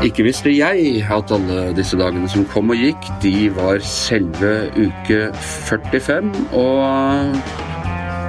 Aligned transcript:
Ikke 0.00 0.24
visste 0.26 0.52
jeg 0.52 1.04
at 1.08 1.32
alle 1.32 1.70
disse 1.76 1.96
dagene 1.96 2.28
som 2.28 2.44
kom 2.52 2.72
og 2.72 2.76
gikk, 2.76 3.08
de 3.22 3.48
var 3.56 3.80
selve 3.80 4.68
uke 4.76 5.30
45. 5.32 6.28
Og 6.52 7.32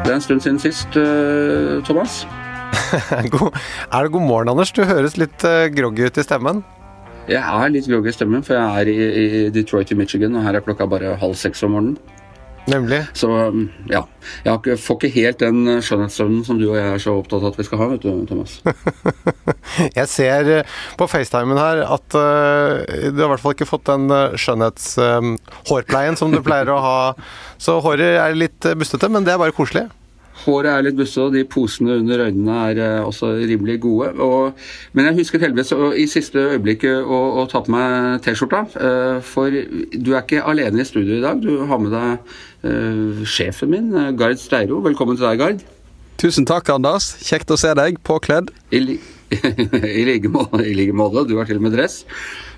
det 0.05 0.13
er 0.13 0.15
en 0.15 0.23
stund 0.23 0.39
siden 0.43 0.59
sist, 0.59 0.95
eh, 0.95 1.83
Thomas. 1.83 2.21
God, 3.35 3.51
er 3.91 4.03
det 4.03 4.11
god 4.15 4.27
morgen, 4.27 4.53
Anders? 4.53 4.71
Du 4.71 4.85
høres 4.87 5.19
litt 5.19 5.43
uh, 5.43 5.67
groggy 5.75 6.07
ut 6.07 6.19
i 6.19 6.23
stemmen. 6.23 6.63
Jeg 7.27 7.43
er 7.43 7.75
litt 7.75 7.91
groggy 7.91 8.11
i 8.11 8.15
stemmen, 8.15 8.47
for 8.47 8.55
jeg 8.55 8.79
er 8.79 8.91
i, 8.91 8.97
i 9.19 9.43
Detroit 9.51 9.91
i 9.91 9.99
Michigan, 9.99 10.39
og 10.39 10.47
her 10.47 10.55
er 10.55 10.63
klokka 10.63 10.87
bare 10.87 11.17
halv 11.19 11.35
seks 11.35 11.67
om 11.67 11.75
morgenen. 11.75 12.20
Nemlig. 12.69 12.99
Så 13.17 13.29
ja. 13.89 14.03
Jeg 14.45 14.77
får 14.79 14.97
ikke 14.97 15.09
helt 15.15 15.39
den 15.41 15.81
skjønnhetssøvnen 15.81 16.43
som 16.45 16.59
du 16.59 16.67
og 16.69 16.75
jeg 16.77 16.89
er 16.93 17.01
så 17.01 17.15
opptatt 17.17 17.41
av 17.41 17.51
at 17.51 17.59
vi 17.59 17.65
skal 17.65 17.81
ha, 17.81 17.87
vet 17.93 18.05
du, 18.05 18.11
Thomas. 18.29 18.59
jeg 19.99 20.07
ser 20.11 20.51
eh, 20.59 20.75
på 20.99 21.07
FaceTimen 21.09 21.57
her 21.57 21.81
at 21.87 22.17
uh, 22.17 22.83
du 22.85 23.23
har 23.23 23.29
i 23.29 23.31
hvert 23.33 23.43
fall 23.43 23.55
ikke 23.57 23.69
fått 23.69 23.89
den 23.89 24.11
skjønnhetshårpleien 24.37 26.17
uh, 26.17 26.19
som 26.19 26.33
du 26.33 26.41
pleier 26.45 26.69
å 26.73 26.81
ha. 26.83 26.99
Så 27.61 27.79
håret 27.81 28.19
er 28.21 28.37
litt 28.37 28.69
bustete, 28.77 29.09
men 29.09 29.25
det 29.25 29.33
er 29.33 29.41
bare 29.41 29.57
koselig. 29.57 29.87
Håret 30.41 30.71
er 30.71 30.85
litt 30.87 30.97
bustete, 30.97 31.27
og 31.27 31.35
de 31.35 31.43
posene 31.47 31.97
under 32.01 32.23
øynene 32.27 32.57
er 32.71 32.81
uh, 32.81 33.07
også 33.09 33.33
rimelig 33.49 33.79
gode. 33.83 34.11
Og, 34.23 34.57
men 34.93 35.09
jeg 35.09 35.19
husket 35.21 35.45
heldigvis 35.45 35.73
i 36.01 36.07
siste 36.09 36.45
øyeblikket 36.53 37.03
å, 37.03 37.19
å 37.41 37.45
ta 37.51 37.63
på 37.65 37.73
meg 37.73 38.23
T-skjorta. 38.25 38.63
Uh, 38.75 39.19
for 39.25 39.51
du 39.51 40.13
er 40.13 40.23
ikke 40.23 40.45
alene 40.47 40.81
i 40.81 40.87
studio 40.87 41.19
i 41.19 41.23
dag. 41.23 41.41
Du 41.43 41.65
har 41.69 41.81
med 41.81 41.93
deg 41.93 42.33
uh, 42.65 43.23
sjefen 43.27 43.73
min, 43.73 43.93
Gard 44.19 44.41
Steiro. 44.41 44.81
Velkommen 44.85 45.19
til 45.19 45.29
deg, 45.29 45.41
Gard. 45.41 45.65
Tusen 46.21 46.45
takk, 46.45 46.69
Anders. 46.69 47.15
Kjekt 47.25 47.49
å 47.53 47.57
se 47.57 47.71
deg 47.77 47.97
påkledd. 48.05 48.51
I, 48.77 48.99
I 50.01 50.05
like 50.07 50.29
måte. 50.31 51.25
Du 51.27 51.37
har 51.37 51.49
til 51.49 51.61
og 51.61 51.67
med 51.67 51.75
dress. 51.75 52.01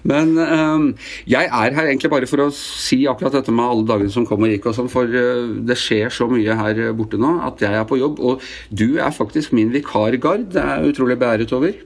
Men 0.03 0.33
um, 0.35 0.89
jeg 1.30 1.47
er 1.47 1.75
her 1.77 1.88
egentlig 1.88 2.11
bare 2.11 2.27
for 2.27 2.43
å 2.43 2.49
si 2.55 3.03
akkurat 3.07 3.38
dette 3.38 3.53
med 3.55 3.63
alle 3.63 3.88
dagene 3.88 4.11
som 4.11 4.25
kom 4.27 4.43
og 4.43 4.52
gikk 4.52 4.67
og 4.67 4.75
sånn, 4.75 4.89
for 4.91 5.07
uh, 5.07 5.53
det 5.63 5.77
skjer 5.80 6.11
så 6.11 6.27
mye 6.27 6.57
her 6.59 6.81
borte 6.97 7.19
nå 7.21 7.38
at 7.47 7.63
jeg 7.63 7.77
er 7.80 7.88
på 7.88 8.02
jobb. 8.02 8.19
Og 8.19 8.43
du 8.69 8.99
er 8.99 9.15
faktisk 9.15 9.55
min 9.55 9.71
vikargard. 9.73 10.49
Det 10.53 10.63
er 10.63 10.88
utrolig 10.89 11.17
beæret 11.21 11.55
over. 11.55 11.77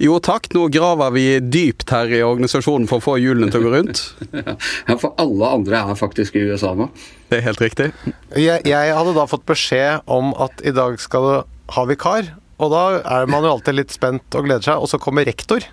Jo 0.00 0.20
takk, 0.22 0.46
nå 0.54 0.68
graver 0.72 1.12
vi 1.16 1.26
dypt 1.42 1.90
her 1.92 2.10
i 2.14 2.22
organisasjonen 2.24 2.86
for 2.90 3.02
å 3.02 3.06
få 3.08 3.16
hjulene 3.18 3.50
til 3.52 3.64
å 3.64 3.66
gå 3.66 3.74
rundt. 3.74 4.04
ja, 4.88 4.94
for 4.94 5.14
alle 5.20 5.54
andre 5.58 5.82
er 5.82 5.98
faktisk 5.98 6.38
i 6.38 6.46
USA 6.48 6.74
nå. 6.78 6.88
Det 7.28 7.40
er 7.40 7.48
helt 7.50 7.62
riktig. 7.62 7.90
Jeg, 8.38 8.62
jeg 8.68 8.94
hadde 8.94 9.16
da 9.16 9.26
fått 9.28 9.48
beskjed 9.48 10.06
om 10.06 10.30
at 10.40 10.62
i 10.64 10.72
dag 10.76 10.96
skal 11.02 11.26
du 11.26 11.34
ha 11.74 11.84
vikar. 11.88 12.30
Og 12.58 12.72
da 12.74 12.84
er 13.00 13.28
man 13.30 13.46
jo 13.46 13.56
alltid 13.56 13.78
litt 13.78 13.94
spent 13.94 14.34
og 14.34 14.48
gleder 14.48 14.66
seg, 14.66 14.82
og 14.82 14.90
så 14.90 15.00
kommer 15.02 15.26
rektor. 15.28 15.64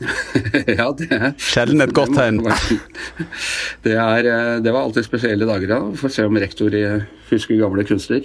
ja, 0.80 0.86
det 0.96 1.10
er 1.12 1.32
Sjelden 1.36 1.84
et 1.84 1.92
godt 1.92 2.14
tegn. 2.16 2.38
Det, 3.84 3.92
er, 3.92 4.28
det 4.64 4.72
var 4.72 4.86
alltid 4.86 5.04
spesielle 5.04 5.48
dager, 5.48 5.68
da. 5.68 5.80
Får 5.96 6.14
se 6.14 6.24
om 6.28 6.38
rektor 6.40 6.72
husker 7.30 7.58
gamle 7.60 7.84
kunstner. 7.86 8.24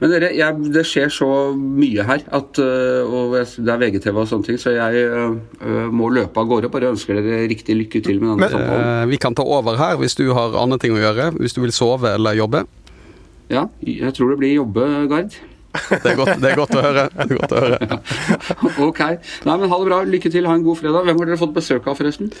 Men 0.00 0.14
dere, 0.14 0.30
jeg, 0.36 0.70
det 0.74 0.84
skjer 0.88 1.12
så 1.12 1.28
mye 1.56 2.06
her, 2.08 2.24
at, 2.24 2.60
og 2.60 3.36
det 3.36 3.74
er 3.74 3.82
VGTV 3.84 4.22
og 4.24 4.30
sånne 4.30 4.48
ting, 4.48 4.58
så 4.60 4.74
jeg 4.74 5.04
uh, 5.12 5.86
må 5.92 6.10
løpe 6.14 6.40
av 6.40 6.48
gårde. 6.50 6.72
Bare 6.72 6.90
ønsker 6.94 7.20
dere 7.20 7.44
riktig 7.50 7.76
lykke 7.78 8.02
til 8.06 8.20
med 8.22 8.34
denne 8.34 8.50
samtalen. 8.52 9.12
vi 9.12 9.20
kan 9.20 9.36
ta 9.36 9.46
over 9.46 9.78
her 9.80 10.00
hvis 10.00 10.16
du 10.18 10.26
har 10.36 10.56
andre 10.58 10.80
ting 10.82 10.96
å 10.96 11.02
gjøre. 11.02 11.30
Hvis 11.38 11.56
du 11.56 11.62
vil 11.64 11.74
sove 11.74 12.16
eller 12.16 12.38
jobbe. 12.38 12.64
Ja, 13.50 13.66
jeg 13.82 14.14
tror 14.16 14.32
det 14.32 14.40
blir 14.42 14.54
jobbe, 14.60 14.86
Gard. 15.10 15.34
Det 15.70 16.02
er, 16.02 16.16
godt, 16.18 16.34
det 16.42 16.50
er 16.50 16.58
godt, 16.58 16.74
å 16.74 16.82
høre. 16.82 17.06
Godt 17.30 17.54
å 17.54 17.62
høre. 17.62 18.00
ok. 18.88 19.04
Nei, 19.46 19.54
men 19.54 19.70
Ha 19.70 19.78
det 19.78 19.86
bra. 19.86 20.02
Lykke 20.16 20.32
til. 20.32 20.48
Ha 20.50 20.58
en 20.58 20.66
god 20.66 20.80
fredag. 20.82 21.06
Hvem 21.06 21.22
har 21.22 21.30
dere 21.30 21.40
fått 21.40 21.56
besøk 21.56 21.86
av, 21.86 21.98
forresten? 22.00 22.32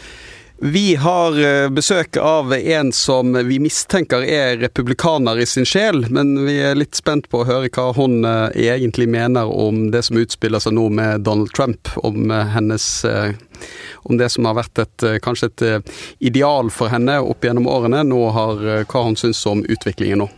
Vi 0.60 0.92
har 1.00 1.36
besøk 1.72 2.18
av 2.20 2.52
en 2.52 2.90
som 2.92 3.32
vi 3.48 3.56
mistenker 3.64 4.26
er 4.28 4.58
republikaner 4.60 5.38
i 5.40 5.46
sin 5.48 5.64
sjel, 5.64 6.02
men 6.12 6.34
vi 6.44 6.58
er 6.60 6.76
litt 6.76 6.98
spent 6.98 7.30
på 7.32 7.40
å 7.40 7.46
høre 7.48 7.70
hva 7.72 7.86
hun 7.96 8.26
egentlig 8.28 9.06
mener 9.08 9.48
om 9.48 9.86
det 9.94 10.02
som 10.04 10.20
utspiller 10.20 10.60
seg 10.60 10.76
nå 10.76 10.90
med 10.92 11.24
Donald 11.24 11.54
Trump. 11.56 11.88
Om 12.04 12.28
hennes 12.52 12.90
om 14.04 14.20
det 14.20 14.28
som 14.34 14.50
har 14.50 14.58
vært 14.60 14.84
et, 14.84 15.06
kanskje 15.24 15.48
et 15.48 15.96
ideal 16.28 16.68
for 16.68 16.92
henne 16.92 17.16
opp 17.24 17.48
gjennom 17.48 17.70
årene, 17.70 18.04
nå 18.04 18.20
har, 18.36 18.60
hva 18.84 19.06
hun 19.08 19.16
syns 19.16 19.40
om 19.48 19.64
utviklingen 19.64 20.26
nå. 20.26 20.28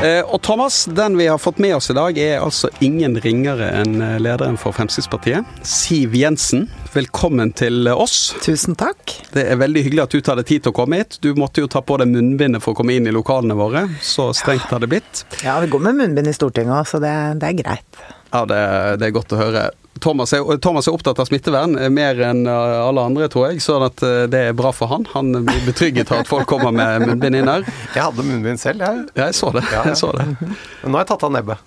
Og 0.00 0.38
Thomas, 0.42 0.84
den 0.84 1.16
vi 1.18 1.26
har 1.28 1.38
fått 1.38 1.58
med 1.58 1.74
oss 1.76 1.90
i 1.90 1.94
dag 1.94 2.18
er 2.18 2.38
altså 2.40 2.70
ingen 2.80 3.18
ringere 3.20 3.66
enn 3.82 3.98
lederen 4.24 4.56
for 4.56 4.72
Fremskrittspartiet. 4.72 5.44
Siv 5.66 6.14
Jensen, 6.16 6.70
velkommen 6.94 7.52
til 7.52 7.84
oss. 7.92 8.30
Tusen 8.40 8.78
takk. 8.80 9.12
Det 9.34 9.44
er 9.44 9.60
veldig 9.60 9.82
hyggelig 9.84 10.06
at 10.06 10.16
du 10.16 10.24
tar 10.24 10.40
deg 10.40 10.48
tid 10.48 10.64
til 10.64 10.72
å 10.72 10.78
komme 10.78 11.02
hit. 11.02 11.18
Du 11.20 11.34
måtte 11.36 11.60
jo 11.60 11.68
ta 11.68 11.84
på 11.84 11.98
deg 12.00 12.08
munnbindet 12.14 12.64
for 12.64 12.72
å 12.72 12.80
komme 12.80 12.96
inn 12.96 13.10
i 13.10 13.12
lokalene 13.12 13.58
våre. 13.60 13.84
Så 14.00 14.30
strengt 14.40 14.72
har 14.72 14.80
det 14.80 14.88
blitt. 14.88 15.26
Ja, 15.44 15.58
vi 15.60 15.68
går 15.68 15.84
med 15.90 16.00
munnbind 16.00 16.32
i 16.32 16.36
Stortinget 16.38 16.78
òg, 16.78 16.88
så 16.88 17.02
det, 17.04 17.12
det, 17.42 17.52
er 17.52 17.60
greit. 17.60 18.02
Ja, 18.32 18.46
det, 18.48 18.64
det 19.02 19.10
er 19.10 19.16
godt 19.20 19.36
å 19.36 19.42
høre. 19.42 19.68
Thomas 20.00 20.34
er, 20.36 20.44
Thomas 20.64 20.88
er, 20.88 20.96
opptatt 20.96 21.20
av 21.22 21.28
smittevern 21.28 21.76
mer 21.94 22.20
enn 22.30 22.44
alle 22.50 23.04
andre, 23.04 23.28
tror 23.32 23.50
jeg. 23.50 23.62
sånn 23.64 23.84
at 23.86 24.02
det 24.32 24.44
er 24.50 24.56
bra 24.56 24.72
for 24.76 24.90
han. 24.92 25.06
Han 25.14 25.32
blir 25.46 25.64
betrygget 25.68 26.12
av 26.12 26.24
at 26.24 26.30
folk 26.30 26.48
kommer 26.50 26.74
med 26.74 27.06
munnbind 27.06 27.40
inn 27.40 27.50
her. 27.50 27.66
Jeg 27.94 28.02
hadde 28.02 28.26
munnbind 28.26 28.62
selv, 28.62 28.84
jeg. 28.86 29.08
Ja, 29.14 29.28
jeg 29.28 29.38
så 29.38 29.52
det. 29.56 29.64
Ja, 29.70 29.82
ja. 29.82 29.92
Jeg 29.92 30.00
så 30.00 30.12
det. 30.16 30.28
Men 30.40 30.92
nå 30.92 30.98
har 30.98 31.04
jeg 31.04 31.12
tatt 31.12 31.26
av 31.28 31.34
nebbet. 31.36 31.66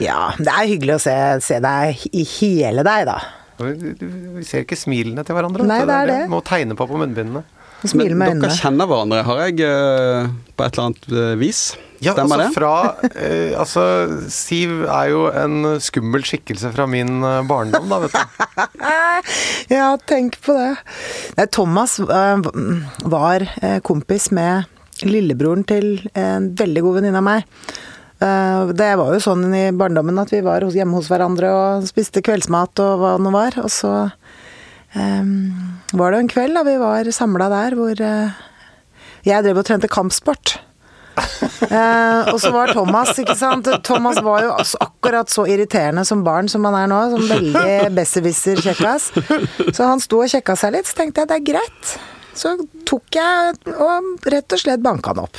Ja, 0.00 0.20
det 0.40 0.48
er 0.48 0.68
hyggelig 0.70 0.96
å 0.96 1.02
se, 1.02 1.16
se 1.44 1.60
deg 1.60 2.08
i 2.16 2.24
hele 2.38 2.84
deg, 2.86 3.08
da. 3.10 3.18
Vi 3.60 4.44
ser 4.48 4.64
ikke 4.64 4.78
smilene 4.78 5.24
til 5.26 5.36
hverandre. 5.36 5.66
Nei, 5.68 5.82
det 5.84 5.96
er 5.96 6.08
det. 6.08 6.20
Vi 6.24 6.32
Må 6.32 6.40
tegne 6.46 6.76
på 6.78 6.86
på 6.88 7.00
munnbindene. 7.00 7.44
Smile 7.84 8.16
med 8.16 8.34
øynene. 8.34 8.48
Dere 8.48 8.58
kjenner 8.58 8.88
hverandre, 8.90 9.22
har 9.24 9.44
jeg, 9.46 9.70
på 10.56 10.66
et 10.66 10.74
eller 10.74 10.90
annet 10.90 11.38
vis? 11.40 11.62
Ja, 12.00 12.14
Stemmer 12.16 12.46
altså 12.46 12.56
fra 12.56 13.10
eh, 13.12 13.52
Altså, 13.60 13.82
Siv 14.32 14.86
er 14.88 15.10
jo 15.12 15.26
en 15.36 15.76
skummel 15.84 16.24
skikkelse 16.24 16.72
fra 16.72 16.86
min 16.88 17.20
barndom, 17.48 17.90
da, 17.92 17.98
vet 18.06 18.14
du. 18.16 18.94
ja, 19.76 19.90
tenk 20.08 20.38
på 20.44 20.56
det. 20.56 20.70
Nei, 21.36 21.46
Thomas 21.52 21.98
eh, 22.00 22.48
var 23.12 23.44
kompis 23.84 24.30
med 24.36 24.68
lillebroren 25.04 25.64
til 25.68 25.92
en 26.16 26.50
veldig 26.56 26.84
god 26.84 27.00
venninne 27.00 27.20
av 27.20 27.24
meg. 27.24 27.68
Det 28.20 28.88
var 29.00 29.14
jo 29.14 29.20
sånn 29.24 29.46
i 29.56 29.62
barndommen 29.72 30.20
at 30.20 30.28
vi 30.28 30.42
var 30.44 30.66
hjemme 30.68 30.98
hos 30.98 31.06
hverandre 31.08 31.52
og 31.56 31.86
spiste 31.88 32.20
kveldsmat 32.20 32.82
og 32.84 33.00
hva 33.00 33.14
det 33.14 33.24
nå 33.24 33.32
var. 33.32 33.56
Og 33.62 33.72
så 33.72 33.92
var 34.94 36.12
det 36.12 36.18
en 36.18 36.30
kveld 36.30 36.56
da 36.58 36.64
vi 36.66 36.74
var 36.80 37.10
samla 37.14 37.46
der 37.52 37.76
hvor 37.78 37.94
jeg 38.00 39.44
drev 39.44 39.60
og 39.60 39.66
trente 39.68 39.90
kampsport. 39.90 40.58
Eh, 41.70 42.28
og 42.32 42.38
så 42.40 42.50
var 42.54 42.72
Thomas, 42.72 43.12
ikke 43.20 43.34
sant. 43.38 43.68
Thomas 43.84 44.16
var 44.24 44.42
jo 44.42 44.54
akkurat 44.80 45.30
så 45.30 45.44
irriterende 45.46 46.02
som 46.08 46.22
barn 46.24 46.48
som 46.48 46.64
han 46.66 46.76
er 46.78 46.88
nå. 46.90 47.00
Som 47.12 47.26
veldig 47.28 47.90
besserwisser-kjekkas. 47.94 49.10
Så 49.76 49.86
han 49.86 50.00
sto 50.02 50.22
og 50.24 50.32
kjekka 50.32 50.56
seg 50.58 50.74
litt, 50.74 50.88
så 50.88 51.02
tenkte 51.02 51.22
jeg 51.22 51.30
det 51.30 51.36
er 51.36 51.44
greit. 51.50 51.92
Så 52.40 52.54
tok 52.88 53.12
jeg 53.14 53.76
og 53.76 54.26
rett 54.32 54.56
og 54.56 54.62
slett 54.62 54.82
banka 54.82 55.12
han 55.12 55.22
opp. 55.26 55.36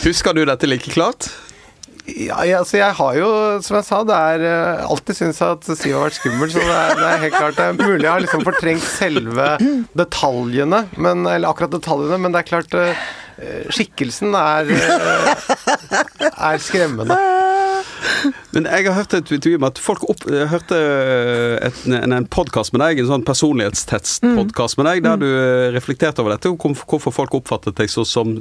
Husker 0.06 0.36
du 0.36 0.44
dette 0.46 0.70
like 0.70 0.94
klart? 0.94 1.28
Ja, 2.16 2.42
ja, 2.46 2.58
altså 2.60 2.78
jeg 2.80 2.96
har 2.96 3.16
jo, 3.18 3.30
som 3.64 3.78
jeg 3.78 3.86
sa, 3.86 4.00
det 4.08 4.16
er 4.16 4.44
uh, 4.44 4.90
alltid 4.90 5.18
syntes 5.18 5.40
at 5.44 5.66
Siv 5.68 5.96
har 5.96 6.06
vært 6.08 6.18
skummel, 6.18 6.52
så 6.52 6.62
det 6.62 6.76
er, 6.76 6.92
det 6.98 7.08
er, 7.08 7.24
helt 7.24 7.36
klart 7.36 7.58
det 7.58 7.66
er 7.66 7.78
mulig 7.78 8.06
jeg 8.06 8.12
har 8.12 8.24
liksom 8.24 8.44
fortrengt 8.46 8.86
selve 8.86 9.48
detaljene, 9.98 10.84
men, 10.96 11.26
eller 11.28 11.50
akkurat 11.50 11.74
detaljene, 11.74 12.20
men 12.22 12.34
det 12.34 12.42
er 12.42 12.48
klart 12.48 12.78
uh, 12.78 13.04
skikkelsen 13.72 14.34
er, 14.36 14.72
uh, 14.72 15.44
er 16.50 16.62
skremmende. 16.62 17.20
Men 18.54 18.66
jeg 18.66 18.88
har 18.88 18.96
hørt 18.96 19.14
et 19.16 19.30
intervju 19.32 19.60
med 19.60 19.70
at 19.70 19.80
folk 19.80 20.02
opp, 20.10 20.24
jeg 20.28 20.48
hørte 20.50 20.76
et, 21.68 21.78
en, 21.86 22.16
en 22.16 22.26
podkast 22.32 22.74
med 22.74 22.82
deg, 22.82 23.00
en 23.00 23.10
sånn 23.12 23.24
personlighetstest-podkast 23.28 24.80
med 24.80 24.88
deg, 24.88 25.04
der 25.06 25.20
du 25.20 25.28
reflekterte 25.76 26.24
over 26.24 26.34
dette, 26.34 26.52
hvorfor 26.52 27.14
folk 27.14 27.38
oppfattet 27.38 27.78
deg 27.80 27.92
så, 27.92 28.04
som, 28.08 28.34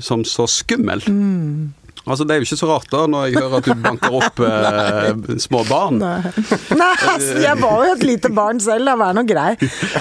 som 0.00 0.24
så 0.28 0.48
skummel. 0.50 1.04
Mm. 1.08 1.74
Altså, 2.08 2.24
Det 2.26 2.34
er 2.34 2.40
jo 2.40 2.46
ikke 2.48 2.58
så 2.60 2.68
rart 2.70 2.88
da, 2.92 3.02
når 3.10 3.26
jeg 3.28 3.36
hører 3.42 3.56
at 3.58 3.68
du 3.68 3.74
banker 3.84 4.14
opp 4.18 4.40
eh, 4.48 5.36
små 5.44 5.62
barn. 5.68 5.98
Nei. 6.00 6.32
Nei, 6.78 6.90
altså, 7.12 7.34
jeg 7.44 7.56
var 7.60 7.84
jo 7.86 7.92
et 7.96 8.04
lite 8.08 8.30
barn 8.34 8.60
selv, 8.64 8.88
da. 8.88 8.94
Vær 9.00 9.14
nå 9.18 9.24
grei. 9.28 9.50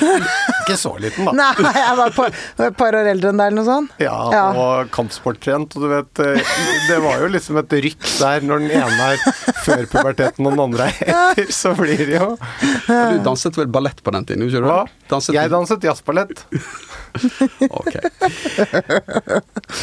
ikke 0.63 0.77
så 0.80 0.94
liten, 1.01 1.27
da. 1.27 1.33
Nei, 1.59 1.74
jeg 1.75 1.98
var 2.00 2.13
på- 2.15 2.27
et 2.68 2.77
par 2.80 2.95
år 3.00 3.12
eldre 3.13 3.31
enn 3.33 3.42
deg, 3.42 3.51
eller 3.51 3.59
noe 3.62 3.68
sånt. 3.68 3.92
Ja, 4.04 4.15
Ja. 4.33 4.45
og 4.57 4.89
kampsporttrent, 4.95 5.75
og 5.77 5.83
du 5.83 5.88
vet 5.92 6.19
eh, 6.24 6.42
Det 6.88 6.98
var 7.04 7.19
jo 7.24 7.27
liksom 7.33 7.57
et 7.62 7.75
rykk 7.88 8.07
der 8.19 8.45
når 8.48 8.63
den 8.65 8.71
ene 8.81 9.07
er 9.13 9.18
før 9.65 9.86
puberteten 9.92 10.45
og 10.48 10.56
den 10.56 10.63
andre 10.63 10.88
er 10.89 11.13
etter, 11.13 11.51
så 11.54 11.74
blir 11.77 12.01
det 12.07 12.18
jo 12.19 12.30
Du 12.88 13.18
danset 13.25 13.57
vel 13.59 13.68
ballett 13.71 14.01
på 14.04 14.12
den 14.15 14.25
tiden? 14.27 14.44
gjorde 14.48 14.63
du 14.63 14.69
ikke 14.71 14.86
det? 14.88 15.09
Danset 15.12 15.36
Jeg 15.38 15.51
danset 15.54 15.83
jazzballett. 15.88 16.44
Ok. 17.79 17.95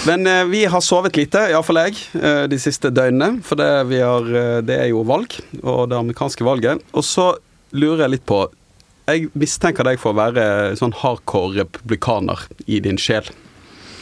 Men 0.09 0.27
eh, 0.31 0.43
vi 0.51 0.65
har 0.71 0.85
sovet 0.85 1.17
lite, 1.19 1.47
iallfall 1.53 1.83
jeg, 1.85 2.01
eh, 2.19 2.45
de 2.51 2.59
siste 2.61 2.91
døgnene. 2.95 3.43
For 3.47 3.61
det, 3.61 3.71
vi 3.91 4.03
har, 4.03 4.29
eh, 4.29 4.59
det 4.67 4.79
er 4.81 4.91
jo 4.93 5.05
valg, 5.09 5.39
og 5.63 5.89
det 5.93 5.99
amerikanske 5.99 6.47
valget. 6.47 6.85
Og 6.95 7.07
så 7.07 7.33
lurer 7.75 8.07
jeg 8.07 8.19
litt 8.19 8.29
på 8.29 8.47
Jeg 9.05 9.29
mistenker 9.37 9.85
deg 9.85 9.99
for 10.01 10.15
å 10.15 10.17
være 10.17 10.45
sånn 10.81 10.95
hardcore 10.97 11.59
republikaner 11.59 12.47
i 12.65 12.79
din 12.81 12.97
sjel. 12.97 13.27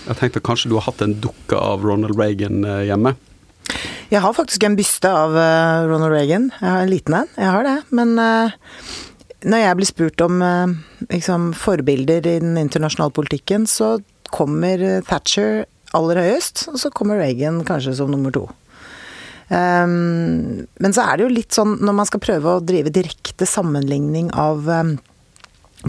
Jeg 0.02 0.18
tenkte 0.18 0.42
kanskje 0.42 0.70
du 0.70 0.76
har 0.78 0.88
hatt 0.88 1.02
en 1.04 1.14
dukke 1.22 1.58
av 1.58 1.82
Ronald 1.86 2.18
Reagan 2.18 2.62
eh, 2.66 2.84
hjemme. 2.88 3.14
Jeg 4.12 4.20
har 4.20 4.34
faktisk 4.36 4.62
en 4.66 4.76
byste 4.76 5.10
av 5.10 5.36
eh, 5.38 5.86
Ronald 5.90 6.14
Reagan. 6.14 6.48
Jeg 6.58 6.68
har 6.68 6.84
en 6.84 6.92
liten 6.92 7.18
en, 7.18 7.30
jeg 7.38 7.50
har 7.54 7.66
det. 7.66 7.76
Men 7.94 8.14
når 9.42 9.62
jeg 9.64 9.78
blir 9.78 9.88
spurt 9.88 10.24
om 10.24 10.42
eh, 10.46 10.74
liksom, 11.10 11.52
forbilder 11.58 12.26
i 12.28 12.38
den 12.42 12.56
internasjonale 12.60 13.14
politikken, 13.14 13.66
så 13.70 13.96
kommer 14.32 14.82
eh, 14.82 15.00
Thatcher 15.06 15.64
aller 15.96 16.22
høyest, 16.22 16.66
og 16.72 16.80
så 16.80 16.90
kommer 16.94 17.20
Reagan 17.20 17.62
kanskje 17.68 17.96
som 17.98 18.12
nummer 18.12 18.32
to. 18.34 18.46
Um, 19.52 20.64
men 20.80 20.94
så 20.96 21.04
er 21.04 21.18
det 21.18 21.26
jo 21.26 21.32
litt 21.34 21.52
sånn 21.52 21.74
når 21.84 21.96
man 21.98 22.08
skal 22.08 22.22
prøve 22.24 22.54
å 22.54 22.62
drive 22.64 22.92
direkte 22.94 23.44
sammenligning 23.48 24.30
av 24.38 24.64
um, 24.64 24.94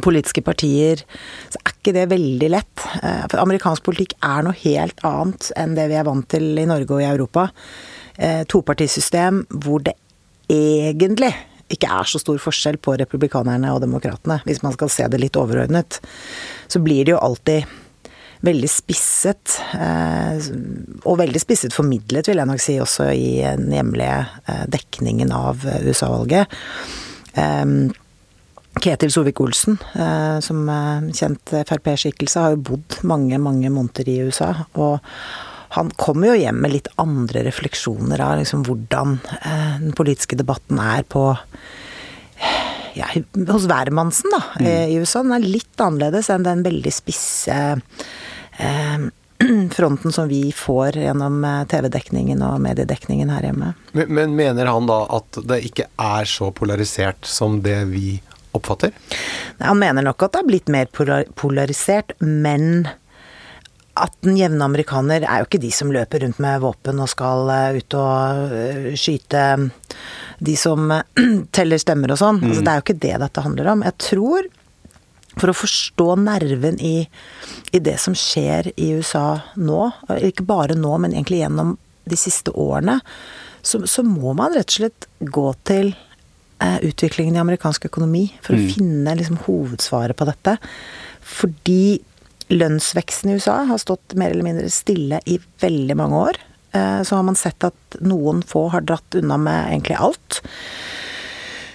politiske 0.04 0.44
partier, 0.44 1.06
så 1.54 1.62
er 1.62 1.72
ikke 1.72 1.94
det 1.96 2.10
veldig 2.12 2.50
lett. 2.52 2.86
Uh, 3.00 3.24
For 3.32 3.40
amerikansk 3.40 3.86
politikk 3.86 4.18
er 4.20 4.44
noe 4.44 4.58
helt 4.66 5.00
annet 5.08 5.54
enn 5.60 5.78
det 5.78 5.88
vi 5.94 6.00
er 6.02 6.10
vant 6.10 6.28
til 6.34 6.52
i 6.60 6.68
Norge 6.68 6.98
og 6.98 7.06
i 7.06 7.08
Europa. 7.08 7.48
Uh, 8.18 8.44
Topartisystem 8.52 9.46
hvor 9.64 9.86
det 9.86 9.96
egentlig 10.52 11.32
ikke 11.74 11.90
er 11.90 12.10
så 12.10 12.22
stor 12.22 12.40
forskjell 12.42 12.80
på 12.84 12.98
republikanerne 13.02 13.72
og 13.74 13.81
demokratene, 13.84 14.42
hvis 14.48 14.64
man 14.66 14.75
skal 14.75 14.92
se 14.94 15.08
det 15.10 15.22
litt 15.22 15.40
overordnet. 15.40 16.00
Så 16.72 16.81
blir 16.84 17.06
det 17.06 17.16
jo 17.16 17.22
alltid 17.24 17.70
veldig 18.44 18.70
spisset, 18.70 19.56
eh, 19.80 20.50
og 21.08 21.20
veldig 21.22 21.40
spisset 21.40 21.75
formidlet, 21.75 22.28
vil 22.28 22.42
jeg 22.42 22.50
nok 22.50 22.62
si, 22.62 22.75
også 22.84 23.08
i 23.16 23.30
den 23.46 23.72
hjemlige 23.72 24.18
eh, 24.52 24.66
dekningen 24.74 25.31
av 25.36 25.64
eh, 25.64 25.86
USA-valget. 25.88 26.60
Ketil 28.84 29.14
Solvik-Olsen, 29.14 29.78
eh, 29.96 30.38
som 30.44 30.68
kjent 31.16 31.56
Frp-skikkelse, 31.70 32.44
har 32.44 32.56
jo 32.56 32.64
bodd 32.74 33.00
mange, 33.08 33.40
mange 33.40 33.72
måneder 33.72 34.12
i 34.12 34.20
USA. 34.28 34.52
Og 34.75 35.00
han 35.74 35.90
kommer 35.98 36.34
jo 36.34 36.42
hjem 36.44 36.60
med 36.62 36.75
litt 36.75 36.88
andre 37.02 37.42
refleksjoner 37.48 38.22
av 38.22 38.38
liksom 38.42 38.62
hvordan 38.68 39.18
eh, 39.40 39.80
den 39.81 39.96
politiske 39.98 40.38
debatten 40.38 40.78
er 40.81 41.02
på 41.10 41.31
ja, 42.94 43.08
hos 43.50 43.66
hvermannsen, 43.66 44.30
da, 44.36 44.44
mm. 44.60 44.70
i 44.92 45.00
USA. 45.02 45.24
Den 45.24 45.34
er 45.40 45.48
litt 45.48 45.81
annerledes 45.81 46.30
enn 46.30 46.46
den 46.46 46.62
veldig 46.66 46.94
spisse 46.94 47.58
eh, 48.62 49.06
fronten 49.78 50.14
som 50.14 50.30
vi 50.30 50.44
får 50.54 51.00
gjennom 51.08 51.42
eh, 51.48 51.64
TV-dekningen 51.74 52.46
og 52.46 52.62
mediedekningen 52.62 53.34
her 53.34 53.50
hjemme. 53.50 53.74
Men, 53.98 54.14
men 54.14 54.38
mener 54.38 54.70
han 54.70 54.90
da 54.90 55.04
at 55.18 55.42
det 55.50 55.64
ikke 55.72 55.90
er 55.98 56.30
så 56.30 56.52
polarisert 56.54 57.25
som 57.25 57.64
det 57.66 57.80
vi 57.90 58.20
oppfatter? 58.54 58.94
Han 59.58 59.81
mener 59.81 60.06
nok 60.06 60.22
at 60.22 60.36
det 60.36 60.44
har 60.44 60.52
blitt 60.52 60.70
mer 60.70 60.92
polarisert, 61.34 62.14
men 62.22 62.86
at 63.94 64.16
den 64.25 64.38
jevne 64.40 64.66
amerikaner 64.66 65.25
er 65.28 65.42
jo 65.42 65.48
ikke 65.48 65.62
de 65.62 65.69
som 65.74 65.92
løper 65.94 66.24
rundt 66.24 66.40
med 66.42 66.63
våpen 66.63 67.01
og 67.04 67.12
skal 67.12 67.50
eh, 67.54 67.78
ut 67.78 67.98
og 68.00 68.56
eh, 68.57 68.88
skyte 68.98 69.44
de 70.42 70.56
som 70.57 70.90
eh, 70.95 71.22
teller 71.56 71.81
stemmer 71.81 72.16
og 72.16 72.22
sånn. 72.22 72.42
Altså, 72.42 72.63
det 72.63 72.72
er 72.72 72.80
jo 72.80 72.86
ikke 72.88 73.01
det 73.06 73.16
dette 73.22 73.45
handler 73.45 73.69
om. 73.75 73.86
Jeg 73.86 73.98
tror, 74.01 74.50
for 75.38 75.51
å 75.51 75.57
forstå 75.57 76.07
nerven 76.24 76.80
i, 76.81 76.95
i 77.74 77.81
det 77.86 78.00
som 78.01 78.18
skjer 78.18 78.72
i 78.74 78.94
USA 78.98 79.28
nå, 79.62 79.86
ikke 80.25 80.46
bare 80.50 80.78
nå, 80.78 80.96
men 81.04 81.13
egentlig 81.13 81.44
gjennom 81.44 81.75
de 82.10 82.19
siste 82.19 82.54
årene, 82.60 82.98
så, 83.63 83.84
så 83.88 84.04
må 84.04 84.34
man 84.36 84.56
rett 84.57 84.74
og 84.74 84.80
slett 84.81 85.07
gå 85.22 85.46
til 85.69 85.94
eh, 85.94 86.80
utviklingen 86.89 87.38
i 87.38 87.44
amerikansk 87.44 87.86
økonomi 87.92 88.25
for 88.44 88.57
å 88.57 88.66
finne 88.74 89.13
liksom, 89.22 89.39
hovedsvaret 89.46 90.18
på 90.18 90.28
dette. 90.28 90.57
Fordi 91.24 92.01
lønnsveksten 92.54 93.32
i 93.32 93.38
USA 93.40 93.64
har 93.70 93.82
stått 93.82 94.16
mer 94.20 94.32
eller 94.34 94.46
mindre 94.46 94.70
stille 94.74 95.20
i 95.26 95.40
veldig 95.62 95.98
mange 96.00 96.20
år. 96.30 96.40
Eh, 96.74 97.02
Så 97.04 97.16
har 97.16 97.24
man 97.24 97.36
sett 97.40 97.64
at 97.64 97.98
noen 98.02 98.44
få 98.46 98.68
har 98.74 98.82
dratt 98.82 99.16
unna 99.16 99.38
med 99.38 99.72
egentlig 99.72 99.98
alt. 100.00 100.42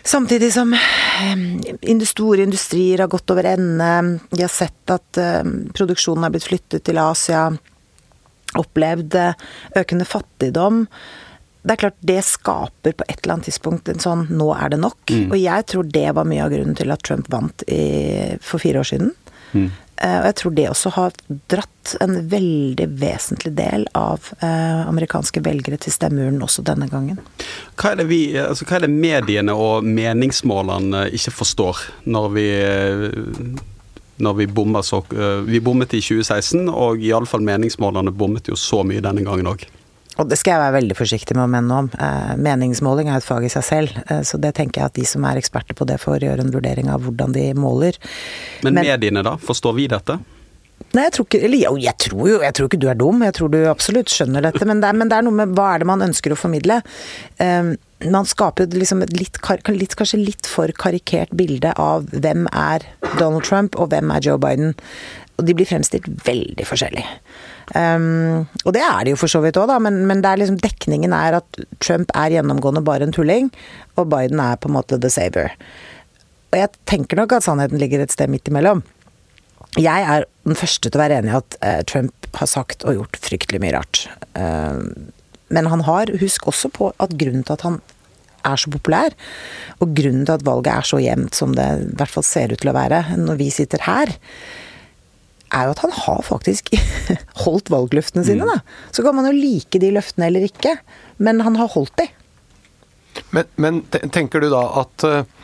Samtidig 0.08 0.52
som 0.54 0.72
eh, 0.74 2.04
store 2.04 2.42
industrier 2.42 2.98
har 2.98 3.10
gått 3.12 3.30
over 3.30 3.44
ende. 3.44 4.18
De 4.30 4.42
har 4.42 4.52
sett 4.52 4.90
at 4.90 5.18
eh, 5.18 5.42
produksjonen 5.74 6.24
har 6.24 6.30
blitt 6.34 6.48
flyttet 6.48 6.84
til 6.88 6.98
Asia. 7.02 7.50
Opplevd 8.56 9.14
økende 9.76 10.06
fattigdom. 10.08 10.86
Det 11.62 11.74
er 11.74 11.80
klart 11.82 11.98
det 12.00 12.22
skaper 12.24 12.94
på 12.96 13.04
et 13.08 13.18
eller 13.20 13.34
annet 13.34 13.48
tidspunkt 13.50 13.90
en 13.92 14.00
sånn 14.00 14.22
'nå 14.30 14.46
er 14.56 14.70
det 14.72 14.78
nok'. 14.80 15.12
Og 15.28 15.36
jeg 15.36 15.66
tror 15.66 15.84
det 15.92 16.14
var 16.14 16.24
mye 16.24 16.44
av 16.46 16.50
grunnen 16.54 16.76
til 16.78 16.90
at 16.90 17.02
Trump 17.02 17.28
vant 17.28 17.62
i, 17.68 18.38
for 18.40 18.58
fire 18.58 18.80
år 18.80 18.88
siden. 18.88 19.12
Eh, 19.54 19.68
Og 19.98 20.26
jeg 20.28 20.36
tror 20.38 20.54
det 20.54 20.66
også 20.70 20.92
har 20.94 21.16
dratt 21.50 21.94
en 22.04 22.14
veldig 22.30 22.86
vesentlig 23.00 23.52
del 23.58 23.86
av 23.98 24.28
eh, 24.38 24.82
amerikanske 24.88 25.42
velgere 25.44 25.78
til 25.82 25.94
stemmeurnen 25.94 26.42
også 26.44 26.62
denne 26.66 26.86
gangen. 26.90 27.18
Hva 27.78 27.94
er, 27.94 28.04
vi, 28.06 28.20
altså, 28.38 28.66
hva 28.68 28.78
er 28.78 28.86
det 28.86 28.92
mediene 28.92 29.56
og 29.56 29.86
meningsmålene 29.86 31.08
ikke 31.16 31.34
forstår 31.40 31.82
når 32.06 32.30
vi 32.36 32.46
når 34.18 34.34
vi 34.34 34.46
bommer 34.50 34.82
så 34.82 34.98
Vi 35.46 35.60
bommet 35.62 35.92
i 35.94 36.00
2016, 36.02 36.66
og 36.68 37.02
iallfall 37.02 37.44
meningsmålene 37.46 38.10
bommet 38.10 38.50
jo 38.50 38.56
så 38.58 38.82
mye 38.82 39.02
denne 39.04 39.22
gangen 39.22 39.46
òg. 39.46 39.62
Og 40.18 40.26
det 40.26 40.38
skal 40.40 40.56
jeg 40.56 40.62
være 40.64 40.76
veldig 40.80 40.96
forsiktig 40.98 41.36
med 41.38 41.44
å 41.44 41.50
mene 41.52 41.68
noe 41.68 41.82
om. 41.84 41.90
Eh, 41.94 42.32
meningsmåling 42.42 43.10
er 43.10 43.20
et 43.20 43.26
fag 43.26 43.44
i 43.46 43.52
seg 43.52 43.66
selv, 43.66 44.00
eh, 44.10 44.24
så 44.26 44.40
det 44.42 44.54
tenker 44.58 44.82
jeg 44.82 44.90
at 44.90 44.96
de 44.98 45.04
som 45.06 45.26
er 45.28 45.38
eksperter 45.38 45.78
på 45.78 45.86
det, 45.86 46.00
får 46.02 46.26
gjøre 46.26 46.42
en 46.42 46.50
vurdering 46.54 46.90
av 46.90 47.06
hvordan 47.06 47.36
de 47.36 47.52
måler. 47.54 47.98
Men, 48.64 48.74
Men- 48.74 48.84
mediene, 48.84 49.22
da? 49.22 49.36
Forstår 49.36 49.74
vi 49.78 49.86
dette? 49.86 50.18
Nei, 50.96 51.04
jeg 51.04 51.14
tror 51.16 51.26
ikke 51.26 51.40
Eller 51.44 51.60
jo, 51.60 51.74
jeg 51.82 52.00
tror 52.00 52.30
jo 52.30 52.38
Jeg 52.40 52.54
tror 52.56 52.68
ikke 52.70 52.80
du 52.80 52.88
er 52.88 52.96
dum, 52.98 53.20
jeg 53.26 53.36
tror 53.36 53.50
du 53.52 53.58
absolutt 53.68 54.12
skjønner 54.12 54.46
dette, 54.46 54.64
men 54.68 54.80
det 54.80 54.88
er, 54.88 54.96
men 54.96 55.10
det 55.10 55.18
er 55.18 55.26
noe 55.26 55.36
med 55.36 55.52
hva 55.58 55.74
er 55.74 55.82
det 55.82 55.88
man 55.90 56.04
ønsker 56.06 56.32
å 56.32 56.38
formidle. 56.38 56.80
Um, 57.42 57.74
man 58.08 58.28
skaper 58.28 58.70
liksom 58.72 59.02
et 59.02 59.12
litt, 59.16 59.40
litt, 59.74 59.96
kanskje 59.98 60.20
litt 60.20 60.48
for 60.48 60.70
karikert 60.78 61.32
bilde 61.36 61.72
av 61.82 62.06
hvem 62.14 62.46
er 62.54 62.86
Donald 63.18 63.44
Trump 63.48 63.76
og 63.76 63.90
hvem 63.92 64.12
er 64.14 64.24
Joe 64.24 64.40
Biden. 64.40 64.76
Og 65.38 65.46
de 65.46 65.54
blir 65.54 65.68
fremstilt 65.70 66.06
veldig 66.26 66.66
forskjellig. 66.66 67.04
Um, 67.74 68.46
og 68.64 68.72
det 68.74 68.82
er 68.86 69.04
det 69.04 69.12
jo 69.12 69.20
for 69.20 69.30
så 69.30 69.42
vidt 69.44 69.58
òg, 69.60 69.70
men, 69.84 70.00
men 70.08 70.24
liksom 70.24 70.58
dekningen 70.62 71.14
er 71.14 71.40
at 71.42 71.60
Trump 71.84 72.14
er 72.16 72.38
gjennomgående 72.38 72.82
bare 72.86 73.06
en 73.06 73.14
tulling, 73.14 73.52
og 73.98 74.08
Biden 74.14 74.40
er 74.42 74.58
på 74.58 74.70
en 74.70 74.78
måte 74.78 74.98
the 75.02 75.10
saver. 75.12 75.52
Og 76.48 76.62
jeg 76.62 76.72
tenker 76.88 77.20
nok 77.20 77.36
at 77.36 77.44
sannheten 77.44 77.80
ligger 77.82 78.02
et 78.02 78.14
sted 78.14 78.30
midt 78.32 78.48
imellom. 78.48 78.82
Jeg 79.76 80.06
er 80.08 80.24
den 80.48 80.56
første 80.56 80.88
til 80.88 80.96
å 80.96 81.02
være 81.02 81.20
enig 81.20 81.32
i 81.32 81.38
at 81.38 81.56
eh, 81.60 81.80
Trump 81.88 82.28
har 82.38 82.48
sagt 82.50 82.86
og 82.88 82.96
gjort 82.96 83.18
fryktelig 83.20 83.60
mye 83.62 83.74
rart. 83.76 84.06
Eh, 84.38 84.80
men 85.52 85.70
han 85.72 85.84
har, 85.86 86.12
husk 86.20 86.48
også 86.50 86.70
på 86.72 86.90
at 86.96 87.14
grunnen 87.20 87.44
til 87.46 87.56
at 87.56 87.66
han 87.66 87.80
er 88.46 88.60
så 88.60 88.70
populær, 88.72 89.14
og 89.82 89.92
grunnen 89.98 90.24
til 90.24 90.36
at 90.36 90.46
valget 90.46 90.72
er 90.72 90.88
så 90.88 91.00
jevnt 91.02 91.36
som 91.36 91.52
det 91.56 91.66
i 91.82 91.90
hvert 91.98 92.12
fall 92.12 92.26
ser 92.26 92.54
ut 92.54 92.62
til 92.62 92.70
å 92.72 92.76
være 92.76 93.02
når 93.18 93.40
vi 93.40 93.50
sitter 93.52 93.82
her, 93.84 94.12
er 95.48 95.64
jo 95.64 95.72
at 95.72 95.82
han 95.84 95.94
har 95.96 96.22
faktisk 96.26 96.70
holdt 97.44 97.72
valgløftene 97.72 98.24
sine, 98.26 98.48
da. 98.48 98.60
Så 98.92 99.04
kan 99.04 99.16
man 99.16 99.28
jo 99.28 99.36
like 99.36 99.80
de 99.80 99.92
løftene 99.96 100.28
eller 100.28 100.44
ikke, 100.48 100.76
men 101.24 101.40
han 101.44 101.56
har 101.60 101.72
holdt 101.72 101.96
de. 102.00 102.08
Men, 103.34 103.48
men 103.56 103.80
tenker 103.90 104.44
du 104.44 104.50
da 104.52 104.62
at 104.84 105.04
eh, 105.08 105.37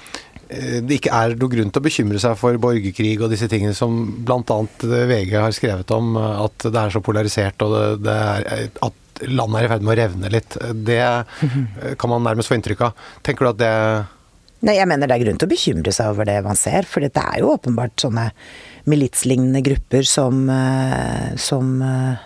det 0.84 0.98
ikke 0.98 1.14
er 1.14 1.36
noe 1.38 1.52
grunn 1.52 1.70
til 1.72 1.82
å 1.82 1.84
bekymre 1.84 2.20
seg 2.22 2.36
for 2.40 2.58
borgerkrig 2.62 3.16
og 3.20 3.32
disse 3.32 3.48
tingene 3.50 3.76
som 3.76 3.96
bl.a. 4.26 4.58
VG 4.82 5.36
har 5.38 5.54
skrevet 5.56 5.94
om, 5.96 6.14
eh, 6.20 6.42
at 6.46 6.68
det 6.68 6.82
er 6.82 6.94
så 6.94 7.02
polarisert 7.04 7.64
og 7.66 7.74
det, 7.74 7.86
det 8.06 8.18
er, 8.18 8.68
at 8.84 9.00
landet 9.30 9.60
er 9.60 9.66
i 9.66 9.70
ferd 9.72 9.86
med 9.86 9.94
å 9.94 10.00
revne 10.00 10.32
litt. 10.32 10.58
Det 10.86 11.00
eh, 11.00 11.94
kan 12.00 12.12
man 12.12 12.24
nærmest 12.26 12.50
få 12.50 12.58
inntrykk 12.58 12.84
av. 12.88 13.08
Tenker 13.26 13.46
du 13.46 13.52
at 13.54 13.62
det 13.62 13.72
Nei, 14.64 14.78
jeg 14.78 14.88
mener 14.88 15.10
det 15.10 15.18
er 15.18 15.20
grunn 15.26 15.36
til 15.36 15.44
å 15.44 15.50
bekymre 15.50 15.92
seg 15.92 16.14
over 16.14 16.24
det 16.24 16.38
man 16.40 16.56
ser, 16.56 16.86
for 16.88 17.04
det 17.04 17.10
er 17.20 17.42
jo 17.42 17.50
åpenbart 17.52 18.00
sånne 18.00 18.30
militslignende 18.88 19.60
grupper 19.64 20.06
som, 20.08 20.38
eh, 20.48 21.34
som 21.36 21.74
eh, 21.84 22.22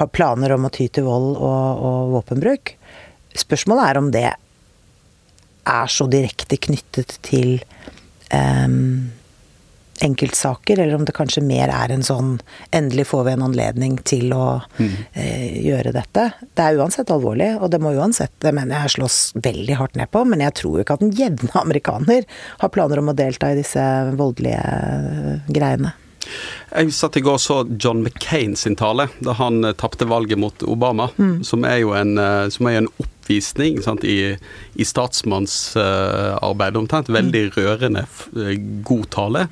har 0.00 0.10
planer 0.10 0.56
om 0.56 0.66
å 0.66 0.72
ty 0.74 0.88
til 0.90 1.06
vold 1.06 1.36
og, 1.36 1.84
og 1.86 2.16
våpenbruk. 2.16 2.74
Spørsmålet 3.38 3.84
er 3.86 4.00
om 4.00 4.10
det 4.10 4.26
er 5.68 5.86
så 5.90 6.06
direkte 6.10 6.56
knyttet 6.56 7.18
til 7.22 7.60
um, 8.34 9.10
enkeltsaker, 10.02 10.80
eller 10.82 10.96
om 10.96 11.04
det 11.06 11.14
kanskje 11.14 11.42
mer 11.46 11.70
er 11.70 11.92
en 11.94 12.02
sånn 12.02 12.32
Endelig 12.74 13.04
får 13.10 13.24
vi 13.28 13.34
en 13.36 13.44
anledning 13.46 13.98
til 14.08 14.32
å 14.34 14.62
Mm. 14.78 14.96
eh, 15.14 15.62
gjøre 15.62 15.92
dette. 15.92 16.32
Det 16.56 16.64
er 16.64 16.78
uansett 16.80 17.10
alvorlig, 17.12 17.60
og 17.60 17.70
det 17.70 17.80
må 17.80 17.92
uansett 17.94 18.32
Det 18.40 18.52
mener 18.54 18.80
jeg 18.82 18.96
slås 18.96 19.32
veldig 19.36 19.76
hardt 19.76 19.94
ned 19.96 20.10
på, 20.10 20.24
men 20.26 20.40
jeg 20.40 20.54
tror 20.54 20.78
jo 20.78 20.84
ikke 20.84 20.94
at 20.94 21.00
den 21.04 21.12
jevne 21.12 21.50
amerikaner 21.64 22.24
har 22.58 22.68
planer 22.68 22.98
om 22.98 23.08
å 23.12 23.14
delta 23.14 23.52
i 23.52 23.58
disse 23.60 23.80
voldelige 24.16 24.58
eh, 24.58 25.52
greiene. 25.52 25.92
Jeg 26.72 26.92
satt 26.94 27.16
i 27.18 27.20
går 27.20 27.34
og 27.34 27.40
så 27.42 27.56
John 27.78 28.02
McCain 28.02 28.56
sin 28.56 28.76
tale 28.76 29.08
da 29.20 29.34
han 29.38 29.62
eh, 29.64 29.72
tapte 29.74 30.06
valget 30.08 30.38
mot 30.38 30.62
Obama, 30.62 31.10
som 31.44 31.64
er 31.68 31.78
jo 31.82 31.92
en, 31.94 32.16
eh, 32.18 32.48
som 32.48 32.66
er 32.66 32.78
en 32.82 32.88
oppvisning 33.22 33.78
sant, 33.86 34.02
i, 34.04 34.34
i 34.74 34.84
statsmannsarbeid. 34.84 36.76
Omtrent 36.76 37.08
veldig 37.12 37.44
rørende 37.56 38.02
f- 38.04 38.28
eh, 38.36 38.56
god 38.84 39.06
tale. 39.14 39.46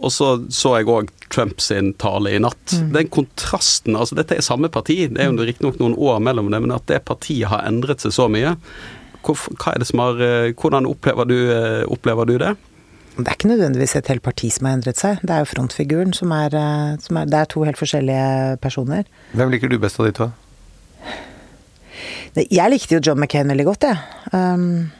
Og 0.00 0.10
så 0.12 0.32
så 0.50 0.78
jeg 0.80 0.88
òg 0.88 1.10
Trumps 1.30 1.68
tale 2.00 2.32
i 2.34 2.40
natt. 2.42 2.72
Den 2.90 3.06
kontrasten 3.12 3.94
altså 3.94 4.16
Dette 4.18 4.34
er 4.34 4.42
samme 4.42 4.66
parti, 4.72 4.96
det 5.06 5.20
er 5.22 5.28
jo 5.30 5.44
riktignok 5.46 5.78
noen 5.78 5.94
år 5.94 6.18
mellom 6.24 6.48
det, 6.50 6.58
men 6.64 6.72
at 6.74 6.86
det 6.90 7.04
partiet 7.06 7.46
har 7.52 7.62
endret 7.68 8.00
seg 8.02 8.12
så 8.16 8.26
mye. 8.32 8.56
Hva 9.22 9.74
er 9.74 9.78
det 9.82 9.86
som 9.90 10.00
har, 10.00 10.18
eh, 10.24 10.52
hvordan 10.56 10.88
opplever 10.88 11.28
du, 11.28 11.36
eh, 11.52 11.84
opplever 11.86 12.26
du 12.26 12.38
det? 12.38 12.56
Det 13.20 13.26
er 13.28 13.36
ikke 13.36 13.50
nødvendigvis 13.52 13.96
et 13.96 14.06
helt 14.08 14.22
parti 14.24 14.48
som 14.50 14.64
har 14.66 14.78
endret 14.78 14.96
seg. 14.96 15.18
Det 15.20 15.30
er 15.34 15.42
jo 15.44 15.50
frontfiguren 15.50 16.14
som 16.16 16.32
er, 16.32 16.50
som 17.04 17.16
er 17.20 17.26
Det 17.26 17.34
er 17.40 17.44
to 17.52 17.62
helt 17.68 17.76
forskjellige 17.76 18.56
personer. 18.62 19.04
Hvem 19.36 19.50
liker 19.52 19.68
du 19.68 19.78
best 19.78 20.00
av 20.00 20.06
de 20.06 20.12
to? 20.16 20.30
Jeg 22.38 22.70
likte 22.70 22.96
jo 22.96 23.02
John 23.02 23.18
McCain 23.18 23.50
veldig 23.50 23.66
godt, 23.66 23.86
jeg. 23.88 23.98
Um, 24.32 24.90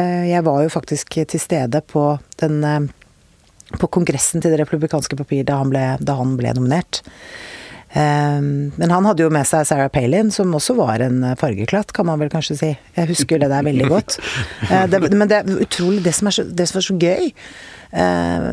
eh, 0.00 0.30
jeg 0.30 0.44
var 0.46 0.62
jo 0.64 0.72
faktisk 0.72 1.18
til 1.28 1.40
stede 1.40 1.82
på 1.84 2.06
den 2.40 2.62
eh, 2.64 2.86
på 3.74 3.90
kongressen 3.90 4.40
til 4.40 4.54
Det 4.54 4.60
republikanske 4.62 5.16
papir 5.18 5.44
da 5.44 5.58
han 5.60 5.72
ble, 5.72 5.84
da 6.00 6.16
han 6.20 6.36
ble 6.38 6.54
nominert. 6.56 7.02
Um, 7.94 8.72
men 8.74 8.90
han 8.90 9.06
hadde 9.06 9.22
jo 9.22 9.30
med 9.30 9.46
seg 9.46 9.68
Sarah 9.68 9.90
Palin, 9.92 10.32
som 10.34 10.50
også 10.56 10.74
var 10.74 11.02
en 11.04 11.20
eh, 11.22 11.36
fargeklatt, 11.38 11.92
kan 11.94 12.08
man 12.08 12.18
vel 12.18 12.32
kanskje 12.32 12.56
si. 12.58 12.70
Jeg 12.96 13.10
husker 13.12 13.38
det 13.38 13.52
der 13.52 13.66
veldig 13.66 13.90
godt. 13.92 14.18
Eh, 14.64 14.86
det, 14.88 14.98
men 15.12 15.28
det 15.28 15.36
er 15.36 15.60
utrolig 15.60 16.00
Det 16.04 16.14
som 16.16 16.28
er 16.30 16.32
så, 16.32 16.42
det 16.48 16.64
som 16.70 16.78
er 16.78 16.84
så 16.86 16.94
gøy 16.96 17.26
eh, 17.94 18.46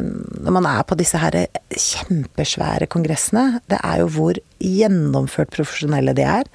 når 0.43 0.55
man 0.57 0.67
er 0.67 0.81
på 0.87 0.97
disse 0.99 1.19
her 1.21 1.37
kjempesvære 1.71 2.89
kongressene, 2.91 3.61
det 3.71 3.79
er 3.79 4.01
jo 4.01 4.09
hvor 4.15 4.39
gjennomført 4.59 5.53
profesjonelle 5.55 6.13
de 6.17 6.25
er. 6.27 6.49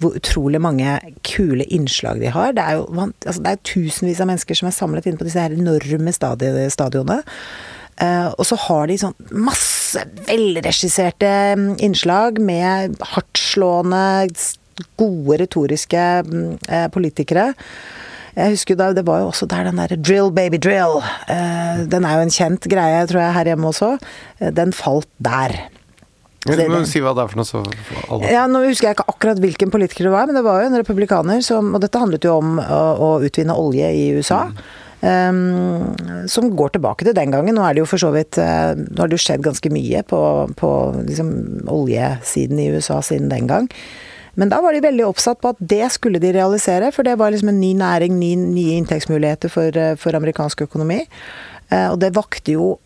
Hvor 0.00 0.16
utrolig 0.20 0.60
mange 0.62 0.94
kule 1.26 1.66
innslag 1.66 2.22
de 2.22 2.30
har. 2.32 2.54
Det 2.56 2.64
er 2.64 2.78
jo 2.78 2.86
altså 3.02 3.42
det 3.42 3.52
er 3.52 3.64
tusenvis 3.72 4.22
av 4.22 4.30
mennesker 4.30 4.60
som 4.60 4.70
er 4.70 4.78
samlet 4.78 5.10
inne 5.10 5.20
på 5.20 5.28
disse 5.28 5.42
her 5.42 5.56
enorme 5.56 6.14
stadionene. 6.14 7.20
Eh, 8.00 8.28
og 8.32 8.46
så 8.48 8.56
har 8.68 8.88
de 8.88 8.96
sånn 9.00 9.16
masse 9.30 10.04
velregisserte 10.28 11.30
mm, 11.58 11.72
innslag 11.84 12.38
med 12.40 12.96
hardtslående, 13.12 14.04
gode 14.96 15.40
retoriske 15.42 16.04
mm, 16.24 16.46
eh, 16.68 16.86
politikere. 16.94 17.50
Jeg 18.38 18.54
husker 18.54 18.78
da, 18.78 18.92
Det 18.96 19.02
var 19.04 19.20
jo 19.20 19.32
også 19.32 19.48
der 19.50 19.66
den 19.68 19.76
der 19.82 19.96
'drill 19.98 20.30
baby 20.32 20.56
drill'. 20.56 21.02
Eh, 21.28 21.84
den 21.90 22.04
er 22.06 22.16
jo 22.16 22.24
en 22.28 22.32
kjent 22.32 22.68
greie, 22.70 23.02
tror 23.10 23.20
jeg, 23.20 23.34
her 23.34 23.50
hjemme 23.52 23.68
også. 23.68 23.98
Den 24.54 24.72
falt 24.72 25.10
der. 25.18 25.68
Du 26.46 26.56
Det- 26.56 26.70
må 26.70 26.78
det- 26.78 26.88
si 26.88 27.00
hva 27.00 27.14
det 27.14 27.24
er 27.24 27.28
for 27.28 27.36
noe, 27.36 27.44
så 27.44 27.64
alle 28.10 28.30
Ja, 28.30 28.46
Nå 28.46 28.64
husker 28.66 28.88
jeg 28.88 28.96
ikke 28.96 29.12
akkurat 29.12 29.38
hvilken 29.38 29.70
politiker 29.70 30.04
det 30.04 30.12
var, 30.12 30.26
men 30.26 30.34
det 30.36 30.44
var 30.44 30.62
jo 30.62 30.66
en 30.68 30.82
republikaner 30.82 31.42
som 31.42 31.74
Og 31.74 31.80
dette 31.82 31.98
handlet 31.98 32.22
jo 32.22 32.38
om 32.38 32.58
å, 32.58 32.98
å 32.98 33.20
utvinne 33.20 33.52
olje 33.52 33.84
i 33.92 34.16
USA. 34.16 34.44
Um, 34.44 34.56
som 35.02 36.50
går 36.56 36.74
tilbake 36.74 37.06
til 37.06 37.16
den 37.16 37.32
gangen. 37.32 37.56
Nå 37.56 37.64
er 37.64 37.74
det 37.74 37.84
jo 37.84 37.88
for 37.88 38.02
så 38.02 38.10
vidt 38.12 38.36
eh, 38.40 38.74
Nå 38.76 39.00
har 39.00 39.08
det 39.08 39.16
jo 39.16 39.24
skjedd 39.24 39.44
ganske 39.46 39.72
mye 39.72 40.02
på, 40.04 40.20
på 40.60 40.70
liksom, 41.06 41.30
oljesiden 41.72 42.60
i 42.60 42.68
USA 42.74 43.00
siden 43.04 43.30
den 43.32 43.48
gang. 43.50 43.70
Men 44.38 44.52
da 44.52 44.60
var 44.62 44.76
de 44.76 44.82
veldig 44.84 45.06
oppsatt 45.08 45.40
på 45.42 45.54
at 45.54 45.62
det 45.72 45.88
skulle 45.92 46.20
de 46.22 46.34
realisere, 46.36 46.92
for 46.94 47.06
det 47.06 47.16
var 47.20 47.32
liksom 47.32 47.50
en 47.50 47.60
ny 47.60 47.72
næring, 47.78 48.14
ny, 48.20 48.34
nye 48.40 48.76
inntektsmuligheter 48.78 49.52
for, 49.52 49.74
eh, 49.76 49.96
for 50.00 50.16
amerikansk 50.16 50.62
økonomi. 50.68 51.02
Eh, 51.70 51.88
Og 51.90 51.98
det 52.00 52.14
vakte 52.14 52.54
jo 52.58 52.76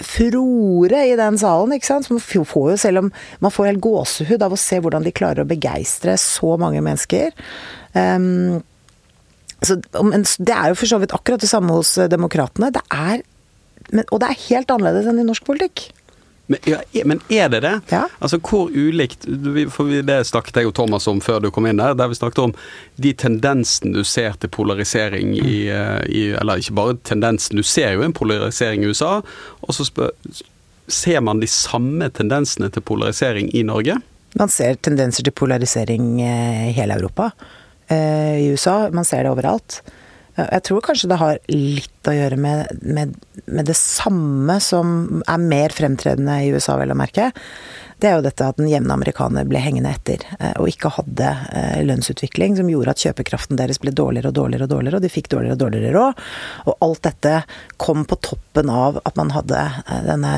furore 0.00 1.02
i 1.10 1.16
den 1.18 1.36
salen, 1.38 1.74
ikke 1.76 1.86
sant. 1.86 2.06
Så 2.06 2.16
man 2.16 2.24
får 2.24 2.70
jo, 2.72 2.76
selv 2.80 2.98
om 3.04 3.12
man 3.40 3.52
får 3.52 3.66
helt 3.70 3.84
gåsehud 3.84 4.42
av 4.42 4.54
å 4.54 4.58
se 4.58 4.80
hvordan 4.80 5.04
de 5.04 5.12
klarer 5.12 5.44
å 5.44 5.50
begeistre 5.50 6.16
så 6.16 6.56
mange 6.60 6.80
mennesker. 6.80 7.32
Um, 7.92 8.62
så, 9.62 9.76
men 10.02 10.24
det 10.38 10.54
er 10.56 10.68
jo 10.72 10.78
for 10.80 10.86
så 10.90 10.98
vidt 11.02 11.12
akkurat 11.16 11.40
det 11.42 11.50
samme 11.50 11.74
hos 11.76 11.96
eh, 11.98 12.08
demokratene. 12.12 12.70
Det 12.72 12.82
er 12.90 13.22
men, 13.92 14.04
Og 14.12 14.20
det 14.22 14.28
er 14.30 14.44
helt 14.48 14.70
annerledes 14.70 15.08
enn 15.10 15.18
i 15.18 15.24
norsk 15.26 15.42
politikk. 15.48 15.88
Men, 16.50 16.58
ja, 16.66 16.78
er- 16.98 17.06
men 17.06 17.20
er 17.30 17.48
det 17.52 17.60
det? 17.62 17.72
Ja. 17.92 18.04
Altså 18.20 18.38
Hvor 18.42 18.70
ulikt 18.74 19.22
For 19.70 19.86
Det 20.02 20.16
snakket 20.26 20.56
jeg 20.60 20.66
og 20.66 20.74
Thomas 20.74 21.06
om 21.10 21.20
før 21.22 21.38
du 21.44 21.50
kom 21.54 21.66
inn 21.70 21.78
der, 21.78 21.94
der 21.94 22.08
vi 22.10 22.18
snakket 22.18 22.38
om 22.42 22.54
de 22.98 23.12
tendensene 23.14 23.92
du 23.94 24.02
ser 24.04 24.34
til 24.42 24.50
polarisering 24.50 25.36
i, 25.38 25.68
eh, 25.70 26.00
i 26.10 26.22
Eller 26.34 26.58
ikke 26.62 26.74
bare 26.74 26.96
tendensen, 27.06 27.56
du 27.56 27.62
ser 27.62 27.92
jo 27.94 28.02
en 28.02 28.12
polarisering 28.16 28.82
i 28.82 28.90
USA, 28.90 29.20
og 29.62 29.74
så 29.76 29.86
spør, 29.86 30.10
ser 30.90 31.20
man 31.22 31.38
de 31.40 31.46
samme 31.46 32.10
tendensene 32.10 32.70
til 32.74 32.82
polarisering 32.82 33.50
i 33.54 33.62
Norge? 33.62 33.94
Man 34.38 34.48
ser 34.50 34.74
tendenser 34.82 35.22
til 35.26 35.32
polarisering 35.34 36.20
eh, 36.22 36.68
i 36.70 36.72
hele 36.76 36.94
Europa. 36.98 37.30
Eh, 37.90 38.36
I 38.44 38.46
USA. 38.54 38.88
Man 38.94 39.04
ser 39.04 39.24
det 39.26 39.34
overalt. 39.34 39.82
Jeg 40.40 40.62
tror 40.64 40.80
kanskje 40.84 41.08
det 41.10 41.18
har 41.20 41.38
litt 41.50 42.08
å 42.08 42.14
gjøre 42.14 42.36
med, 42.40 42.78
med, 42.80 43.16
med 43.50 43.66
det 43.68 43.76
samme 43.76 44.56
som 44.62 45.20
er 45.28 45.42
mer 45.42 45.74
fremtredende 45.74 46.38
i 46.46 46.52
USA, 46.54 46.78
vel 46.80 46.94
å 46.94 46.96
merke. 46.96 47.26
Det 48.00 48.08
er 48.08 48.14
jo 48.16 48.24
dette 48.24 48.46
at 48.46 48.56
den 48.56 48.70
jevne 48.70 48.94
amerikaner 48.94 49.44
ble 49.48 49.60
hengende 49.60 49.90
etter, 49.92 50.22
eh, 50.38 50.54
og 50.62 50.70
ikke 50.70 50.92
hadde 50.94 51.32
eh, 51.50 51.80
lønnsutvikling 51.84 52.56
som 52.56 52.70
gjorde 52.72 52.94
at 52.94 53.02
kjøpekraften 53.04 53.58
deres 53.60 53.82
ble 53.82 53.92
dårligere 53.92 54.30
og 54.30 54.38
dårligere, 54.38 54.68
og 54.68 54.72
dårligere, 54.72 55.00
og 55.00 55.04
de 55.04 55.12
fikk 55.12 55.28
dårligere 55.34 55.58
og 55.58 55.60
dårligere 55.64 55.92
råd. 55.98 56.22
Og 56.70 56.86
alt 56.86 57.02
dette 57.10 57.34
kom 57.82 58.06
på 58.08 58.20
toppen 58.30 58.72
av 58.72 59.02
at 59.02 59.20
man 59.20 59.34
hadde 59.34 59.66
denne 60.06 60.32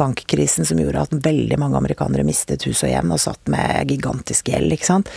bankkrisen 0.00 0.70
som 0.70 0.80
gjorde 0.80 1.04
at 1.04 1.18
veldig 1.26 1.60
mange 1.60 1.82
amerikanere 1.82 2.24
mistet 2.24 2.64
hus 2.70 2.86
og 2.86 2.94
hjem 2.94 3.12
og 3.12 3.20
satt 3.26 3.52
med 3.52 3.92
gigantisk 3.92 4.54
gjeld, 4.54 4.78
ikke 4.78 4.92
sant. 4.94 5.12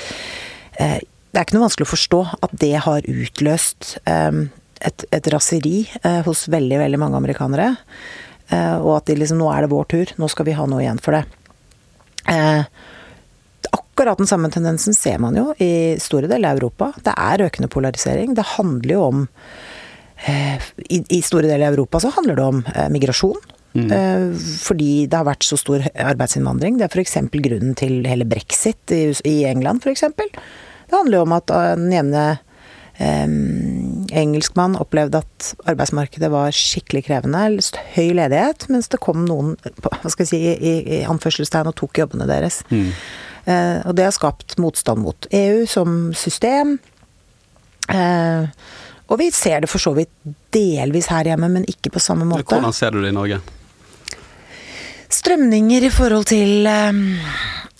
Det 1.29 1.37
er 1.37 1.45
ikke 1.45 1.57
noe 1.59 1.67
vanskelig 1.67 1.85
å 1.85 1.91
forstå 1.93 2.19
at 2.45 2.53
det 2.61 2.75
har 2.85 3.05
utløst 3.05 3.97
eh, 4.09 4.39
et, 4.85 5.05
et 5.13 5.27
raseri 5.33 5.83
eh, 6.03 6.21
hos 6.25 6.47
veldig, 6.51 6.79
veldig 6.81 6.99
mange 7.01 7.19
amerikanere. 7.19 7.73
Eh, 8.49 8.77
Og 8.79 8.95
at 8.97 9.09
de 9.09 9.17
liksom 9.19 9.41
Nå 9.41 9.49
er 9.53 9.65
det 9.65 9.73
vår 9.73 9.89
tur, 9.91 10.13
nå 10.17 10.29
skal 10.31 10.47
vi 10.47 10.55
ha 10.57 10.65
noe 10.69 10.81
igjen 10.83 11.01
for 11.03 11.17
det. 11.17 11.25
Eh, 12.29 12.63
akkurat 13.75 14.17
den 14.21 14.29
samme 14.29 14.49
tendensen 14.53 14.95
ser 14.95 15.19
man 15.21 15.37
jo 15.37 15.51
i 15.61 15.99
store 16.01 16.29
deler 16.31 16.53
av 16.53 16.61
Europa. 16.61 16.93
Det 17.03 17.13
er 17.13 17.45
økende 17.45 17.69
polarisering. 17.71 18.33
Det 18.37 18.47
handler 18.55 18.95
jo 18.95 19.05
om 19.09 19.27
i, 20.19 21.21
store 21.23 21.47
deler 21.47 21.69
av 21.69 21.77
Europa 21.77 22.01
så 22.03 22.09
handler 22.11 22.35
det 22.35 22.43
om 22.43 22.57
migrasjon. 22.91 23.39
Mm. 23.69 24.33
fordi 24.33 25.05
det 25.05 25.13
har 25.13 25.27
vært 25.27 25.45
så 25.45 25.55
stor 25.61 25.83
arbeidsinnvandring. 25.93 26.79
Det 26.79 26.87
er 26.87 26.95
f.eks. 26.97 27.13
grunnen 27.29 27.75
til 27.77 27.99
hele 28.09 28.25
brexit 28.27 28.91
i, 28.91 29.03
i 29.29 29.35
England, 29.45 29.85
f.eks. 29.85 30.07
Det 30.89 30.97
handler 30.97 31.19
jo 31.19 31.25
om 31.27 31.35
at 31.37 31.53
eh, 31.53 31.71
den 31.77 31.93
jevne 31.93 32.25
eh, 32.97 33.31
engelskmann 34.23 34.77
opplevde 34.79 35.21
at 35.23 35.53
arbeidsmarkedet 35.69 36.31
var 36.33 36.55
skikkelig 36.55 37.05
krevende. 37.07 37.45
Høy 37.95 38.11
ledighet, 38.17 38.67
mens 38.73 38.91
det 38.91 39.01
kom 39.03 39.23
noen 39.29 39.55
hva 39.83 40.01
skal 40.09 40.25
jeg 40.25 40.31
si, 40.33 40.43
i, 40.57 40.75
i 40.99 41.01
anførselstegn 41.09 41.69
og 41.71 41.77
tok 41.79 42.01
jobbene 42.03 42.29
deres. 42.29 42.63
Eh, 42.69 43.79
og 43.85 43.95
det 43.97 44.09
har 44.09 44.15
skapt 44.15 44.57
motstand 44.61 45.03
mot 45.05 45.29
EU 45.31 45.65
som 45.69 46.09
system. 46.17 46.77
Eh, 47.89 48.49
og 49.09 49.17
vi 49.21 49.29
ser 49.33 49.63
det 49.63 49.69
for 49.71 49.81
så 49.81 49.95
vidt 49.97 50.11
delvis 50.53 51.09
her 51.09 51.31
hjemme, 51.31 51.49
men 51.49 51.65
ikke 51.69 51.93
på 51.95 52.01
samme 52.03 52.27
måte. 52.29 52.45
Hvordan 52.51 52.75
ser 52.75 52.93
du 52.93 53.01
det 53.01 53.13
i 53.13 53.15
Norge? 53.15 53.39
Strømninger 55.09 55.87
i 55.87 55.89
forhold 55.93 56.27
til 56.29 56.69
eh, 56.69 56.99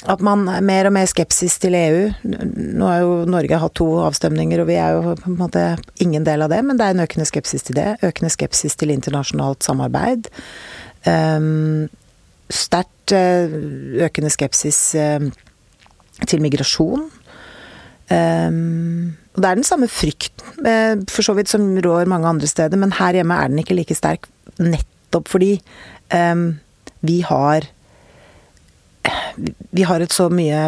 at 0.08 0.22
man 0.24 0.46
er 0.48 0.64
mer 0.64 0.88
og 0.88 0.94
mer 0.96 1.08
skepsis 1.12 1.58
til 1.60 1.76
EU. 1.76 2.04
Nå 2.24 2.88
har 2.88 3.02
jo 3.04 3.16
Norge 3.28 3.60
hatt 3.60 3.76
to 3.76 3.88
avstemninger, 4.06 4.62
og 4.62 4.70
vi 4.70 4.78
er 4.80 4.96
jo 4.96 5.16
på 5.20 5.32
en 5.32 5.40
måte 5.42 5.64
ingen 6.00 6.24
del 6.28 6.46
av 6.46 6.54
det, 6.54 6.62
men 6.64 6.80
det 6.80 6.88
er 6.88 6.96
en 6.96 7.04
økende 7.04 7.28
skepsis 7.28 7.68
til 7.68 7.76
det. 7.76 7.98
Økende 8.06 8.32
skepsis 8.32 8.80
til 8.80 8.94
internasjonalt 8.96 9.66
samarbeid. 9.68 10.32
Um, 11.08 11.90
Sterkt 12.50 13.14
eh, 13.14 13.52
økende 14.02 14.32
skepsis 14.34 14.78
eh, 14.98 15.28
til 16.26 16.42
migrasjon. 16.42 17.04
Um, 18.10 19.12
og 19.36 19.44
det 19.44 19.50
er 19.52 19.60
den 19.60 19.68
samme 19.68 19.86
frykten, 19.86 20.66
eh, 20.66 20.96
for 21.12 21.22
så 21.28 21.36
vidt, 21.38 21.52
som 21.52 21.76
rår 21.78 22.10
mange 22.10 22.26
andre 22.26 22.50
steder, 22.50 22.80
men 22.82 22.96
her 22.98 23.20
hjemme 23.20 23.38
er 23.38 23.52
den 23.52 23.62
ikke 23.62 23.78
like 23.78 23.94
sterk, 23.94 24.26
nettopp 24.58 25.30
fordi 25.30 25.60
um, 26.10 26.58
vi 27.06 27.20
har 27.22 27.70
vi 29.72 29.86
har 29.88 30.02
et 30.02 30.14
så 30.14 30.28
mye 30.34 30.68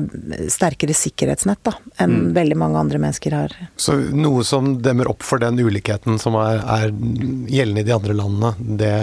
sterkere 0.52 0.96
sikkerhetsnett 0.98 1.62
da, 1.68 1.74
enn 2.04 2.32
veldig 2.36 2.58
mange 2.60 2.80
andre 2.80 3.02
mennesker 3.02 3.36
har. 3.36 3.56
Så 3.80 3.98
noe 4.16 4.46
som 4.48 4.78
demmer 4.84 5.10
opp 5.12 5.26
for 5.26 5.42
den 5.42 5.60
ulikheten 5.60 6.20
som 6.22 6.38
er, 6.40 6.62
er 6.62 6.94
gjeldende 7.52 7.84
i 7.84 7.90
de 7.90 7.96
andre 7.96 8.18
landene, 8.18 8.54
det, 8.82 8.96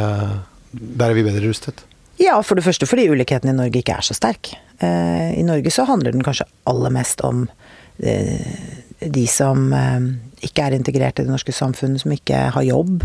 der 0.72 1.10
er 1.10 1.16
vi 1.18 1.26
bedre 1.26 1.44
rustet? 1.46 1.84
Ja, 2.18 2.40
for 2.42 2.58
det 2.58 2.66
første 2.66 2.86
fordi 2.90 3.06
ulikheten 3.12 3.50
i 3.52 3.56
Norge 3.56 3.78
ikke 3.78 3.98
er 4.00 4.06
så 4.06 4.16
sterk. 4.16 4.50
Eh, 4.82 5.38
I 5.38 5.44
Norge 5.46 5.70
så 5.70 5.86
handler 5.86 6.14
den 6.14 6.26
kanskje 6.26 6.48
aller 6.66 6.90
mest 6.94 7.22
om 7.26 7.44
eh, 7.98 8.58
de 8.98 9.26
som 9.30 9.70
eh, 9.72 10.08
ikke 10.48 10.66
er 10.66 10.74
integrert 10.74 11.20
i 11.20 11.26
det 11.26 11.30
norske 11.30 11.54
samfunnet, 11.54 12.02
som 12.02 12.14
ikke 12.14 12.48
har 12.54 12.66
jobb. 12.66 13.02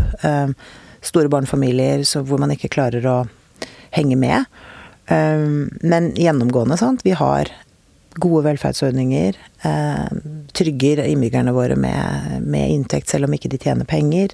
Store 1.04 1.30
barnefamilier 1.30 2.04
hvor 2.24 2.38
man 2.40 2.54
ikke 2.54 2.72
klarer 2.72 3.06
å 3.10 3.16
henge 3.94 4.18
med. 4.18 4.46
Men 5.08 6.06
gjennomgående, 6.16 6.78
sant. 6.80 7.02
Vi 7.04 7.12
har 7.18 7.50
gode 8.22 8.44
velferdsordninger. 8.46 9.36
Trygger 10.54 11.02
innbyggerne 11.04 11.52
våre 11.52 11.76
med, 11.76 12.40
med 12.46 12.70
inntekt 12.70 13.12
selv 13.12 13.28
om 13.28 13.34
ikke 13.36 13.50
de 13.52 13.60
tjener 13.60 13.88
penger. 13.90 14.32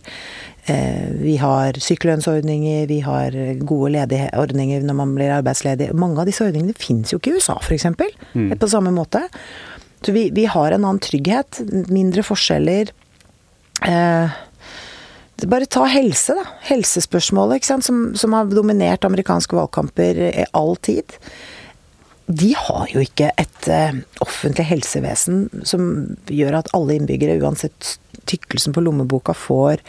Eh, 0.70 1.10
vi 1.10 1.36
har 1.40 1.72
sykelønnsordninger, 1.72 2.86
vi 2.86 3.00
har 3.00 3.36
gode 3.64 3.92
ledige 3.94 4.28
ordninger 4.38 4.84
når 4.84 4.98
man 4.98 5.14
blir 5.16 5.32
arbeidsledig. 5.34 5.90
Mange 5.96 6.20
av 6.20 6.28
disse 6.28 6.44
ordningene 6.44 6.76
fins 6.78 7.14
jo 7.14 7.20
ikke 7.20 7.32
i 7.32 7.40
USA, 7.40 7.56
f.eks. 7.62 7.88
Mm. 8.34 8.52
På 8.60 8.68
samme 8.70 8.92
måte. 8.94 9.24
Så 10.04 10.12
vi, 10.16 10.28
vi, 10.34 10.46
har 10.48 10.72
en 10.72 10.84
annen 10.84 11.00
trygghet. 11.02 11.62
Mindre 11.92 12.24
forskjeller. 12.24 12.92
Eh, 13.88 14.38
bare 15.48 15.68
ta 15.70 15.86
helse, 15.88 16.34
da. 16.36 16.44
Helsespørsmålet? 16.68 17.64
Som, 17.64 18.02
som 18.18 18.36
har 18.36 18.50
dominert 18.50 19.06
amerikanske 19.06 19.56
valgkamper 19.56 20.20
i 20.30 20.44
all 20.52 20.76
tid 20.82 21.16
de 22.30 22.52
har 22.54 22.86
jo 22.92 23.00
ikke 23.02 23.32
et 23.40 23.68
uh, 23.74 23.96
offentlig 24.22 24.68
helsevesen 24.68 25.48
som 25.66 25.88
gjør 26.30 26.60
at 26.60 26.70
alle 26.76 26.94
innbyggere, 26.94 27.40
uansett 27.42 27.96
tykkelsen 28.30 28.74
på 28.76 28.84
lommeboka, 28.84 29.34
får 29.34 29.82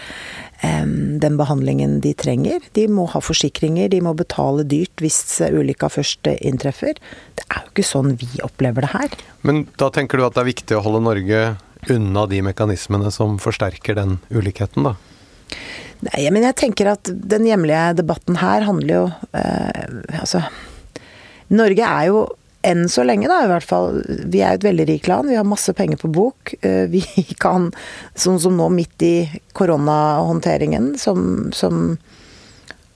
den 0.62 1.38
behandlingen 1.40 1.96
de 2.04 2.12
trenger. 2.14 2.62
De 2.78 2.84
må 2.92 3.08
ha 3.10 3.22
forsikringer, 3.24 3.90
de 3.90 4.02
må 4.06 4.14
betale 4.14 4.62
dyrt 4.70 5.02
hvis 5.02 5.40
ulykka 5.42 5.90
først 5.90 6.30
inntreffer. 6.36 7.00
Det 7.38 7.48
er 7.48 7.64
jo 7.64 7.72
ikke 7.72 7.88
sånn 7.88 8.14
vi 8.22 8.30
opplever 8.46 8.86
det 8.86 8.92
her. 8.94 9.16
Men 9.48 9.64
da 9.82 9.90
tenker 9.94 10.22
du 10.22 10.28
at 10.28 10.38
det 10.38 10.44
er 10.44 10.52
viktig 10.52 10.78
å 10.78 10.84
holde 10.86 11.02
Norge 11.08 11.42
unna 11.90 12.28
de 12.30 12.44
mekanismene 12.46 13.10
som 13.10 13.40
forsterker 13.42 13.98
den 13.98 14.20
ulikheten, 14.30 14.86
da? 14.86 14.94
Nei, 16.02 16.26
men 16.34 16.46
jeg 16.48 16.58
tenker 16.58 16.90
at 16.96 17.10
den 17.10 17.46
hjemlige 17.46 17.92
debatten 18.00 18.40
her 18.42 18.64
handler 18.66 18.96
jo 18.96 19.02
eh, 19.38 19.84
Altså 20.18 20.42
Norge 21.54 21.86
er 21.86 22.08
jo 22.10 22.24
enn 22.66 22.86
så 22.92 23.04
lenge, 23.06 23.26
da, 23.30 23.42
i 23.44 23.50
hvert 23.50 23.66
fall. 23.66 24.02
Vi 24.30 24.42
er 24.46 24.56
et 24.56 24.66
veldig 24.66 24.86
rikt 24.90 25.10
land, 25.10 25.32
vi 25.32 25.38
har 25.38 25.48
masse 25.48 25.74
penger 25.78 25.98
på 26.02 26.12
bok. 26.14 26.54
Eh, 26.62 26.86
vi 26.92 27.02
kan, 27.44 27.72
sånn 28.14 28.40
som 28.42 28.58
nå 28.58 28.70
midt 28.74 29.06
i 29.06 29.16
koronahåndteringen, 29.58 30.94
som, 31.02 31.50
som 31.58 31.96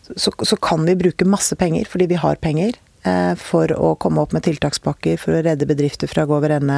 så, 0.06 0.30
så, 0.38 0.58
kan 0.62 0.86
vi 0.86 0.98
bruke 1.00 1.26
masse 1.26 1.58
penger 1.58 1.90
fordi 1.90 2.12
vi 2.14 2.22
har 2.22 2.38
penger. 2.42 2.78
Eh, 3.06 3.34
for 3.38 3.70
å 3.70 3.92
komme 4.02 4.24
opp 4.24 4.34
med 4.34 4.46
tiltakspakker, 4.48 5.20
for 5.22 5.38
å 5.38 5.42
redde 5.46 5.68
bedrifter 5.70 6.10
fra 6.10 6.24
å 6.26 6.30
gå 6.30 6.40
over 6.40 6.56
ende. 6.56 6.78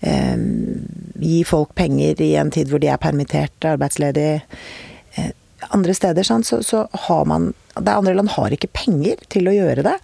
Eh, 0.00 0.34
gi 1.22 1.42
folk 1.46 1.76
penger 1.78 2.18
i 2.24 2.32
en 2.40 2.50
tid 2.54 2.72
hvor 2.72 2.82
de 2.82 2.90
er 2.90 2.98
permittert, 3.02 3.54
arbeidsledige. 3.70 4.40
Eh, 5.14 5.30
andre 5.74 5.94
steder 5.94 6.26
så, 6.26 6.40
så 6.62 6.86
har 7.08 7.24
man 7.26 7.52
Det 7.78 7.92
andre 7.94 8.14
land 8.14 8.32
har 8.34 8.50
ikke 8.50 8.72
penger 8.74 9.20
til 9.30 9.46
å 9.46 9.54
gjøre 9.54 9.84
det. 9.86 9.94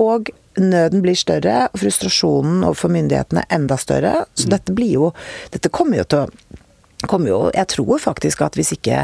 Og 0.00 0.30
nøden 0.56 1.02
blir 1.04 1.18
større, 1.18 1.66
og 1.68 1.82
frustrasjonen 1.82 2.62
overfor 2.64 2.94
myndighetene 2.94 3.44
enda 3.52 3.76
større. 3.76 4.24
Så 4.32 4.48
dette 4.48 4.72
blir 4.72 4.94
jo 4.94 5.10
Dette 5.52 5.68
kommer 5.68 6.00
jo 6.00 6.06
til 6.08 6.24
å 6.24 6.62
kommer 7.04 7.28
jo, 7.28 7.40
Jeg 7.52 7.68
tror 7.68 8.00
faktisk 8.00 8.40
at 8.40 8.56
hvis 8.56 8.72
ikke 8.78 9.02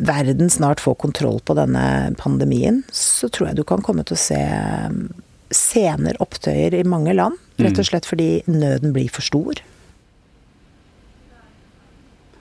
verden 0.00 0.50
snart 0.50 0.80
får 0.80 0.94
kontroll 0.94 1.40
på 1.44 1.54
denne 1.58 2.14
pandemien, 2.18 2.82
så 2.92 3.28
tror 3.28 3.50
jeg 3.50 3.60
du 3.60 3.66
kan 3.68 3.82
komme 3.84 4.04
til 4.06 4.16
å 4.16 4.22
se 4.22 4.40
senere 5.50 6.20
opptøyer 6.22 6.74
i 6.78 6.86
mange 6.86 7.14
land. 7.16 7.38
Rett 7.60 7.76
og 7.76 7.84
mm. 7.84 7.90
slett 7.90 8.08
fordi 8.08 8.30
nøden 8.48 8.94
blir 8.96 9.10
for 9.12 9.26
stor. 9.26 9.60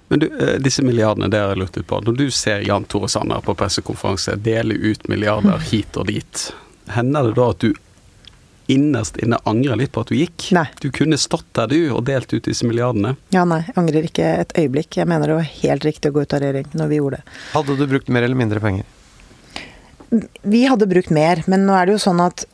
Men 0.10 0.24
du, 0.24 0.30
eh, 0.40 0.56
disse 0.62 0.82
milliardene, 0.86 1.30
det 1.30 1.42
har 1.42 1.54
jeg 1.54 1.62
lurt 1.62 1.82
på. 1.88 2.00
Når 2.06 2.16
du 2.18 2.30
ser 2.34 2.64
Jan 2.66 2.88
Tore 2.90 3.10
Sanner 3.12 3.44
på 3.46 3.54
pressekonferanse 3.58 4.40
dele 4.42 4.74
ut 4.74 5.06
milliarder 5.12 5.62
hit 5.70 6.00
og 6.00 6.08
dit, 6.10 6.48
hender 6.90 7.30
det 7.30 7.36
da 7.38 7.50
at 7.54 7.62
du 7.62 7.74
innerst 8.70 9.18
inne 9.24 9.40
angrer 9.50 9.80
litt 9.80 9.94
på 9.96 10.04
at 10.04 10.12
du 10.12 10.18
gikk? 10.18 10.50
Nei. 10.56 10.68
Du 10.84 10.90
kunne 10.94 11.18
stått 11.20 11.48
der, 11.58 11.72
du, 11.72 11.90
og 11.96 12.06
delt 12.10 12.32
ut 12.34 12.46
disse 12.46 12.68
milliardene. 12.68 13.16
Ja, 13.36 13.46
nei. 13.50 13.64
Jeg 13.68 13.78
Angrer 13.82 14.06
ikke 14.08 14.30
et 14.44 14.54
øyeblikk. 14.60 15.00
Jeg 15.00 15.10
mener 15.10 15.32
det 15.32 15.40
var 15.40 15.50
helt 15.50 15.88
riktig 15.88 16.12
å 16.12 16.18
gå 16.18 16.24
ut 16.24 16.38
av 16.38 16.44
regjering 16.44 16.70
når 16.78 16.92
vi 16.92 17.02
gjorde 17.02 17.20
det. 17.20 17.36
Hadde 17.56 17.78
du 17.80 17.84
brukt 17.90 18.14
mer 18.14 18.28
eller 18.28 18.40
mindre 18.40 18.64
penger? 18.64 18.88
Vi 20.42 20.64
hadde 20.66 20.90
brukt 20.90 21.12
mer, 21.14 21.44
men 21.50 21.68
nå 21.68 21.76
er 21.78 21.90
det 21.90 21.98
jo 21.98 22.06
sånn 22.08 22.22
at 22.24 22.46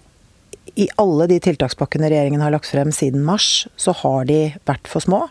i 0.76 0.88
alle 1.00 1.28
de 1.32 1.38
tiltakspakkene 1.40 2.10
regjeringen 2.12 2.44
har 2.44 2.52
lagt 2.52 2.68
frem 2.68 2.92
siden 2.92 3.24
mars, 3.24 3.68
så 3.80 3.94
har 4.02 4.26
de 4.28 4.40
vært 4.68 4.90
for 4.92 5.04
små. 5.04 5.22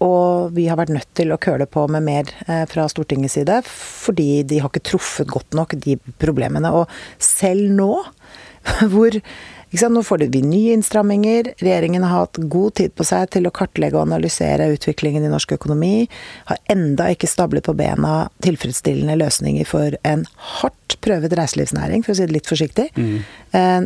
Og 0.00 0.54
vi 0.56 0.64
har 0.70 0.78
vært 0.80 0.94
nødt 0.94 1.10
til 1.18 1.32
å 1.34 1.40
køle 1.40 1.66
på 1.68 1.84
med 1.92 2.06
mer 2.06 2.30
eh, 2.46 2.64
fra 2.70 2.86
Stortingets 2.88 3.36
side, 3.36 3.58
fordi 3.68 4.42
de 4.48 4.62
har 4.62 4.72
ikke 4.72 4.86
truffet 4.94 5.28
godt 5.28 5.56
nok 5.56 5.76
de 5.84 5.98
problemene. 6.22 6.72
Og 6.72 6.88
selv 7.20 7.68
nå 7.76 7.92
hvor 8.92 9.20
Nå 9.70 10.02
får 10.02 10.18
vi 10.18 10.42
nye 10.42 10.72
innstramminger. 10.72 11.52
Regjeringen 11.58 12.02
har 12.02 12.24
hatt 12.24 12.36
god 12.50 12.74
tid 12.74 12.94
på 12.94 13.06
seg 13.06 13.30
til 13.30 13.46
å 13.46 13.52
kartlegge 13.54 13.94
og 13.98 14.08
analysere 14.08 14.66
utviklingen 14.74 15.24
i 15.24 15.30
norsk 15.30 15.54
økonomi. 15.54 16.08
Har 16.50 16.58
enda 16.72 17.06
ikke 17.14 17.30
stablet 17.30 17.68
på 17.68 17.76
bena 17.78 18.28
tilfredsstillende 18.42 19.14
løsninger 19.20 19.68
for 19.68 19.94
en 20.02 20.26
hardt 20.58 20.98
prøvet 21.00 21.36
reiselivsnæring, 21.38 22.02
for 22.02 22.12
å 22.12 22.18
si 22.18 22.26
det 22.26 22.34
litt 22.34 22.50
forsiktig. 22.50 22.90
Mm. 22.98 23.18
Eh, 23.54 23.80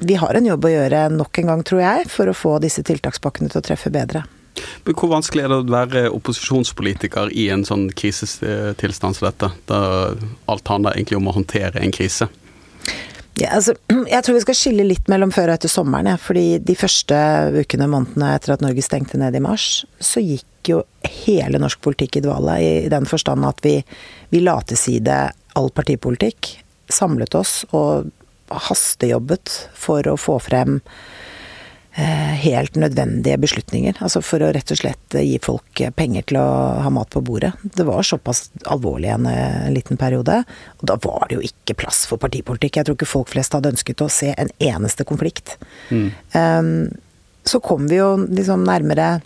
vi 0.00 0.16
har 0.16 0.36
en 0.36 0.46
jobb 0.46 0.64
å 0.64 0.72
gjøre 0.72 1.08
nok 1.12 1.42
en 1.42 1.50
gang, 1.50 1.64
tror 1.66 1.82
jeg, 1.82 2.06
for 2.08 2.30
å 2.30 2.36
få 2.36 2.58
disse 2.62 2.84
tiltakspakkene 2.86 3.50
til 3.52 3.60
å 3.60 3.66
treffe 3.66 3.92
bedre. 3.92 4.22
Men 4.84 4.96
Hvor 4.96 5.10
vanskelig 5.12 5.44
er 5.44 5.52
det 5.52 5.58
å 5.60 5.72
være 5.72 6.02
opposisjonspolitiker 6.14 7.30
i 7.36 7.48
en 7.52 7.66
sånn 7.68 7.88
krisetilstand 7.96 9.18
som 9.18 9.28
dette? 9.28 9.50
Da 9.68 9.80
alt 10.50 10.72
handler 10.72 10.96
egentlig 10.96 11.20
om 11.20 11.28
å 11.30 11.36
håndtere 11.36 11.82
en 11.82 11.94
krise. 11.94 12.30
Ja, 13.38 13.52
altså, 13.56 13.74
jeg 14.14 14.24
tror 14.24 14.36
vi 14.36 14.44
skal 14.44 14.58
skille 14.58 14.86
litt 14.86 15.10
mellom 15.12 15.32
før 15.34 15.52
og 15.52 15.58
etter 15.58 15.72
sommeren. 15.72 16.10
Ja, 16.12 16.20
fordi 16.20 16.60
de 16.64 16.76
første 16.78 17.18
ukene, 17.56 17.90
månedene 17.90 18.32
etter 18.36 18.56
at 18.56 18.64
Norge 18.64 18.84
stengte 18.84 19.20
ned 19.20 19.36
i 19.36 19.44
mars, 19.44 19.84
så 20.02 20.22
gikk 20.24 20.72
jo 20.72 20.82
hele 21.24 21.60
norsk 21.62 21.80
politikk 21.84 22.20
i 22.20 22.24
dvale. 22.24 22.58
I, 22.60 22.72
i 22.86 22.92
den 22.92 23.08
forstand 23.08 23.46
at 23.48 23.62
vi, 23.64 23.78
vi 24.34 24.42
la 24.44 24.58
til 24.66 24.80
side 24.80 25.20
all 25.58 25.70
partipolitikk. 25.74 26.56
Samlet 26.90 27.36
oss 27.38 27.62
og 27.70 28.10
hastejobbet 28.50 29.52
for 29.78 30.06
å 30.10 30.18
få 30.18 30.40
frem 30.42 30.80
helt 31.92 32.76
nødvendige 32.78 33.38
beslutninger. 33.42 33.96
Altså 33.98 34.22
for 34.22 34.42
å 34.42 34.52
rett 34.54 34.70
og 34.70 34.78
slett 34.78 35.16
eh, 35.18 35.26
gi 35.26 35.38
folk 35.42 35.82
penger 35.96 36.26
til 36.30 36.38
å 36.40 36.46
ha 36.84 36.92
mat 36.94 37.10
på 37.10 37.22
bordet. 37.26 37.52
Det 37.62 37.86
var 37.88 38.06
såpass 38.06 38.48
alvorlig 38.70 39.10
en, 39.10 39.26
eh, 39.26 39.66
en 39.66 39.74
liten 39.74 39.98
periode. 40.00 40.42
Og 40.78 40.84
da 40.86 40.96
var 41.02 41.26
det 41.28 41.38
jo 41.38 41.46
ikke 41.48 41.78
plass 41.82 42.04
for 42.06 42.22
partipolitikk. 42.22 42.78
Jeg 42.78 42.88
tror 42.88 42.98
ikke 42.98 43.10
folk 43.10 43.32
flest 43.32 43.56
hadde 43.56 43.72
ønsket 43.72 44.04
å 44.04 44.10
se 44.10 44.32
en 44.36 44.52
eneste 44.62 45.06
konflikt. 45.08 45.56
Mm. 45.90 46.10
Um, 46.34 46.70
så 47.44 47.60
kom 47.64 47.88
vi 47.90 47.98
jo 47.98 48.12
liksom 48.28 48.62
nærmere 48.68 49.20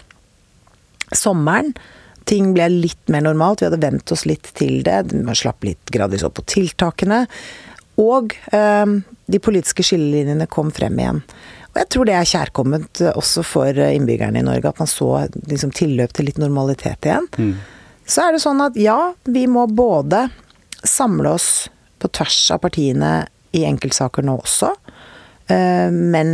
sommeren. 1.13 1.75
Ting 2.25 2.55
ble 2.57 2.71
litt 2.73 3.13
mer 3.13 3.27
normalt. 3.27 3.61
Vi 3.61 3.69
hadde 3.69 3.83
vent 3.83 4.13
oss 4.15 4.25
litt 4.25 4.49
til 4.57 4.81
det. 4.87 5.03
Man 5.13 5.37
slapp 5.37 5.67
litt 5.67 5.93
gradvis 5.93 6.25
opp 6.25 6.39
på 6.39 6.47
tiltakene. 6.55 7.27
Og 8.01 8.33
um, 8.55 9.03
de 9.31 9.41
politiske 9.43 9.85
skillelinjene 9.87 10.49
kom 10.51 10.73
frem 10.75 10.97
igjen. 10.99 11.21
Og 11.75 11.81
jeg 11.83 11.91
tror 11.91 12.07
det 12.07 12.15
er 12.15 12.31
kjærkomment 12.31 13.03
eh, 13.03 13.17
også 13.19 13.43
for 13.47 13.75
eh, 13.75 13.97
innbyggerne 13.99 14.39
i 14.41 14.47
Norge, 14.47 14.71
at 14.71 14.79
man 14.79 14.91
så 14.91 15.11
liksom 15.51 15.75
tilløp 15.75 16.15
til 16.15 16.31
litt 16.31 16.39
normalitet 16.39 17.09
igjen. 17.09 17.27
Mm. 17.35 17.57
Så 18.07 18.23
er 18.23 18.35
det 18.35 18.43
sånn 18.45 18.63
at 18.63 18.79
ja, 18.79 19.15
vi 19.27 19.47
må 19.51 19.67
både 19.67 20.29
samle 20.87 21.35
oss 21.35 21.67
på 21.99 22.11
tvers 22.15 22.39
av 22.55 22.63
partiene 22.63 23.25
i 23.57 23.65
enkeltsaker 23.67 24.27
nå 24.27 24.37
også, 24.45 24.71
eh, 25.51 25.91
men 25.91 26.31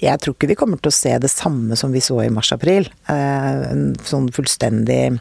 jeg 0.00 0.20
tror 0.20 0.36
ikke 0.36 0.48
vi 0.48 0.56
kommer 0.56 0.80
til 0.80 0.92
å 0.92 0.96
se 0.96 1.12
det 1.20 1.28
samme 1.32 1.76
som 1.76 1.92
vi 1.92 2.00
så 2.04 2.22
i 2.24 2.30
mars-april. 2.32 2.86
En 3.12 3.90
sånn 4.08 4.30
fullstendig 4.32 5.18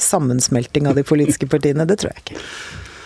sammensmelting 0.00 0.88
av 0.88 0.96
de 0.96 1.04
politiske 1.04 1.48
partiene, 1.52 1.84
det 1.84 1.98
tror 2.00 2.14
jeg 2.14 2.22
ikke. 2.22 2.44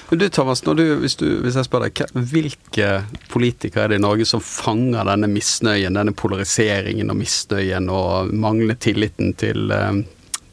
Men 0.09 0.19
du 0.19 0.29
Thomas, 0.29 0.61
du, 0.61 0.85
hvis, 1.03 1.16
du, 1.19 1.27
hvis, 1.42 1.57
jeg 1.59 1.66
spør 1.66 1.88
deg, 1.88 2.03
hvilke 2.31 2.90
politikere 3.33 3.87
er 3.87 3.92
det 3.92 3.99
i 3.99 4.05
Norge 4.05 4.27
som 4.29 4.42
fanger 4.42 5.09
denne 5.09 5.29
misnøyen, 5.33 5.99
denne 5.99 6.14
polariseringen 6.14 7.11
og 7.11 7.19
misnøyen 7.19 7.90
og 7.90 8.31
manglende 8.31 8.79
tilliten 8.79 9.33
til, 9.40 9.73
eh, 9.75 10.05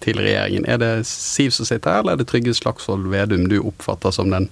til 0.02 0.22
regjeringen? 0.24 0.66
Er 0.66 0.80
det 0.82 0.94
Siv 1.10 1.54
som 1.54 1.70
sitter 1.70 1.94
her, 1.94 2.02
eller 2.02 2.18
er 2.18 2.24
det 2.24 2.32
Trygve 2.32 2.56
Slagsvold 2.58 3.06
Vedum 3.13 3.46
du 3.52 3.60
oppfatter 3.62 4.16
som 4.16 4.34
den, 4.34 4.50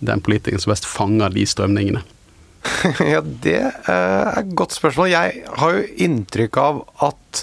den 0.00 0.24
politikeren 0.24 0.64
som 0.64 0.72
best 0.72 0.88
fanger 0.88 1.34
de 1.34 1.44
strømningene? 1.48 2.04
ja, 3.12 3.20
det 3.20 3.58
eh, 3.60 3.90
er 3.92 4.32
et 4.40 4.54
godt 4.56 4.78
spørsmål. 4.78 5.10
Jeg 5.12 5.42
har 5.60 5.76
jo 5.76 5.88
inntrykk 6.08 6.60
av 6.62 6.80
at 7.10 7.42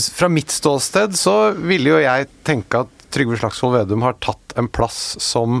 fra 0.00 0.28
mitt 0.32 0.52
ståsted 0.52 1.12
så 1.16 1.52
ville 1.56 1.92
jo 1.92 2.00
jeg 2.00 2.28
tenke 2.48 2.86
at 2.86 3.04
Trygve 3.12 3.36
Slagsvold 3.40 3.76
Vedum 3.76 4.04
har 4.04 4.16
tatt 4.24 4.56
en 4.56 4.68
plass 4.72 5.14
som 5.20 5.60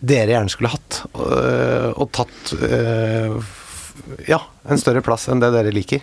dere 0.00 0.34
gjerne 0.34 0.50
skulle 0.52 0.72
hatt. 0.72 1.02
øh, 1.14 1.90
Og 2.00 2.10
tatt 2.12 2.54
øh, 2.58 3.38
ja, 4.28 4.40
en 4.68 4.78
større 4.80 5.02
plass 5.04 5.28
enn 5.28 5.40
det 5.42 5.52
dere 5.54 5.72
liker. 5.74 6.02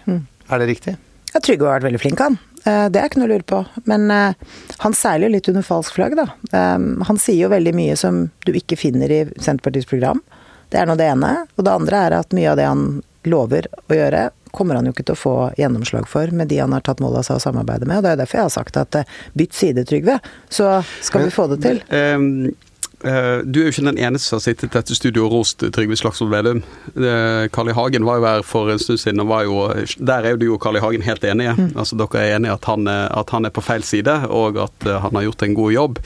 Er 0.52 0.60
det 0.62 0.68
riktig? 0.70 0.96
Ja, 1.34 1.40
Trygve 1.40 1.68
har 1.70 1.80
vært 1.80 1.90
veldig 1.90 2.02
flink, 2.04 2.20
han. 2.20 2.38
Eh, 2.66 2.88
Det 2.92 3.00
er 3.00 3.08
ikke 3.10 3.22
noe 3.22 3.30
å 3.30 3.34
lure 3.36 3.48
på. 3.48 3.62
Men 3.88 4.10
eh, 4.12 4.34
han 4.84 4.94
seiler 4.98 5.28
jo 5.30 5.36
litt 5.38 5.48
under 5.52 5.64
falsk 5.64 5.96
flagg, 5.96 6.16
da. 6.20 6.28
Eh, 6.52 6.80
Han 7.08 7.18
sier 7.22 7.46
jo 7.46 7.52
veldig 7.54 7.74
mye 7.78 7.96
som 7.98 8.26
du 8.46 8.52
ikke 8.54 8.78
finner 8.80 9.12
i 9.12 9.22
Senterpartiets 9.40 9.88
program. 9.90 10.22
Det 10.72 10.80
er 10.80 10.86
nå 10.88 10.96
det 11.00 11.08
ene. 11.12 11.46
Og 11.58 11.66
det 11.68 11.72
andre 11.72 12.04
er 12.08 12.18
at 12.20 12.36
mye 12.36 12.52
av 12.52 12.60
det 12.60 12.68
han 12.68 12.84
lover 13.28 13.68
å 13.88 13.94
gjøre, 13.96 14.30
kommer 14.52 14.76
han 14.76 14.88
jo 14.88 14.92
ikke 14.92 15.06
til 15.08 15.16
å 15.16 15.20
få 15.22 15.34
gjennomslag 15.60 16.08
for 16.10 16.32
med 16.36 16.50
de 16.52 16.58
han 16.60 16.74
har 16.76 16.82
tatt 16.84 17.00
mål 17.00 17.20
av 17.20 17.24
seg 17.28 17.38
å 17.38 17.44
samarbeide 17.44 17.86
med. 17.88 18.00
Og 18.02 18.04
det 18.04 18.12
er 18.16 18.20
derfor 18.24 18.40
jeg 18.42 18.48
har 18.50 18.56
sagt 18.56 18.80
at 18.82 18.98
bytt 19.38 19.54
side, 19.56 19.86
Trygve, 19.88 20.18
så 20.52 20.82
skal 21.06 21.28
vi 21.28 21.32
få 21.36 21.46
det 21.54 21.62
til. 21.64 21.80
Men, 21.92 22.52
eh, 22.52 22.68
du 23.02 23.60
er 23.62 23.66
jo 23.66 23.72
ikke 23.72 23.84
den 23.88 23.98
eneste 23.98 24.28
som 24.30 24.38
har 24.38 24.44
sittet 24.46 24.68
i 24.70 24.74
dette 24.76 24.94
studioet 24.98 25.26
og 25.26 25.34
rost 25.40 25.64
Trygve 25.74 25.96
Slagsvold 25.98 26.30
Vedum. 26.36 26.60
Eh, 26.96 27.48
Carl 27.56 27.72
I. 27.72 27.74
Hagen 27.74 28.06
var 28.06 28.20
jo 28.22 28.28
her 28.28 28.44
for 28.46 28.70
en 28.70 28.80
stund 28.82 29.02
siden, 29.02 29.24
og 29.24 29.32
var 29.32 29.48
jo, 29.48 29.56
der 29.98 30.28
er 30.28 30.36
jo 30.36 30.42
du 30.44 30.48
og 30.54 30.62
Carl 30.62 30.78
I. 30.78 30.84
Hagen 30.84 31.02
helt 31.08 31.24
enige. 31.26 31.56
Altså 31.74 31.98
Dere 31.98 32.22
er 32.22 32.36
enige 32.38 32.54
at 32.60 32.68
han, 32.70 32.86
er- 32.88 33.10
at 33.18 33.34
han 33.34 33.46
er 33.50 33.54
på 33.56 33.64
feil 33.66 33.82
side, 33.88 34.20
og 34.30 34.58
at 34.68 34.86
eh, 34.88 35.00
han 35.02 35.18
har 35.18 35.26
gjort 35.30 35.44
en 35.48 35.58
god 35.58 35.74
jobb. 35.74 36.00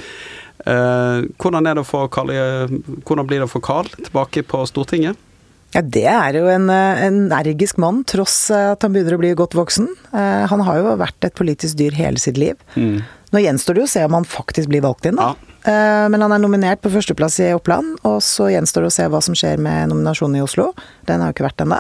Eh, 0.66 1.28
hvordan, 1.42 1.68
det 1.68 1.86
Carl, 2.16 2.32
hvordan 3.06 3.28
blir 3.28 3.44
det 3.44 3.50
for 3.52 3.62
Carl 3.62 3.90
tilbake 4.00 4.44
på 4.48 4.64
Stortinget? 4.70 5.20
Ja, 5.76 5.82
det 5.82 6.06
er 6.08 6.38
jo 6.40 6.46
en 6.48 6.70
eh, 6.72 7.02
energisk 7.10 7.78
mann, 7.84 8.06
tross 8.08 8.50
eh, 8.56 8.72
at 8.72 8.86
han 8.88 8.94
begynner 8.96 9.18
å 9.18 9.20
bli 9.20 9.34
godt 9.36 9.58
voksen. 9.60 9.90
Eh, 10.16 10.46
Han 10.48 10.64
har 10.64 10.80
jo 10.80 10.96
vært 11.02 11.28
et 11.28 11.36
politisk 11.36 11.76
dyr 11.82 11.92
hele 12.00 12.22
sitt 12.24 12.38
liv. 12.40 12.56
Nå 12.78 13.42
gjenstår 13.44 13.76
det 13.76 13.84
jo 13.84 13.90
å 13.90 13.92
se 13.98 14.06
om 14.08 14.16
han 14.16 14.24
faktisk 14.24 14.72
blir 14.72 14.86
valgt 14.86 15.10
inn, 15.10 15.20
da. 15.20 15.34
Eh, 15.36 15.52
Men 15.66 16.22
han 16.22 16.34
er 16.36 16.42
nominert 16.44 16.84
på 16.84 16.92
førsteplass 16.94 17.40
i 17.42 17.48
Oppland, 17.58 17.96
og 18.06 18.20
så 18.22 18.52
gjenstår 18.54 18.86
det 18.86 18.92
å 18.92 18.94
se 18.94 19.08
hva 19.10 19.22
som 19.26 19.34
skjer 19.38 19.58
med 19.58 19.90
nominasjonen 19.90 20.38
i 20.38 20.44
Oslo. 20.46 20.68
Den 21.10 21.24
har 21.24 21.32
jo 21.32 21.36
ikke 21.38 21.48
vært 21.48 21.64
ennå. 21.66 21.80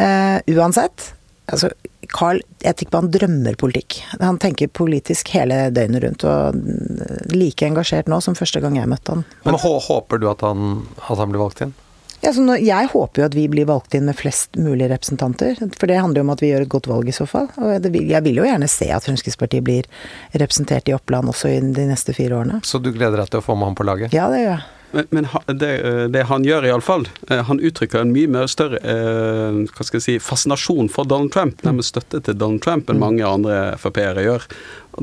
Eh, 0.00 0.56
Uansett, 0.56 1.12
altså 1.46 1.70
Carl, 2.14 2.40
jeg 2.62 2.88
på 2.90 3.00
han 3.00 3.10
drømmer 3.12 3.56
politikk. 3.58 4.00
Han 4.20 4.38
tenker 4.42 4.68
politisk 4.68 5.30
hele 5.34 5.68
døgnet 5.74 6.04
rundt, 6.04 6.26
og 6.28 6.58
mm, 6.58 7.30
like 7.32 7.66
engasjert 7.66 8.10
nå 8.10 8.20
som 8.24 8.36
første 8.38 8.60
gang 8.62 8.76
jeg 8.78 8.90
møtte 8.90 9.14
han. 9.14 9.24
Men 9.46 9.58
håper 9.58 10.20
du 10.20 10.28
at 10.30 10.44
han, 10.44 10.84
at 11.00 11.20
han 11.20 11.32
blir 11.32 11.42
valgt 11.42 11.64
inn? 11.64 11.74
Ja, 12.24 12.32
så 12.32 12.40
nå, 12.40 12.54
jeg 12.64 12.88
håper 12.88 13.20
jo 13.20 13.26
at 13.26 13.34
vi 13.36 13.44
blir 13.52 13.66
valgt 13.68 13.94
inn 13.96 14.06
med 14.08 14.16
flest 14.16 14.56
mulig 14.56 14.88
representanter. 14.88 15.58
For 15.76 15.90
det 15.90 15.98
handler 16.00 16.22
jo 16.22 16.24
om 16.24 16.32
at 16.32 16.44
vi 16.44 16.48
gjør 16.54 16.64
et 16.64 16.72
godt 16.72 16.88
valg 16.88 17.10
i 17.10 17.16
så 17.16 17.26
fall. 17.28 17.50
Og 17.60 17.88
vil, 17.92 18.06
jeg 18.08 18.24
vil 18.24 18.40
jo 18.40 18.46
gjerne 18.48 18.68
se 18.70 18.88
at 18.96 19.04
Fremskrittspartiet 19.04 19.66
blir 19.66 19.88
representert 20.32 20.88
i 20.88 20.96
Oppland 20.96 21.28
også 21.34 21.52
i 21.52 21.58
de 21.76 21.84
neste 21.90 22.16
fire 22.16 22.38
årene. 22.40 22.62
Så 22.64 22.80
du 22.80 22.88
gleder 22.94 23.20
deg 23.20 23.34
til 23.34 23.42
å 23.42 23.44
få 23.44 23.58
med 23.58 23.72
ham 23.72 23.76
på 23.76 23.86
laget? 23.86 24.16
Ja, 24.16 24.30
det 24.32 24.40
gjør 24.40 24.54
jeg. 24.54 24.64
Men, 24.94 25.08
men 25.10 25.26
det, 25.58 25.70
eh, 25.82 26.04
det 26.14 26.26
han 26.30 26.44
gjør 26.46 26.68
iallfall, 26.68 27.08
han 27.28 27.60
uttrykker 27.60 28.04
en 28.04 28.12
mye 28.14 28.30
mer 28.30 28.46
større 28.50 28.78
eh, 28.78 29.58
hva 29.66 29.86
skal 29.86 29.98
jeg 29.98 30.04
si, 30.06 30.14
fascinasjon 30.22 30.90
for 30.92 31.08
Donald 31.10 31.32
Trump, 31.34 31.64
nemlig 31.66 31.88
støtte 31.88 32.20
til 32.22 32.38
Donald 32.38 32.62
Trump, 32.62 32.90
enn 32.90 33.02
mange 33.02 33.26
andre 33.26 33.74
Frp-ere 33.80 34.22
gjør. 34.26 34.46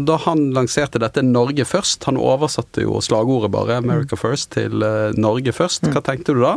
Da 0.07 0.15
han 0.23 0.53
lanserte 0.55 1.01
dette 1.03 1.23
'Norge 1.25 1.65
først', 1.67 2.07
han 2.07 2.19
oversatte 2.21 2.85
jo 2.85 3.01
slagordet 3.03 3.51
bare 3.51 3.81
'America 3.81 4.15
first' 4.15 4.53
til 4.55 4.79
eh, 4.81 5.11
'Norge 5.19 5.51
først'. 5.51 5.91
Hva 5.91 6.03
tenkte 6.05 6.37
du 6.37 6.45
da? 6.45 6.55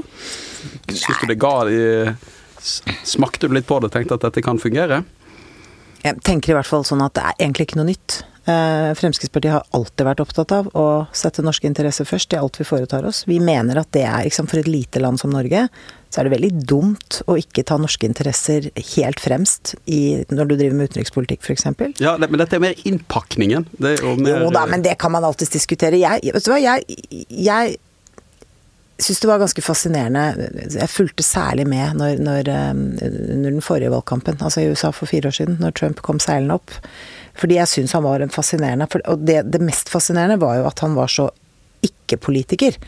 Syns 0.88 1.20
du 1.20 1.26
det 1.26 1.40
ga 1.42 1.56
de 1.68 2.14
Smakte 3.04 3.48
du 3.48 3.52
litt 3.52 3.66
på 3.68 3.76
det 3.76 3.90
og 3.90 3.92
tenkte 3.92 4.16
at 4.16 4.22
dette 4.24 4.40
kan 4.40 4.56
fungere? 4.56 5.02
Jeg 6.04 6.20
tenker 6.24 6.52
i 6.52 6.56
hvert 6.56 6.68
fall 6.68 6.84
sånn 6.84 7.02
at 7.04 7.12
det 7.16 7.24
er 7.24 7.34
egentlig 7.42 7.68
ikke 7.68 7.80
noe 7.80 7.90
nytt. 7.90 8.22
Eh, 8.44 8.94
Fremskrittspartiet 8.94 9.52
har 9.54 9.64
alltid 9.72 10.04
vært 10.04 10.20
opptatt 10.20 10.52
av 10.52 10.66
å 10.76 10.86
sette 11.16 11.44
norske 11.44 11.64
interesser 11.68 12.04
først 12.04 12.34
i 12.34 12.40
alt 12.40 12.58
vi 12.60 12.66
foretar 12.68 13.06
oss. 13.08 13.22
Vi 13.28 13.38
mener 13.40 13.80
at 13.80 13.88
det 13.96 14.02
er, 14.04 14.26
liksom 14.26 14.50
for 14.50 14.60
et 14.60 14.68
lite 14.68 15.00
land 15.00 15.20
som 15.20 15.32
Norge, 15.32 15.62
så 16.12 16.20
er 16.20 16.28
det 16.28 16.34
veldig 16.34 16.66
dumt 16.68 17.22
å 17.24 17.38
ikke 17.40 17.64
ta 17.66 17.78
norske 17.80 18.06
interesser 18.06 18.68
helt 18.94 19.22
fremst 19.22 19.74
i, 19.88 20.26
når 20.28 20.50
du 20.50 20.54
driver 20.58 20.76
med 20.76 20.92
utenrikspolitikk, 20.92 21.40
f.eks. 21.40 21.66
Ja, 22.04 22.18
men 22.20 22.36
dette 22.42 22.60
er 22.60 22.62
mer 22.66 22.84
innpakningen. 22.84 23.66
Det 23.78 23.96
er 23.96 24.04
jo 24.04 24.14
mer 24.20 24.44
Jo 24.44 24.52
da, 24.54 24.66
men 24.68 24.84
det 24.84 24.98
kan 25.00 25.16
man 25.16 25.24
alltids 25.24 25.54
diskutere. 25.56 25.98
Jeg, 25.98 26.36
vet 26.36 26.44
du 26.44 26.52
hva, 26.52 26.60
jeg, 26.60 27.00
jeg 27.32 27.76
syns 29.00 29.24
det 29.24 29.32
var 29.32 29.40
ganske 29.42 29.64
fascinerende. 29.64 30.48
Jeg 30.76 30.92
fulgte 30.92 31.24
særlig 31.26 31.66
med 31.72 31.96
når, 31.98 32.20
når, 32.22 32.52
um, 32.70 32.86
under 33.00 33.50
den 33.50 33.64
forrige 33.64 33.90
valgkampen, 33.96 34.38
altså 34.40 34.62
i 34.62 34.70
USA 34.70 34.92
for 34.94 35.10
fire 35.10 35.32
år 35.32 35.40
siden, 35.40 35.58
når 35.64 35.74
Trump 35.80 36.04
kom 36.04 36.20
seilende 36.22 36.60
opp. 36.60 36.76
Fordi 37.38 37.58
jeg 37.58 37.70
syns 37.70 37.94
han 37.96 38.04
var 38.06 38.22
en 38.22 38.30
fascinerende 38.32 38.86
Og 39.10 39.24
det, 39.26 39.40
det 39.50 39.62
mest 39.62 39.88
fascinerende 39.90 40.38
var 40.42 40.60
jo 40.60 40.68
at 40.68 40.84
han 40.84 40.94
var 40.94 41.10
så 41.10 41.28
ikke-politiker. 41.84 42.78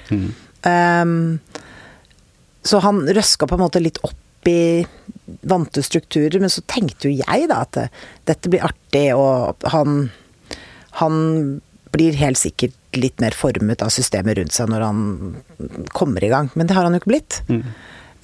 Um, 0.67 1.39
så 2.67 2.79
han 2.83 3.03
røska 3.07 3.47
på 3.47 3.59
en 3.59 3.65
måte 3.65 3.83
litt 3.83 3.99
opp 4.07 4.49
i 4.49 4.87
vante 5.47 5.83
strukturer, 5.83 6.39
men 6.41 6.51
så 6.51 6.63
tenkte 6.71 7.11
jo 7.11 7.19
jeg 7.19 7.49
da 7.51 7.65
at 7.67 7.75
det, 7.75 7.89
dette 8.31 8.51
blir 8.53 8.65
artig, 8.67 9.09
og 9.19 9.67
han 9.75 10.07
han 10.97 11.17
blir 11.93 12.17
helt 12.17 12.41
sikkert 12.41 12.77
litt 12.97 13.21
mer 13.21 13.37
formet 13.37 13.83
av 13.85 13.93
systemet 13.93 14.39
rundt 14.39 14.55
seg 14.57 14.71
når 14.73 14.85
han 14.85 15.03
kommer 15.97 16.25
i 16.25 16.31
gang. 16.33 16.49
Men 16.55 16.69
det 16.69 16.77
har 16.77 16.87
han 16.87 16.97
jo 16.97 17.03
ikke 17.03 17.13
blitt. 17.13 17.41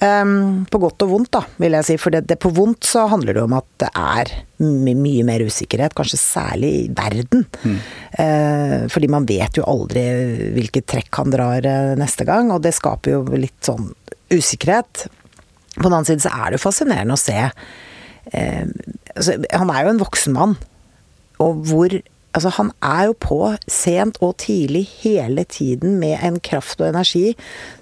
Um, 0.03 0.65
på 0.67 0.81
godt 0.83 1.03
og 1.05 1.11
vondt, 1.13 1.29
da, 1.31 1.39
vil 1.61 1.75
jeg 1.77 1.87
si. 1.87 1.95
For 2.01 2.11
det, 2.11 2.25
det, 2.27 2.35
på 2.41 2.51
vondt 2.51 2.83
så 2.87 3.05
handler 3.11 3.37
det 3.37 3.43
om 3.45 3.53
at 3.55 3.67
det 3.79 3.89
er 3.95 4.31
my 4.63 4.95
mye 4.99 5.23
mer 5.27 5.43
usikkerhet, 5.45 5.95
kanskje 5.95 6.19
særlig 6.19 6.71
i 6.81 6.83
verden. 6.95 7.45
Eh, 8.19 8.83
fordi 8.91 9.09
man 9.11 9.27
vet 9.29 9.59
jo 9.59 9.67
aldri 9.67 10.03
hvilket 10.57 10.87
trekk 10.91 11.21
han 11.21 11.31
drar 11.33 11.67
uh, 11.67 11.93
neste 11.99 12.27
gang, 12.27 12.51
og 12.51 12.63
det 12.65 12.73
skaper 12.75 13.15
jo 13.15 13.21
litt 13.39 13.59
sånn 13.63 13.91
usikkerhet. 14.33 15.05
På 15.77 15.87
den 15.87 15.93
annen 15.93 16.09
side 16.09 16.25
så 16.25 16.33
er 16.35 16.51
det 16.51 16.59
jo 16.59 16.65
fascinerende 16.65 17.15
å 17.15 17.23
se 17.23 17.39
uh, 17.39 18.65
altså, 19.15 19.39
Han 19.55 19.71
er 19.73 19.85
jo 19.85 19.93
en 19.93 20.03
voksen 20.03 20.35
mann, 20.35 20.57
og 21.43 21.63
hvor 21.69 21.95
Altså, 22.33 22.49
han 22.57 22.71
er 22.81 23.11
jo 23.11 23.17
på 23.21 23.39
sent 23.69 24.17
og 24.25 24.37
tidlig 24.41 24.87
hele 25.03 25.45
tiden 25.45 25.99
med 26.01 26.17
en 26.25 26.39
kraft 26.41 26.81
og 26.81 26.89
energi 26.89 27.35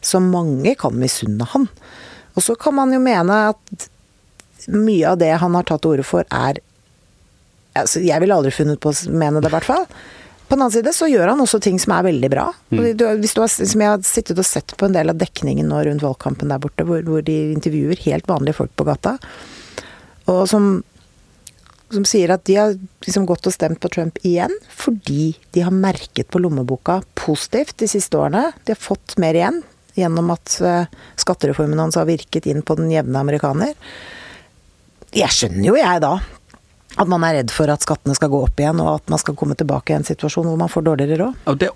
som 0.03 0.31
mange 0.33 0.75
kan 0.79 0.97
misunne 0.99 1.47
han. 1.53 1.69
Og 2.35 2.43
så 2.43 2.55
kan 2.59 2.75
man 2.75 2.91
jo 2.91 2.99
mene 3.03 3.37
at 3.53 3.87
mye 4.71 5.13
av 5.13 5.21
det 5.21 5.31
han 5.41 5.55
har 5.57 5.67
tatt 5.67 5.83
til 5.83 5.95
orde 5.95 6.05
for, 6.05 6.27
er 6.27 6.59
altså, 7.79 8.03
Jeg 8.03 8.21
ville 8.21 8.35
aldri 8.35 8.51
funnet 8.53 8.81
på 8.83 8.91
å 8.91 9.13
mene 9.15 9.41
det, 9.41 9.49
i 9.49 9.55
hvert 9.55 9.69
fall. 9.71 9.87
På 10.51 10.57
den 10.57 10.65
annen 10.65 10.75
side 10.75 10.91
så 10.91 11.07
gjør 11.07 11.31
han 11.31 11.39
også 11.39 11.61
ting 11.63 11.79
som 11.79 11.93
er 11.95 12.09
veldig 12.09 12.29
bra. 12.33 12.49
Mm. 12.75 12.83
Du, 12.99 13.05
hvis 13.23 13.35
du 13.37 13.39
har, 13.39 13.47
som 13.47 13.83
jeg 13.83 13.87
har 13.93 14.03
sittet 14.03 14.39
og 14.41 14.47
sett 14.47 14.75
på 14.75 14.89
en 14.89 14.95
del 14.97 15.13
av 15.13 15.19
dekningen 15.19 15.71
nå 15.71 15.79
rundt 15.87 16.03
valgkampen 16.03 16.51
der 16.51 16.59
borte, 16.59 16.83
hvor, 16.87 16.99
hvor 17.07 17.23
de 17.23 17.37
intervjuer 17.53 18.03
helt 18.03 18.27
vanlige 18.27 18.59
folk 18.59 18.73
på 18.75 18.87
gata, 18.89 19.15
og 20.27 20.43
som 20.51 20.73
som 21.93 22.05
sier 22.07 22.33
at 22.33 22.43
de 22.47 22.57
har 22.57 22.75
liksom 23.05 23.27
gått 23.29 23.47
og 23.49 23.55
stemt 23.55 23.81
på 23.83 23.91
Trump 23.93 24.19
igjen 24.27 24.53
fordi 24.69 25.33
de 25.55 25.65
har 25.65 25.75
merket 25.75 26.29
på 26.31 26.41
lommeboka 26.41 27.01
positivt 27.19 27.77
de 27.81 27.89
siste 27.91 28.17
årene. 28.17 28.49
De 28.65 28.75
har 28.75 28.81
fått 28.81 29.17
mer 29.21 29.37
igjen 29.37 29.61
gjennom 29.99 30.31
at 30.33 30.57
eh, 30.63 30.91
skattereformen 31.19 31.79
hans 31.79 31.99
har 31.99 32.07
virket 32.07 32.47
inn 32.47 32.63
på 32.63 32.77
den 32.79 32.91
jevne 32.93 33.19
amerikaner. 33.19 33.73
Jeg 35.11 35.35
skjønner 35.35 35.67
jo 35.67 35.79
jeg 35.79 36.03
da 36.03 36.15
at 36.99 37.07
man 37.07 37.23
er 37.23 37.37
redd 37.39 37.51
for 37.53 37.71
at 37.71 37.83
skattene 37.85 38.15
skal 38.17 38.31
gå 38.33 38.41
opp 38.43 38.59
igjen, 38.59 38.81
og 38.83 38.97
at 38.97 39.11
man 39.11 39.19
skal 39.21 39.35
komme 39.39 39.55
tilbake 39.55 39.93
i 39.93 39.97
en 39.97 40.07
situasjon 40.07 40.49
hvor 40.49 40.57
man 40.59 40.71
får 40.71 40.83
dårligere 40.89 41.19
råd. 41.21 41.37
Ja, 41.47 41.53
det, 41.55 41.69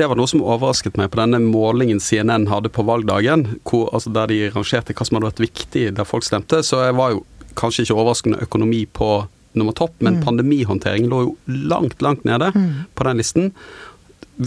det 0.00 0.06
var 0.08 0.16
noe 0.16 0.30
som 0.30 0.44
overrasket 0.44 0.96
meg 1.00 1.10
på 1.12 1.20
denne 1.20 1.42
målingen 1.44 2.00
CNN 2.00 2.48
hadde 2.48 2.72
på 2.72 2.84
valgdagen, 2.88 3.46
hvor, 3.68 3.90
altså 3.92 4.12
der 4.16 4.32
de 4.32 4.40
rangerte 4.54 4.96
hva 4.96 5.06
som 5.06 5.18
hadde 5.18 5.28
vært 5.28 5.44
viktig 5.44 5.84
der 5.98 6.08
folk 6.08 6.24
stemte. 6.24 6.62
Så 6.66 6.80
jeg 6.86 6.96
var 6.96 7.16
jo 7.16 7.24
kanskje 7.58 7.86
ikke 7.86 7.96
overraskende 7.98 8.42
økonomi 8.46 8.84
på 8.86 9.12
nummer 9.58 9.74
topp, 9.74 9.96
men 9.98 10.20
pandemihåndtering 10.22 11.08
lå 11.10 11.22
jo 11.24 11.30
langt, 11.70 12.02
langt 12.02 12.24
nede 12.28 12.52
på 12.94 13.06
den 13.06 13.18
listen. 13.18 13.48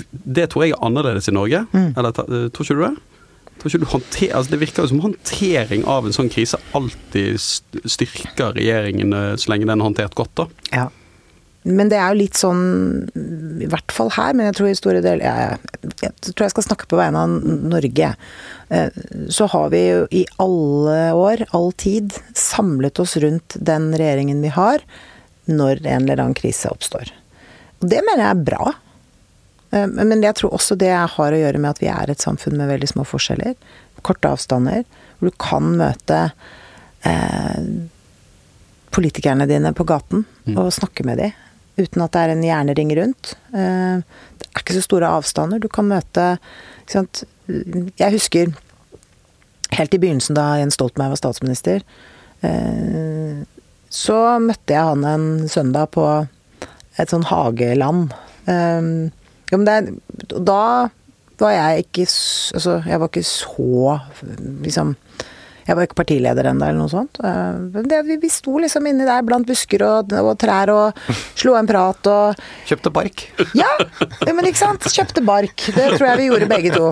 Det 0.10 0.48
tror 0.50 0.64
jeg 0.64 0.78
er 0.78 0.86
annerledes 0.86 1.28
i 1.28 1.36
Norge. 1.36 1.66
Eller 1.74 2.14
eh, 2.24 2.48
tror 2.54 2.64
ikke 2.64 2.78
du 2.80 2.86
det? 2.86 2.94
Håndter, 3.64 4.32
altså 4.36 4.52
det 4.52 4.60
virker 4.60 4.84
jo 4.84 4.92
som 4.92 5.04
håndtering 5.04 5.86
av 5.88 6.08
en 6.08 6.16
sånn 6.16 6.32
krise 6.32 6.58
alltid 6.76 7.38
styrker 7.40 8.56
regjeringen 8.58 9.14
eh, 9.16 9.36
så 9.40 9.54
lenge 9.54 9.68
den 9.70 9.80
er 9.80 9.88
håndtert 9.88 10.16
godt, 10.18 10.34
da. 10.40 10.48
Ja. 10.74 10.88
Men 11.64 11.88
det 11.88 11.96
er 11.96 12.12
jo 12.12 12.20
litt 12.20 12.36
sånn, 12.36 12.64
i 13.64 13.68
hvert 13.72 13.94
fall 13.96 14.10
her, 14.18 14.34
men 14.36 14.50
jeg 14.50 14.56
tror 14.58 14.68
i 14.68 14.76
store 14.76 15.00
deler 15.04 15.24
Jeg, 15.24 15.60
jeg 16.04 16.12
tror 16.34 16.44
jeg 16.44 16.54
skal 16.58 16.66
snakke 16.66 16.90
på 16.92 16.98
vegne 17.00 17.22
av 17.24 17.38
Norge. 17.72 18.10
Eh, 18.70 18.90
Så 19.32 19.48
har 19.54 19.70
vi 19.72 19.80
jo 19.88 20.02
i 20.12 20.26
alle 20.44 20.98
år, 21.16 21.46
all 21.56 21.72
tid, 21.80 22.12
samlet 22.36 23.00
oss 23.00 23.16
rundt 23.24 23.56
den 23.56 23.94
regjeringen 23.96 24.42
vi 24.44 24.52
har, 24.52 24.84
når 25.48 25.82
en 25.86 26.04
eller 26.04 26.20
annen 26.24 26.36
krise 26.36 26.68
oppstår. 26.72 27.12
Og 27.82 27.88
det 27.92 28.02
mener 28.04 28.26
jeg 28.26 28.36
er 28.36 28.44
bra. 28.52 28.74
Eh, 29.72 29.88
Men 29.88 30.22
jeg 30.24 30.36
tror 30.42 30.54
også 30.60 30.76
det 30.80 30.92
har 30.92 31.32
å 31.32 31.40
gjøre 31.40 31.60
med 31.64 31.72
at 31.78 31.82
vi 31.84 31.88
er 31.92 32.12
et 32.12 32.20
samfunn 32.24 32.58
med 32.60 32.68
veldig 32.72 32.92
små 32.92 33.08
forskjeller. 33.08 33.56
Korte 34.04 34.28
avstander. 34.36 34.84
Hvor 35.20 35.32
du 35.32 35.38
kan 35.40 35.72
møte 35.80 36.20
eh, 37.08 37.64
politikerne 38.92 39.48
dine 39.48 39.72
på 39.74 39.86
gaten 39.88 40.26
og 40.60 40.74
snakke 40.76 41.06
med 41.08 41.18
dem. 41.24 41.32
Uten 41.80 42.04
at 42.06 42.14
det 42.14 42.22
er 42.22 42.34
en 42.34 42.46
jernring 42.46 42.94
rundt. 43.00 43.34
Eh, 43.54 44.04
det 44.40 44.50
er 44.50 44.62
ikke 44.62 44.78
så 44.78 44.86
store 44.86 45.10
avstander. 45.18 45.62
Du 45.62 45.70
kan 45.72 45.90
møte? 45.90 46.38
Jeg 46.94 48.14
husker 48.14 48.54
helt 49.74 49.96
i 49.96 50.00
begynnelsen 50.02 50.38
da 50.38 50.54
Jens 50.62 50.78
Stoltenberg 50.78 51.16
var 51.16 51.22
statsminister. 51.22 51.86
Eh, 52.46 53.44
så 53.94 54.20
møtte 54.42 54.76
jeg 54.76 54.90
han 54.90 55.06
en 55.06 55.28
søndag 55.50 55.94
på 55.94 56.06
et 56.98 57.10
sånn 57.10 57.26
hageland. 57.30 58.14
Det, 58.46 59.76
da 60.44 60.64
var 61.44 61.54
jeg 61.54 61.86
ikke 61.86 62.06
Altså, 62.58 62.82
jeg 62.88 63.00
var 63.00 63.10
ikke 63.10 63.24
så 63.28 64.00
liksom 64.66 64.96
jeg 65.68 65.78
var 65.78 65.88
ikke 65.88 66.00
partileder 66.02 66.50
ennå, 66.52 66.68
eller 66.68 66.82
noe 66.82 66.92
sånt. 66.92 67.20
Det, 67.20 68.02
vi, 68.08 68.18
vi 68.22 68.32
sto 68.32 68.58
liksom 68.62 68.88
inni 68.90 69.08
der 69.08 69.24
blant 69.26 69.48
busker 69.48 69.84
og, 69.88 70.14
og 70.20 70.34
trær 70.42 70.72
og 70.74 71.04
slo 71.40 71.56
en 71.60 71.70
prat 71.70 72.10
og 72.12 72.44
Kjøpte 72.68 72.92
bark? 72.94 73.26
Ja, 73.58 73.70
men 74.30 74.48
ikke 74.48 74.62
sant. 74.62 74.88
Kjøpte 74.94 75.24
bark. 75.26 75.66
Det 75.76 75.88
tror 75.96 76.08
jeg 76.10 76.20
vi 76.22 76.28
gjorde 76.30 76.50
begge 76.52 76.74
to. 76.74 76.90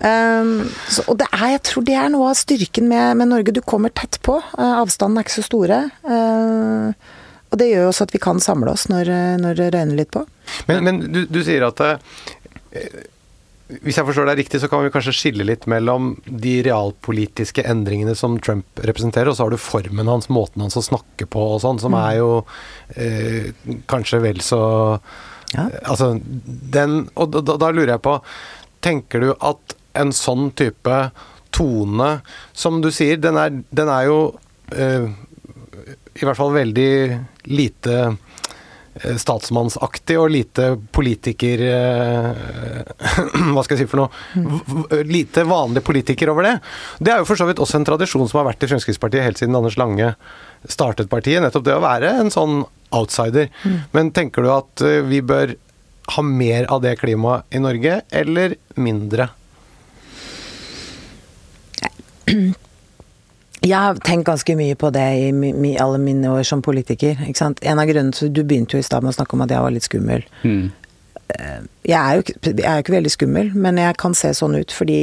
Um, 0.00 0.52
så, 0.88 1.04
og 1.06 1.18
det 1.20 1.28
er, 1.30 1.46
jeg 1.54 1.62
tror 1.68 1.86
det 1.86 1.96
er 2.00 2.10
noe 2.12 2.30
av 2.32 2.38
styrken 2.38 2.90
med, 2.90 3.20
med 3.20 3.30
Norge. 3.32 3.54
Du 3.54 3.62
kommer 3.62 3.92
tett 3.94 4.20
på. 4.26 4.38
Uh, 4.56 4.80
avstanden 4.80 5.20
er 5.20 5.26
ikke 5.26 5.38
så 5.38 5.46
store. 5.46 5.82
Uh, 6.06 6.90
og 7.50 7.58
det 7.58 7.70
gjør 7.72 7.88
også 7.90 8.06
at 8.06 8.14
vi 8.14 8.22
kan 8.22 8.42
samle 8.42 8.74
oss 8.74 8.86
når, 8.90 9.10
når 9.42 9.56
det 9.58 9.70
røyner 9.74 9.96
litt 9.98 10.12
på. 10.14 10.22
Men, 10.68 10.84
men 10.86 11.00
du, 11.10 11.24
du, 11.26 11.40
sier 11.46 11.66
at 11.66 11.82
uh, 11.82 11.96
hvis 13.84 13.98
jeg 13.98 14.06
forstår 14.06 14.28
deg 14.30 14.40
riktig, 14.40 14.60
så 14.62 14.68
kan 14.70 14.82
vi 14.84 14.92
kanskje 14.92 15.14
skille 15.14 15.46
litt 15.46 15.66
mellom 15.70 16.12
de 16.26 16.56
realpolitiske 16.66 17.64
endringene 17.68 18.16
som 18.18 18.38
Trump 18.42 18.82
representerer, 18.82 19.30
og 19.30 19.38
så 19.38 19.46
har 19.46 19.54
du 19.54 19.60
formen 19.62 20.10
hans, 20.10 20.30
måten 20.32 20.64
hans 20.64 20.78
å 20.78 20.84
snakke 20.84 21.28
på 21.30 21.44
og 21.54 21.60
sånn, 21.64 21.80
som 21.82 21.94
mm. 21.94 22.00
er 22.00 22.14
jo 22.18 22.30
eh, 22.96 23.76
kanskje 23.90 24.22
vel 24.24 24.42
så 24.44 24.62
ja. 25.50 25.64
Altså, 25.82 26.12
den 26.22 27.08
Og 27.18 27.32
da, 27.34 27.42
da, 27.42 27.72
lurer 27.74 27.96
jeg 27.96 28.02
på 28.04 28.12
Tenker 28.86 29.24
du 29.24 29.32
at 29.34 29.74
en 29.98 30.12
sånn 30.14 30.52
type 30.54 30.98
tone, 31.50 32.10
som 32.54 32.78
du 32.78 32.92
sier, 32.94 33.18
den 33.18 33.34
er, 33.34 33.56
den 33.74 33.90
er 33.90 34.04
jo 34.06 34.18
eh, 34.70 35.08
i 36.14 36.22
hvert 36.22 36.38
fall 36.38 36.54
veldig 36.54 36.92
lite 37.50 37.96
statsmannsaktig 38.98 40.16
og 40.18 40.32
lite 40.34 40.72
politiker 40.92 41.62
eh, 41.62 42.30
Hva 43.54 43.62
skal 43.62 43.76
jeg 43.76 43.84
si 43.84 43.90
for 43.90 44.02
noe? 44.02 45.04
Lite 45.06 45.44
vanlig 45.48 45.84
politiker 45.86 46.32
over 46.32 46.48
det. 46.48 46.56
Det 46.98 47.12
er 47.14 47.22
jo 47.22 47.28
for 47.28 47.38
så 47.38 47.46
vidt 47.48 47.62
også 47.62 47.78
en 47.78 47.86
tradisjon 47.86 48.28
som 48.28 48.40
har 48.40 48.50
vært 48.50 48.66
i 48.66 48.70
Fremskrittspartiet 48.72 49.24
helt 49.24 49.40
siden 49.40 49.56
Anders 49.56 49.78
Lange 49.80 50.14
startet 50.68 51.10
partiet. 51.12 51.42
Nettopp 51.44 51.66
det 51.68 51.76
å 51.78 51.84
være 51.84 52.10
en 52.20 52.32
sånn 52.34 52.64
outsider. 52.96 53.48
Mm. 53.62 53.76
Men 53.94 54.10
tenker 54.16 54.42
du 54.44 54.50
at 54.52 54.84
eh, 54.84 55.00
vi 55.06 55.22
bør 55.22 55.54
ha 56.16 56.22
mer 56.26 56.66
av 56.74 56.82
det 56.82 56.96
klimaet 56.98 57.54
i 57.54 57.62
Norge, 57.62 58.00
eller 58.10 58.58
mindre? 58.74 59.30
Jeg 63.60 63.76
har 63.76 63.98
tenkt 64.00 64.28
ganske 64.28 64.54
mye 64.56 64.76
på 64.80 64.88
det 64.94 65.06
i, 65.20 65.30
i 65.68 65.72
alle 65.82 65.98
mine 66.00 66.30
år 66.32 66.46
som 66.48 66.62
politiker. 66.64 67.18
En 67.20 67.82
av 67.82 67.88
grunnene 67.90 68.16
til 68.16 68.32
Du 68.32 68.40
begynte 68.40 68.78
jo 68.78 68.80
i 68.80 68.86
stad 68.86 69.04
med 69.04 69.12
å 69.12 69.18
snakke 69.18 69.36
om 69.36 69.44
at 69.44 69.52
jeg 69.52 69.64
var 69.64 69.74
litt 69.74 69.88
skummel. 69.88 70.24
Mm. 70.42 70.70
Jeg, 71.84 71.98
er 71.98 72.16
jo, 72.16 72.24
jeg 72.32 72.64
er 72.64 72.78
jo 72.78 72.84
ikke 72.84 72.96
veldig 72.96 73.12
skummel, 73.12 73.52
men 73.54 73.78
jeg 73.78 73.98
kan 74.00 74.16
se 74.16 74.32
sånn 74.36 74.56
ut 74.58 74.72
fordi 74.74 75.02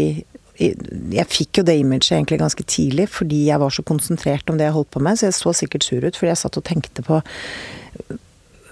jeg 0.57 1.29
fikk 1.29 1.59
jo 1.59 1.63
det 1.67 1.75
imaget 1.77 2.15
egentlig 2.15 2.39
ganske 2.41 2.63
tidlig 2.65 3.05
fordi 3.13 3.43
jeg 3.51 3.61
var 3.61 3.73
så 3.73 3.83
konsentrert 3.85 4.49
om 4.49 4.57
det 4.57 4.65
jeg 4.65 4.73
holdt 4.73 4.89
på 4.95 5.01
med, 5.05 5.19
så 5.19 5.27
jeg 5.27 5.37
så 5.37 5.53
sikkert 5.53 5.85
sur 5.85 6.01
ut 6.01 6.17
fordi 6.17 6.31
jeg 6.31 6.39
satt 6.41 6.57
og 6.57 6.65
tenkte 6.65 7.05
på 7.05 7.19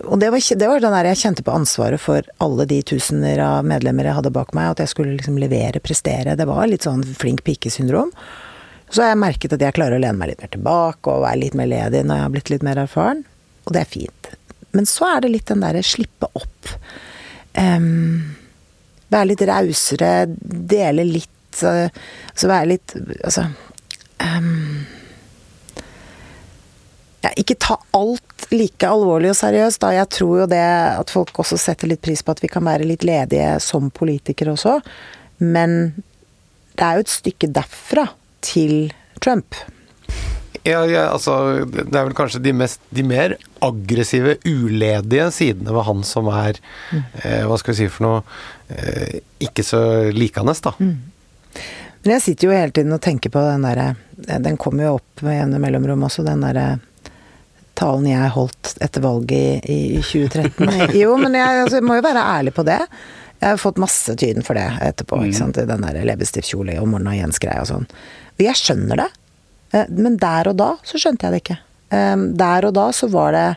Og 0.10 0.18
det 0.22 0.32
var, 0.34 0.42
det 0.42 0.70
var 0.72 0.82
den 0.82 0.96
der 0.98 1.12
jeg 1.12 1.22
kjente 1.22 1.46
på 1.46 1.54
ansvaret 1.54 2.02
for 2.02 2.26
alle 2.42 2.66
de 2.70 2.82
tusener 2.86 3.42
av 3.42 3.70
medlemmer 3.70 4.10
jeg 4.10 4.18
hadde 4.18 4.34
bak 4.34 4.52
meg, 4.58 4.74
at 4.74 4.82
jeg 4.84 4.92
skulle 4.92 5.16
liksom 5.16 5.38
levere, 5.42 5.82
prestere. 5.82 6.36
Det 6.38 6.46
var 6.50 6.68
litt 6.70 6.86
sånn 6.86 7.06
flink 7.06 7.46
pike-syndrom. 7.46 8.12
Så 8.90 9.02
har 9.02 9.12
jeg 9.12 9.22
merket 9.22 9.56
at 9.56 9.64
jeg 9.64 9.76
klarer 9.76 9.98
å 9.98 10.02
lene 10.02 10.18
meg 10.20 10.32
litt 10.32 10.44
mer 10.44 10.54
tilbake 10.54 11.12
og 11.12 11.26
være 11.26 11.42
litt 11.42 11.58
mer 11.58 11.70
ledig 11.72 12.04
når 12.06 12.20
jeg 12.20 12.26
har 12.26 12.34
blitt 12.36 12.52
litt 12.54 12.66
mer 12.66 12.82
erfaren. 12.86 13.24
Og 13.66 13.74
det 13.76 13.82
er 13.82 13.92
fint. 13.92 14.32
Men 14.76 14.90
så 14.90 15.08
er 15.16 15.24
det 15.24 15.32
litt 15.34 15.48
den 15.50 15.64
derre 15.64 15.82
slippe 15.86 16.30
opp. 16.38 16.74
Um, 17.56 18.36
være 19.14 19.32
litt 19.32 19.46
rausere, 19.48 20.12
dele 20.76 21.06
litt 21.08 21.62
uh, 21.64 21.88
Altså 22.34 22.50
være 22.52 22.68
litt 22.68 22.92
Altså 23.24 23.46
um, 24.20 24.82
ja, 27.24 27.32
ikke 27.40 27.56
ta 27.64 27.78
alt 27.96 28.50
like 28.52 28.86
alvorlig 28.86 29.32
og 29.32 29.38
seriøst, 29.40 29.80
da. 29.82 29.94
Jeg 29.96 30.12
tror 30.14 30.42
jo 30.44 30.50
det 30.52 30.66
at 31.00 31.14
folk 31.14 31.40
også 31.42 31.58
setter 31.58 31.90
litt 31.90 32.04
pris 32.06 32.22
på 32.22 32.36
at 32.36 32.44
vi 32.44 32.52
kan 32.52 32.66
være 32.68 32.86
litt 32.86 33.06
ledige 33.08 33.56
som 33.64 33.88
politikere 33.90 34.54
også. 34.54 34.76
Men 35.42 35.96
det 36.76 36.86
er 36.86 37.00
jo 37.00 37.06
et 37.06 37.16
stykke 37.16 37.50
derfra 37.56 38.06
til 38.46 38.94
Trump? 39.24 39.58
Ja, 40.66 40.80
ja, 40.90 41.04
altså 41.14 41.66
Det 41.66 41.94
er 41.94 42.08
vel 42.08 42.16
kanskje 42.18 42.42
de, 42.42 42.54
mest, 42.58 42.80
de 42.90 43.04
mer 43.06 43.36
aggressive, 43.66 44.40
uledige 44.50 45.28
sidene 45.34 45.74
ved 45.76 45.86
han 45.86 46.02
som 46.08 46.30
er 46.34 46.58
mm. 46.58 47.04
eh, 47.22 47.44
Hva 47.46 47.60
skal 47.62 47.76
vi 47.76 47.84
si 47.84 47.90
for 47.94 48.08
noe 48.08 48.24
eh, 48.74 49.20
Ikke 49.46 49.66
så 49.66 49.82
likende, 50.16 50.56
da. 50.66 50.74
Mm. 50.80 50.96
Men 52.06 52.16
jeg 52.16 52.26
sitter 52.26 52.48
jo 52.48 52.58
hele 52.58 52.74
tiden 52.74 52.98
og 52.98 53.04
tenker 53.06 53.34
på 53.34 53.46
den 53.46 53.66
derre 53.66 53.92
Den 54.18 54.58
kommer 54.62 54.88
jo 54.88 54.98
opp 54.98 55.26
med 55.26 55.38
jevne 55.38 55.62
mellomrom 55.62 56.08
også, 56.10 56.26
den 56.26 56.46
derre 56.46 56.68
talen 57.76 58.08
jeg 58.08 58.32
holdt 58.32 58.78
etter 58.82 59.04
valget 59.04 59.66
i, 59.68 59.98
i 59.98 60.02
2013. 60.02 60.94
Jo, 61.02 61.18
men 61.20 61.36
jeg, 61.36 61.64
altså, 61.66 61.82
jeg 61.82 61.84
må 61.84 61.98
jo 61.98 62.06
være 62.06 62.24
ærlig 62.38 62.54
på 62.56 62.64
det. 62.64 62.78
Jeg 63.42 63.50
har 63.50 63.60
fått 63.60 63.82
masse 63.84 64.16
tyden 64.16 64.46
for 64.48 64.56
det 64.56 64.64
etterpå. 64.86 65.20
Mm. 65.20 65.26
ikke 65.28 65.40
sant? 65.42 65.60
Den 65.60 65.84
der 65.84 66.00
leppestiftkjole 66.08 66.78
og 66.80 66.88
Morna 66.94 67.18
Jens-greia 67.18 67.66
og 67.66 67.68
sånn. 67.74 67.90
Jeg 68.42 68.60
skjønner 68.60 69.00
det, 69.00 69.12
eh, 69.74 69.88
men 69.96 70.18
der 70.20 70.52
og 70.52 70.58
da 70.60 70.74
så 70.88 71.00
skjønte 71.00 71.28
jeg 71.28 71.36
det 71.36 71.44
ikke. 71.44 71.60
Eh, 71.96 72.26
der 72.42 72.68
og 72.68 72.76
da 72.76 72.90
så 72.96 73.10
var 73.12 73.36
det 73.36 73.48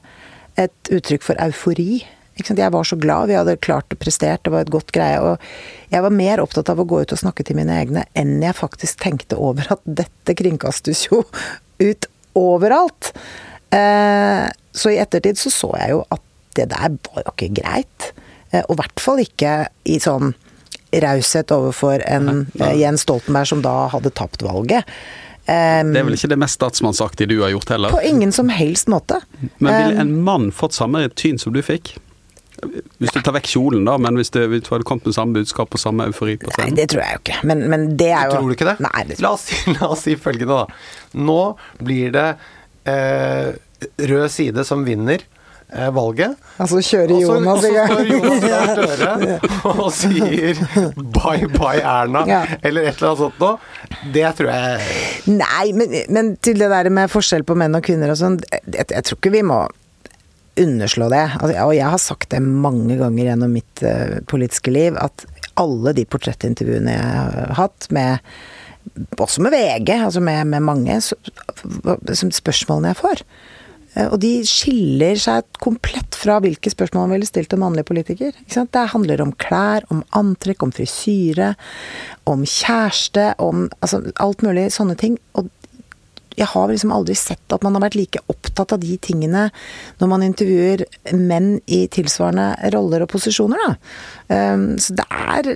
et 0.59 0.93
uttrykk 0.95 1.27
for 1.27 1.43
eufori. 1.43 2.05
Jeg 2.38 2.71
var 2.71 2.87
så 2.87 2.95
glad, 2.95 3.27
vi 3.27 3.35
hadde 3.35 3.57
klart 3.59 3.91
og 3.91 3.99
prestert, 3.99 4.45
det 4.45 4.53
var 4.55 4.62
et 4.62 4.71
godt 4.71 4.93
greie. 4.95 5.19
Og 5.19 5.91
jeg 5.91 6.05
var 6.05 6.14
mer 6.14 6.43
opptatt 6.43 6.71
av 6.71 6.79
å 6.79 6.87
gå 6.87 7.03
ut 7.03 7.14
og 7.14 7.19
snakke 7.19 7.43
til 7.43 7.59
mine 7.59 7.75
egne 7.75 8.05
enn 8.14 8.38
jeg 8.45 8.55
faktisk 8.55 9.01
tenkte 9.03 9.38
over 9.43 9.67
at 9.75 9.83
dette 9.83 10.37
kringkastes 10.38 11.09
jo 11.09 11.25
ut 11.83 12.09
overalt. 12.38 13.11
Eh, 13.75 14.47
så 14.71 14.95
i 14.95 15.01
ettertid 15.03 15.41
så 15.41 15.51
så 15.51 15.73
jeg 15.81 15.97
jo 15.97 16.05
at 16.14 16.23
det 16.55 16.71
der 16.71 16.95
var 17.11 17.25
jo 17.25 17.35
ikke 17.35 17.55
greit. 17.59 18.12
Og 18.64 18.71
i 18.73 18.79
hvert 18.79 19.03
fall 19.03 19.19
ikke 19.21 19.55
i 19.91 19.99
sånn 20.01 20.31
raushet 20.92 21.53
overfor 21.55 22.03
en 22.07 22.46
ja. 22.55 22.70
Eh, 22.70 22.81
Jens 22.81 23.05
Stoltenberg 23.07 23.51
som 23.51 23.62
da 23.64 23.88
hadde 23.92 24.12
tapt 24.16 24.42
valget. 24.42 24.88
Um, 25.48 25.94
det 25.94 26.03
er 26.03 26.05
vel 26.05 26.16
ikke 26.18 26.29
det 26.29 26.37
mest 26.42 26.59
statsmannsaktige 26.59 27.31
du 27.31 27.38
har 27.40 27.55
gjort 27.55 27.70
heller? 27.72 27.94
På 27.94 28.03
ingen 28.05 28.33
som 28.37 28.51
helst 28.53 28.90
måte. 28.92 29.20
Men 29.57 29.72
ville 29.72 30.03
en 30.05 30.12
mann 30.24 30.51
fått 30.53 30.77
samme 30.77 31.07
tyn 31.16 31.40
som 31.40 31.55
du 31.55 31.62
fikk? 31.64 31.94
Hvis 32.98 33.14
du 33.14 33.20
tar 33.22 33.33
vekk 33.37 33.46
kjolen, 33.53 33.85
da, 33.87 33.94
men 34.03 34.18
hvis, 34.18 34.33
det, 34.35 34.42
hvis 34.51 34.64
du 34.66 34.72
hadde 34.74 34.85
kommet 34.88 35.07
med 35.07 35.14
samme 35.16 35.38
budskap 35.38 35.72
og 35.72 35.81
samme 35.81 36.09
eufori 36.11 36.35
på 36.42 36.51
scenen? 36.51 36.74
Nei, 36.74 36.81
det 36.81 36.88
tror 36.92 37.05
jeg 37.05 37.16
jo 37.16 37.22
ikke. 37.22 37.38
Men, 37.48 37.64
men 37.70 37.87
det 38.01 38.11
er 38.11 38.29
jo 38.29 38.35
Tror 38.35 38.51
du 38.51 38.57
ikke 38.57 38.68
det? 38.68 38.77
Nei, 38.85 39.05
det 39.09 39.18
la, 39.24 39.33
oss 39.38 39.46
si, 39.48 39.61
la 39.79 39.90
oss 39.94 40.05
si 40.09 40.16
følgende, 40.20 40.59
da. 40.59 41.16
Nå 41.29 41.40
blir 41.87 42.12
det 42.16 42.29
eh, 42.90 43.53
rød 44.11 44.29
side 44.35 44.66
som 44.68 44.85
vinner 44.88 45.24
valget. 45.68 46.37
Altså 46.57 46.81
kjører 46.81 47.20
Jonas 47.20 47.64
i 47.68 47.72
gang. 47.74 47.90
Og 47.92 47.98
så 47.98 48.04
står 48.04 48.12
Jonas 48.12 48.44
Gahr 48.44 48.70
Støre 48.78 49.74
og 49.85 49.90
sier 49.92 50.61
'bye 50.96 51.48
bye, 51.52 51.83
Erna', 51.83 52.24
ja. 52.28 52.40
eller 52.62 52.88
et 52.88 52.96
eller 52.96 53.11
annet 53.11 53.22
sånt 53.24 53.42
noe. 53.42 53.59
Det 54.14 54.31
tror 54.38 54.48
jeg 54.48 55.35
Nei, 55.35 55.66
men, 55.76 55.92
men, 56.09 56.37
til 56.40 56.59
det 56.59 56.70
der 56.72 56.88
med 56.88 57.12
forskjell 57.12 57.44
på 57.44 57.57
menn 57.59 57.76
og 57.76 57.85
kvinner 57.85 58.14
og 58.14 58.20
sånn, 58.20 58.38
jeg, 58.52 58.87
jeg, 58.88 59.04
tror 59.04 59.20
ikke 59.20 59.35
vi 59.35 59.44
må 59.46 59.66
underslå 60.59 61.11
det. 61.12 61.26
Altså, 61.38 61.66
og 61.66 61.74
jeg 61.76 61.92
har 61.94 62.00
sagt 62.02 62.31
det 62.33 62.40
mange 62.42 62.96
ganger 62.98 63.31
gjennom 63.31 63.52
mitt 63.54 63.85
uh, 63.85 64.18
politiske 64.26 64.72
liv, 64.72 64.96
at 64.98 65.26
alle 65.59 65.92
de 65.94 66.07
portrettintervjuene 66.09 66.96
jeg 66.96 67.12
har 67.12 67.54
hatt 67.59 67.90
med 67.94 68.24
også 69.20 69.42
med 69.44 69.52
VG, 69.52 69.90
altså 70.00 70.20
med, 70.24 70.46
med 70.48 70.64
mange, 70.64 70.96
så, 71.04 71.14
spørsmålene 72.33 72.94
jeg 72.94 72.98
får 73.02 73.22
Eh, 73.22 73.57
og 74.07 74.19
de 74.23 74.33
skiller 74.47 75.19
seg 75.19 75.47
komplett 75.63 76.15
fra 76.19 76.39
hvilke 76.43 76.71
spørsmål 76.71 77.09
man 77.09 77.17
ville 77.17 77.29
stilt 77.29 77.55
en 77.55 77.63
mannlig 77.65 77.85
politiker. 77.89 78.37
Det 78.47 78.85
handler 78.93 79.23
om 79.25 79.33
klær, 79.43 79.87
om 79.93 80.05
antrekk, 80.17 80.63
om 80.63 80.75
frisyre, 80.75 81.55
om 82.29 82.45
kjæreste, 82.47 83.33
om 83.43 83.67
altså, 83.81 84.03
alt 84.23 84.45
mulig 84.47 84.69
sånne 84.75 84.99
ting. 85.01 85.19
Og 85.39 85.51
Jeg 86.37 86.49
har 86.53 86.69
liksom 86.71 86.93
aldri 86.95 87.17
sett 87.19 87.55
at 87.55 87.64
man 87.64 87.77
har 87.77 87.85
vært 87.87 87.99
like 87.99 88.23
opptatt 88.31 88.75
av 88.77 88.83
de 88.83 88.97
tingene 89.03 89.49
når 89.99 90.11
man 90.11 90.25
intervjuer 90.27 90.85
menn 91.17 91.57
i 91.67 91.85
tilsvarende 91.93 92.71
roller 92.75 93.05
og 93.05 93.12
posisjoner, 93.14 93.62
da. 93.64 93.77
Um, 94.29 94.64
så 94.77 94.93
det 94.99 95.07
er 95.09 95.47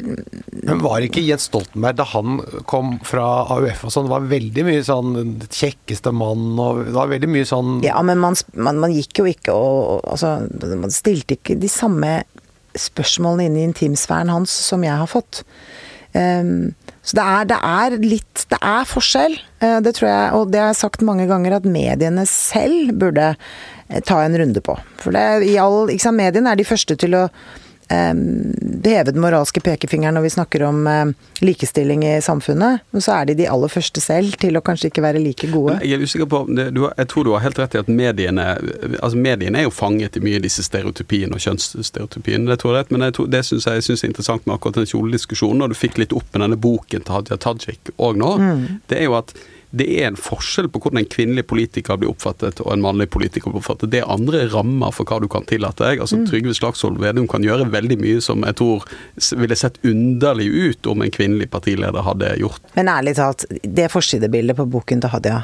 Men 0.64 0.80
var 0.80 1.04
ikke 1.04 1.20
Jens 1.20 1.44
Stoltenberg, 1.50 1.98
da 2.00 2.06
han 2.14 2.40
kom 2.70 2.94
fra 3.04 3.26
AUF 3.52 3.84
og 3.84 3.92
sånn, 3.92 4.08
det 4.08 4.14
var 4.14 4.30
veldig 4.30 4.66
mye 4.68 4.84
sånn 4.86 5.16
kjekkeste 5.44 6.14
mann 6.16 6.54
og 6.56 6.86
Det 6.86 6.96
var 6.96 7.10
veldig 7.12 7.30
mye 7.30 7.48
sånn 7.48 7.80
Ja, 7.84 8.00
men 8.06 8.22
man, 8.22 8.38
man, 8.56 8.80
man 8.80 8.94
gikk 8.96 9.20
jo 9.20 9.28
ikke 9.28 9.52
og 9.52 10.00
Altså, 10.08 10.38
man 10.78 10.92
stilte 10.94 11.36
ikke 11.36 11.58
de 11.60 11.68
samme 11.70 12.22
spørsmålene 12.78 13.48
inn 13.50 13.58
i 13.58 13.66
intimsfæren 13.68 14.32
hans 14.32 14.52
som 14.64 14.84
jeg 14.86 14.96
har 14.96 15.08
fått. 15.10 15.42
Um, 16.16 16.72
så 17.02 17.18
det 17.18 17.22
er, 17.26 17.46
det 17.50 17.58
er, 17.66 17.96
litt 17.98 18.44
Det 18.52 18.58
er 18.62 18.86
forskjell. 18.86 19.34
Uh, 19.62 19.78
det 19.82 19.96
tror 19.98 20.08
jeg, 20.08 20.26
og 20.38 20.52
det 20.54 20.60
har 20.62 20.70
jeg 20.70 20.82
sagt 20.84 21.02
mange 21.06 21.26
ganger, 21.30 21.58
at 21.58 21.66
mediene 21.66 22.24
selv 22.30 22.94
burde 23.00 23.32
uh, 23.34 23.98
ta 24.06 24.20
en 24.22 24.38
runde 24.38 24.62
på. 24.62 24.76
For 25.02 25.14
det, 25.14 25.26
i 25.50 25.58
all, 25.60 25.90
sant, 26.02 26.20
mediene 26.20 26.52
er 26.52 26.60
de 26.60 26.68
første 26.68 26.98
til 26.98 27.18
å 27.18 27.26
heve 27.92 29.12
den 29.12 29.22
moralske 29.22 29.60
pekefingeren 29.62 30.16
når 30.16 30.26
vi 30.26 30.30
snakker 30.34 30.64
om 30.66 30.86
likestilling 31.44 32.04
i 32.06 32.14
samfunnet. 32.24 32.82
Og 32.92 33.04
så 33.04 33.16
er 33.18 33.30
de 33.30 33.36
de 33.42 33.48
aller 33.50 33.72
første 33.72 34.02
selv 34.02 34.36
til 34.42 34.56
å 34.58 34.62
kanskje 34.64 34.90
ikke 34.90 35.04
være 35.04 35.22
like 35.22 35.50
gode. 35.52 35.78
Jeg 35.84 35.98
er 35.98 36.06
usikker 36.06 36.28
på, 36.30 36.42
Jeg 36.56 37.08
tror 37.10 37.24
du 37.24 37.32
har 37.34 37.44
helt 37.44 37.58
rett 37.58 37.76
i 37.76 37.82
at 37.82 37.88
mediene 37.88 38.46
altså 39.00 39.18
mediene 39.18 39.60
er 39.60 39.68
jo 39.68 39.74
fanget 39.74 40.16
i 40.16 40.24
mye 40.24 40.40
av 40.40 40.46
disse 40.46 40.64
stereotypiene 40.66 41.36
og 41.36 41.44
kjønnsstereotypiene. 41.44 42.48
Det 42.50 42.58
tror 42.62 42.74
jeg 42.74 42.82
rett, 42.82 42.92
men 42.94 43.06
jeg 43.06 43.16
tror, 43.18 43.30
det 43.32 43.44
syns 43.46 43.68
jeg, 43.68 43.86
synes 43.86 44.04
er 44.04 44.12
interessant 44.12 44.46
med 44.46 44.56
akkurat 44.56 44.80
den 44.80 44.90
kjolediskusjonen, 44.90 45.64
og 45.64 45.72
du 45.72 45.78
fikk 45.78 46.00
litt 46.02 46.14
opp 46.16 46.28
med 46.32 46.44
denne 46.44 46.60
boken 46.60 47.04
til 47.04 47.16
Hadia 47.16 47.40
Tajik 47.40 47.92
òg 47.98 48.20
nå, 48.20 48.36
mm. 48.38 48.62
det 48.92 49.00
er 49.00 49.10
jo 49.10 49.18
at 49.18 49.34
det 49.72 49.86
er 49.88 50.10
en 50.10 50.18
forskjell 50.20 50.68
på 50.68 50.82
hvordan 50.82 51.00
en 51.00 51.08
kvinnelig 51.08 51.46
politiker 51.48 51.96
blir 52.00 52.10
oppfattet 52.12 52.60
og 52.60 52.74
en 52.74 52.82
mannlig 52.84 53.06
politiker 53.12 53.48
blir 53.48 53.62
oppfattet. 53.62 53.88
Det 53.94 54.02
er 54.02 54.10
andre 54.12 54.44
rammer 54.52 54.92
for 54.92 55.08
hva 55.08 55.16
du 55.22 55.28
kan 55.32 55.46
tillate 55.48 55.86
deg. 55.86 56.02
Altså, 56.04 56.18
mm. 56.20 56.26
Trygve 56.28 56.56
Slagsvold 56.58 57.00
Vedum 57.00 57.28
kan 57.30 57.44
gjøre 57.46 57.70
veldig 57.72 57.96
mye 58.02 58.20
som 58.24 58.44
jeg 58.44 58.58
tror 58.60 58.84
ville 59.40 59.56
sett 59.56 59.80
underlig 59.88 60.50
ut 60.52 60.92
om 60.92 61.04
en 61.04 61.14
kvinnelig 61.14 61.48
partileder 61.54 62.04
hadde 62.04 62.34
gjort. 62.42 62.60
Men 62.76 62.92
ærlig 62.92 63.16
talt, 63.16 63.46
det 63.48 63.88
forsidebildet 63.94 64.60
på 64.60 64.68
boken 64.76 65.04
til 65.04 65.14
Hadia 65.14 65.40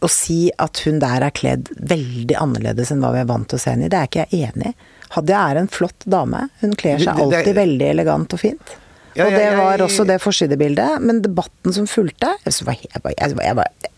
å 0.00 0.08
si 0.08 0.46
at 0.62 0.80
hun 0.86 1.00
der 1.02 1.24
er 1.26 1.34
kledd 1.36 1.68
veldig 1.76 2.36
annerledes 2.40 2.92
enn 2.92 3.02
hva 3.04 3.12
vi 3.14 3.22
er 3.22 3.28
vant 3.28 3.48
til 3.50 3.58
å 3.58 3.62
se 3.62 3.74
henne 3.74 3.88
i, 3.88 3.92
det 3.92 3.98
er 3.98 4.08
ikke 4.08 4.26
jeg 4.30 4.48
enig 4.48 4.72
i. 4.72 4.76
Hadia 5.12 5.42
er 5.50 5.60
en 5.60 5.68
flott 5.68 6.06
dame. 6.08 6.46
Hun 6.62 6.72
kler 6.80 7.02
seg 7.02 7.18
alltid 7.20 7.52
veldig 7.58 7.88
elegant 7.90 8.32
og 8.32 8.40
fint. 8.40 8.76
Ja, 9.18 9.26
og 9.26 9.36
det 9.36 9.48
var 9.58 9.84
også 9.84 10.06
det 10.08 10.18
forsidebildet. 10.22 11.02
Men 11.04 11.20
debatten 11.24 11.74
som 11.76 11.88
fulgte 11.90 12.32
jeg 12.44 12.66
var, 12.66 12.78
jeg 12.80 13.36
var, 13.36 13.44
jeg 13.44 13.58
var, 13.58 13.90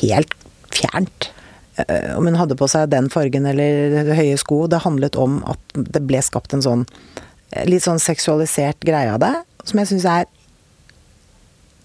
helt 0.00 0.36
fjernt. 0.72 1.30
Eh, 1.80 2.12
om 2.16 2.28
hun 2.28 2.38
hadde 2.40 2.56
på 2.58 2.68
seg 2.70 2.90
den 2.92 3.10
fargen 3.12 3.48
eller 3.48 4.12
høye 4.16 4.38
sko. 4.40 4.64
Det 4.70 4.84
handlet 4.84 5.18
om 5.20 5.40
at 5.48 5.76
det 5.76 6.04
ble 6.08 6.20
skapt 6.24 6.56
en 6.56 6.64
sånn 6.64 6.86
eh, 7.52 7.66
litt 7.68 7.84
sånn 7.84 8.02
seksualisert 8.02 8.80
greie 8.84 9.12
av 9.12 9.20
det, 9.22 9.34
som 9.68 9.80
jeg 9.80 9.92
syns 9.92 10.08
er 10.08 10.30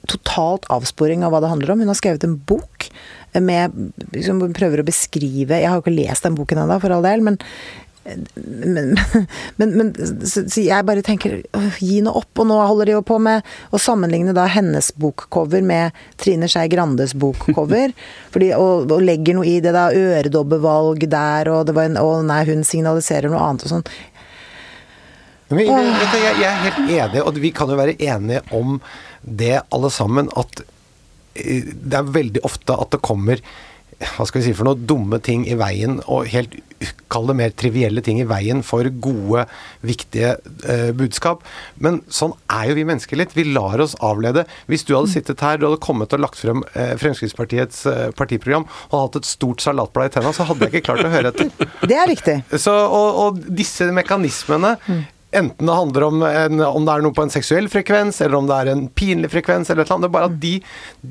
totalt 0.07 0.67
avsporing 0.71 1.25
av 1.25 1.33
hva 1.33 1.41
det 1.43 1.51
handler 1.51 1.73
om. 1.73 1.83
Hun 1.83 1.91
har 1.91 1.99
skrevet 1.99 2.23
en 2.23 2.37
bok 2.47 2.87
med 3.43 3.73
som 4.23 4.39
prøver 4.55 4.81
å 4.81 4.85
beskrive 4.87 5.59
Jeg 5.59 5.67
har 5.67 5.77
jo 5.77 5.83
ikke 5.83 5.93
lest 5.93 6.25
den 6.25 6.37
boken 6.37 6.63
ennå, 6.63 6.79
for 6.81 6.95
all 6.95 7.05
del, 7.05 7.21
men 7.25 7.37
men, 8.35 8.97
men, 9.55 9.77
men 9.77 9.91
så, 10.27 10.43
så 10.49 10.61
jeg 10.63 10.85
bare 10.87 11.03
tenker 11.05 11.41
gi 11.83 11.99
noe 12.05 12.21
opp. 12.21 12.31
Og 12.39 12.47
nå 12.49 12.57
holder 12.59 12.89
de 12.89 12.95
jo 12.95 13.03
på 13.05 13.17
med 13.23 13.45
å 13.73 13.81
sammenligne 13.81 14.35
da 14.37 14.47
hennes 14.51 14.89
bokcover 14.99 15.65
med 15.65 15.95
Trine 16.21 16.49
Skei 16.51 16.67
Grandes 16.71 17.15
bokcover. 17.17 17.95
fordi, 18.33 18.53
og, 18.55 18.87
og, 18.91 19.01
legger 19.03 19.39
noe 19.39 19.49
i 19.49 19.57
det, 19.63 19.73
da. 19.75 19.89
Øredobbevalg 19.91 21.07
der, 21.11 21.51
og 21.51 21.67
det 21.67 21.75
var 21.77 21.89
en 21.89 21.99
Å 21.99 22.21
nei, 22.25 22.43
hun 22.47 22.63
signaliserer 22.67 23.31
noe 23.31 23.43
annet 23.43 23.67
og 23.67 23.75
sånn. 23.75 23.89
Men, 25.49 25.63
jeg, 25.63 26.33
jeg, 26.41 26.47
er 26.47 26.63
helt 26.65 26.81
enig, 26.91 27.21
og 27.23 27.37
vi 27.39 27.53
kan 27.55 27.71
jo 27.71 27.77
være 27.79 27.95
enige 28.03 28.43
om 28.55 28.81
det 29.23 29.55
alle 29.75 29.91
sammen, 29.91 30.27
at 30.35 30.61
eh, 31.39 31.67
det 31.71 31.99
er 31.99 32.15
veldig 32.17 32.43
ofte 32.47 32.75
at 32.75 32.91
det 32.95 33.03
kommer 33.05 33.41
hva 33.97 34.25
skal 34.29 34.41
vi 34.41 34.47
si 34.47 34.55
for 34.57 34.67
noe, 34.67 34.77
dumme 34.77 35.17
ting 35.25 35.45
i 35.49 35.55
veien, 35.57 35.97
og 36.05 36.27
helt 36.29 36.53
kall 37.09 37.25
det 37.29 37.35
mer 37.39 37.53
trivielle 37.57 38.03
ting 38.05 38.19
i 38.21 38.27
veien 38.29 38.59
for 38.65 38.85
gode, 39.01 39.47
viktige 39.85 40.35
eh, 40.69 40.91
budskap. 40.97 41.41
Men 41.81 42.03
sånn 42.13 42.35
er 42.53 42.69
jo 42.69 42.77
vi 42.77 42.85
mennesker 42.85 43.17
litt. 43.17 43.33
Vi 43.33 43.47
lar 43.49 43.81
oss 43.81 43.95
avlede. 44.05 44.45
Hvis 44.69 44.85
du 44.85 44.93
hadde 44.93 45.09
sittet 45.15 45.41
her, 45.41 45.57
du 45.57 45.65
hadde 45.69 45.81
kommet 45.81 46.13
og 46.13 46.21
lagt 46.21 46.37
frem 46.41 46.61
eh, 46.75 46.93
Fremskrittspartiets 47.01 47.83
eh, 47.89 48.05
partiprogram 48.17 48.67
og 48.91 48.97
hatt 48.99 49.21
et 49.21 49.29
stort 49.29 49.65
salatblad 49.65 50.11
i 50.11 50.15
tenna, 50.17 50.33
så 50.35 50.45
hadde 50.49 50.67
jeg 50.67 50.75
ikke 50.75 50.91
klart 50.91 51.07
å 51.07 51.13
høre 51.13 51.33
etter. 51.33 51.49
Det 51.89 51.97
er 51.97 52.09
riktig. 52.11 52.41
Så, 52.53 52.73
og, 52.73 53.21
og 53.23 53.45
disse 53.57 53.89
mekanismene 53.95 54.77
Enten 55.37 55.67
det 55.67 55.73
handler 55.75 56.05
om, 56.05 56.21
en, 56.23 56.61
om 56.63 56.85
det 56.87 56.93
er 56.93 57.01
noe 57.03 57.13
på 57.13 57.25
en 57.25 57.31
seksuell 57.33 57.65
frekvens, 57.69 58.21
eller 58.23 58.37
om 58.39 58.45
det 58.47 58.55
er 58.61 58.69
en 58.71 58.85
pinlig 58.87 59.27
frekvens, 59.33 59.67
eller 59.69 59.83
et 59.83 59.89
eller 59.89 59.97
annet. 59.97 60.05
Det 60.05 60.09
er 60.09 60.15
bare 60.15 60.29
at 60.29 60.37
de, 60.39 60.53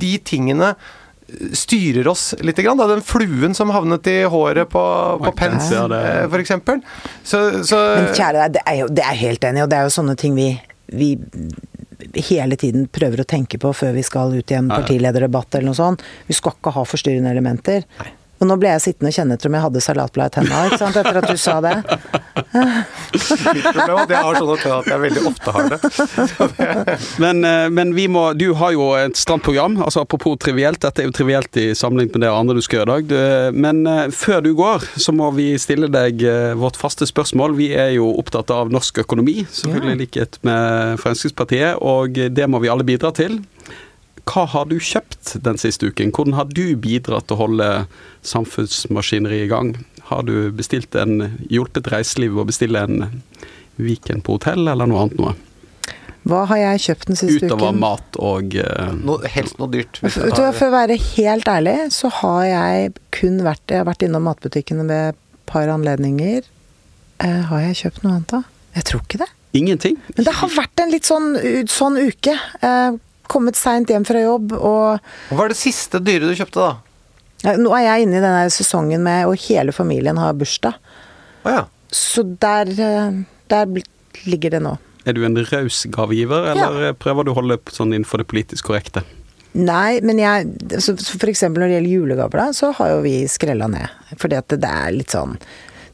de 0.04 0.12
tingene 0.24 0.70
styrer 1.52 2.08
oss 2.08 2.34
litt. 2.40 2.58
Grann, 2.62 2.78
da. 2.78 2.86
Den 2.90 3.02
fluen 3.04 3.54
som 3.54 3.70
havnet 3.74 4.06
i 4.10 4.18
håret 4.30 4.70
på, 4.72 4.82
på 5.24 5.32
Pence, 5.36 5.74
ja, 5.74 5.86
eh, 5.98 6.26
f.eks. 6.30 6.52
Så, 7.22 7.40
så 7.66 7.80
Men 7.98 8.12
kjære 8.14 8.44
deg, 8.44 8.58
det 8.58 8.64
er 8.66 8.82
jo 8.82 8.90
det 8.92 9.06
er 9.06 9.18
helt 9.22 9.48
enig, 9.48 9.64
og 9.64 9.72
det 9.72 9.80
er 9.80 9.88
jo 9.88 9.96
sånne 9.96 10.16
ting 10.20 10.36
vi, 10.38 10.52
vi 10.92 11.10
hele 12.28 12.56
tiden 12.60 12.86
prøver 12.92 13.22
å 13.22 13.28
tenke 13.28 13.58
på 13.60 13.72
før 13.74 13.96
vi 13.96 14.04
skal 14.06 14.34
ut 14.36 14.52
i 14.52 14.58
en 14.58 14.70
partilederdebatt 14.70 15.58
eller 15.58 15.72
noe 15.72 15.78
sånt. 15.78 16.04
Vi 16.28 16.36
skal 16.36 16.54
ikke 16.56 16.74
ha 16.76 16.86
forstyrrende 16.86 17.32
elementer. 17.34 17.86
Nei. 18.00 18.12
Og 18.36 18.48
nå 18.50 18.56
ble 18.60 18.68
jeg 18.74 18.82
sittende 18.84 19.10
og 19.12 19.16
kjenne 19.16 19.36
etter 19.36 19.48
om 19.48 19.54
jeg 19.56 19.64
hadde 19.64 19.82
salatblad 19.84 20.28
i 20.28 20.34
tenna, 20.34 20.64
ikke 20.68 20.80
sant, 20.82 20.96
etter 21.00 21.18
at 21.22 21.28
du 21.30 21.38
sa 21.40 21.54
det. 21.64 21.76
Mitt 22.56 23.68
problem 23.72 23.96
er 23.96 24.02
at 24.02 24.12
jeg 24.12 24.26
har 24.26 24.38
sånne 24.40 24.56
tenner 24.60 24.76
at 24.76 24.90
jeg 24.90 25.02
veldig 25.04 25.22
ofte 25.30 25.54
har 25.56 25.70
det. 25.72 25.78
men, 27.24 27.40
eh, 27.48 27.68
men, 27.72 27.94
vi 27.96 28.06
må 28.12 28.26
Du 28.36 28.50
har 28.60 28.74
jo 28.74 28.90
et 28.98 29.16
stramt 29.16 29.46
program, 29.46 29.78
altså 29.82 30.04
apropos 30.04 30.36
trivielt. 30.42 30.82
Dette 30.84 31.02
er 31.02 31.08
jo 31.08 31.16
trivielt 31.16 31.56
i 31.60 31.70
sammenligning 31.78 32.18
med 32.18 32.26
det 32.26 32.34
andre 32.34 32.58
du 32.58 32.62
skal 32.64 32.82
gjøre 32.82 32.98
i 33.00 33.08
dag. 33.08 33.56
Men 33.56 33.82
eh, 33.88 34.04
før 34.12 34.44
du 34.44 34.52
går, 34.58 34.84
så 35.00 35.16
må 35.16 35.30
vi 35.36 35.54
stille 35.60 35.88
deg 35.92 36.20
eh, 36.26 36.52
vårt 36.60 36.76
faste 36.76 37.08
spørsmål. 37.08 37.56
Vi 37.56 37.72
er 37.72 37.94
jo 37.96 38.12
opptatt 38.20 38.52
av 38.52 38.72
norsk 38.74 39.00
økonomi, 39.06 39.46
selvfølgelig 39.48 39.96
i 39.96 40.02
likhet 40.04 40.40
med 40.46 41.00
Fremskrittspartiet, 41.00 41.80
og 41.80 42.20
det 42.36 42.50
må 42.50 42.60
vi 42.60 42.72
alle 42.72 42.84
bidra 42.86 43.14
til. 43.16 43.40
Hva 44.26 44.44
har 44.50 44.66
du 44.66 44.76
kjøpt 44.82 45.36
den 45.46 45.58
siste 45.60 45.88
uken? 45.88 46.10
Hvordan 46.10 46.36
har 46.36 46.48
du 46.50 46.74
bidratt 46.82 47.28
til 47.28 47.36
å 47.36 47.42
holde 47.44 47.68
samfunnsmaskineriet 48.26 49.46
i 49.46 49.50
gang? 49.52 49.74
Har 50.10 50.26
du 50.26 50.50
bestilt 50.54 50.94
en, 50.98 51.38
hjulpet 51.50 51.90
reiselivet 51.92 52.42
å 52.42 52.48
bestille 52.48 52.82
en 52.86 53.22
Viken 53.76 54.22
på 54.24 54.38
hotell, 54.38 54.64
eller 54.72 54.88
noe 54.88 55.02
annet 55.04 55.18
noe? 55.20 55.34
Hva 56.26 56.42
har 56.50 56.58
jeg 56.58 56.82
kjøpt 56.86 57.10
den 57.10 57.18
siste 57.20 57.44
Utover 57.44 57.52
uken? 57.52 57.58
Utover 57.60 57.78
mat 57.82 58.18
og 58.24 58.56
uh... 58.58 58.94
no, 58.98 59.18
Helst 59.30 59.60
noe 59.60 59.70
dyrt. 59.70 60.00
For, 60.00 60.32
for 60.32 60.66
å 60.66 60.72
være 60.74 60.96
helt 61.12 61.50
ærlig, 61.50 61.76
så 61.94 62.10
har 62.22 62.42
jeg 62.48 62.94
kun 63.14 63.42
vært 63.46 63.62
Jeg 63.70 63.84
har 63.84 63.88
vært 63.90 64.02
innom 64.08 64.26
matbutikkene 64.26 64.88
ved 64.88 65.12
et 65.12 65.20
par 65.46 65.70
anledninger. 65.70 66.48
Uh, 67.22 67.42
har 67.52 67.66
jeg 67.68 67.82
kjøpt 67.84 68.02
noe 68.02 68.16
annet, 68.16 68.32
da? 68.32 68.42
Jeg 68.80 68.88
tror 68.90 69.04
ikke 69.04 69.22
det. 69.22 69.30
Ingenting? 69.56 70.00
Men 70.16 70.26
det 70.26 70.34
har 70.40 70.50
vært 70.56 70.82
en 70.82 70.90
litt 70.92 71.06
sånn, 71.08 71.28
sånn 71.70 72.00
uke. 72.00 72.34
Uh, 72.64 72.98
kommet 73.30 73.58
seint 73.58 73.90
hjem 73.92 74.06
fra 74.08 74.22
jobb 74.22 74.54
og 74.56 75.10
Hva 75.30 75.46
er 75.46 75.54
det 75.54 75.58
siste 75.60 76.00
dyret 76.02 76.30
du 76.30 76.36
kjøpte, 76.38 76.66
da? 76.66 77.56
Nå 77.60 77.72
er 77.76 77.84
jeg 77.84 78.06
inne 78.06 78.18
i 78.18 78.24
denne 78.24 78.46
sesongen 78.50 79.02
med 79.04 79.28
Og 79.28 79.36
hele 79.44 79.74
familien 79.76 80.16
har 80.18 80.34
bursdag. 80.38 80.78
Oh, 81.44 81.52
ja. 81.52 81.66
Så 81.92 82.24
der, 82.42 82.70
eh, 82.72 83.20
der 83.52 83.68
ligger 84.26 84.56
det 84.56 84.62
nå. 84.64 84.72
Er 85.06 85.14
du 85.14 85.22
en 85.24 85.38
raus 85.38 85.84
gavegiver, 85.94 86.48
eller 86.50 86.88
ja. 86.88 86.94
prøver 86.98 87.26
du 87.26 87.30
å 87.30 87.36
holde 87.36 87.60
sånn 87.70 87.92
innenfor 87.94 88.18
det 88.18 88.26
politisk 88.32 88.66
korrekte? 88.66 89.04
Nei, 89.56 90.02
men 90.04 90.18
jeg 90.20 90.80
så 90.84 90.92
For 90.98 91.30
eksempel 91.30 91.62
når 91.62 91.70
det 91.70 91.76
gjelder 91.78 91.94
julegaver, 91.94 92.42
da, 92.42 92.56
så 92.56 92.72
har 92.76 92.92
jo 92.92 93.04
vi 93.06 93.14
skrella 93.30 93.70
ned. 93.72 93.92
Fordi 94.20 94.38
at 94.40 94.50
det, 94.52 94.60
det 94.64 94.72
er 94.72 94.96
litt 94.96 95.14
sånn 95.14 95.36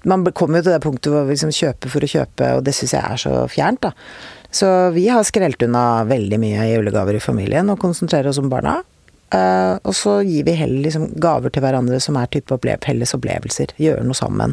Man 0.08 0.24
kommer 0.34 0.58
jo 0.58 0.66
til 0.66 0.74
det 0.74 0.82
punktet 0.82 1.12
hvor 1.12 1.28
vi 1.28 1.36
liksom 1.36 1.52
kjøper 1.54 1.92
for 1.92 2.02
å 2.02 2.12
kjøpe, 2.14 2.48
og 2.56 2.64
det 2.66 2.74
syns 2.74 2.96
jeg 2.96 3.04
er 3.04 3.20
så 3.22 3.34
fjernt, 3.52 3.84
da. 3.84 3.92
Så 4.52 4.68
vi 4.92 5.06
har 5.08 5.24
skrelt 5.24 5.62
unna 5.64 6.04
veldig 6.04 6.38
mye 6.40 6.66
julegaver 6.68 7.16
i 7.16 7.22
familien 7.24 7.72
og 7.72 7.80
konsentrerer 7.80 8.28
oss 8.28 8.40
om 8.42 8.50
barna. 8.52 8.82
Uh, 9.32 9.78
og 9.88 9.94
så 9.96 10.18
gir 10.28 10.44
vi 10.44 10.52
heller 10.58 10.84
liksom 10.84 11.06
gaver 11.16 11.52
til 11.54 11.64
hverandre 11.64 11.96
som 12.04 12.18
er 12.20 12.28
type 12.28 12.52
opplev 12.52 12.82
felles 12.84 13.14
opplevelser. 13.16 13.72
Gjøre 13.80 14.04
noe 14.04 14.18
sammen. 14.18 14.52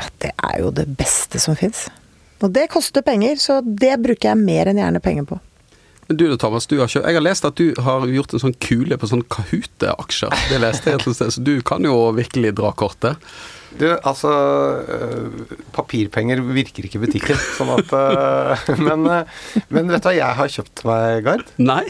Ja, 0.00 0.06
det 0.24 0.30
er 0.32 0.62
jo 0.62 0.70
det 0.72 0.86
beste 0.96 1.42
som 1.42 1.58
fins. 1.60 1.86
Og 2.40 2.54
det 2.56 2.70
koster 2.72 3.04
penger, 3.04 3.36
så 3.40 3.60
det 3.64 3.98
bruker 4.00 4.30
jeg 4.32 4.40
mer 4.40 4.70
enn 4.70 4.80
gjerne 4.80 5.02
penger 5.04 5.28
på. 5.28 5.40
Du 6.08 6.26
da, 6.28 6.36
Thomas, 6.40 6.66
du 6.68 6.78
har 6.78 6.88
ikke, 6.88 7.00
jeg 7.04 7.16
har 7.16 7.24
lest 7.24 7.46
at 7.48 7.60
du 7.60 7.76
har 7.80 8.04
gjort 8.12 8.34
en 8.36 8.42
sånn 8.42 8.56
kule 8.60 8.96
på 9.00 9.08
sånn 9.08 9.24
Kahoot-aksjer. 9.32 10.32
Det 10.50 10.60
leste 10.60 10.92
jeg 10.92 11.00
et 11.00 11.16
sted, 11.16 11.32
så 11.36 11.44
du 11.44 11.54
kan 11.64 11.84
jo 11.84 11.94
virkelig 12.16 12.52
dra 12.58 12.72
kortet. 12.76 13.20
Du, 13.78 13.86
altså 13.90 14.30
øh, 14.88 15.54
Papirpenger 15.74 16.42
virker 16.54 16.86
ikke 16.86 17.00
i 17.00 17.04
butikken, 17.06 17.40
sånn 17.58 17.72
at 17.74 17.94
øh, 17.98 18.68
men, 18.82 19.06
øh, 19.10 19.40
men, 19.68 19.90
vet 19.90 20.04
du 20.04 20.10
hva 20.10 20.14
jeg 20.16 20.38
har 20.40 20.52
kjøpt 20.58 20.84
meg, 20.88 21.24
Gard? 21.26 21.48
Nei. 21.58 21.82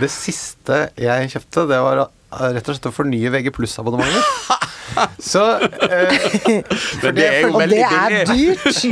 Det 0.00 0.10
siste 0.12 0.84
jeg 1.00 1.32
kjøpte, 1.32 1.66
det 1.70 1.80
var 1.86 2.04
eh, 2.04 2.50
rett 2.58 2.68
og 2.68 2.76
slett 2.76 2.90
å 2.92 2.94
fornye 2.94 3.32
VG 3.32 3.52
pluss-abonnementet. 3.56 4.68
Så 5.18 5.42
eh, 5.60 6.62
Men 7.02 7.14
det 7.16 7.26
er 7.26 7.46
Og 7.48 7.62
det 7.70 7.80
er 7.86 8.16
dyrt! 8.28 8.82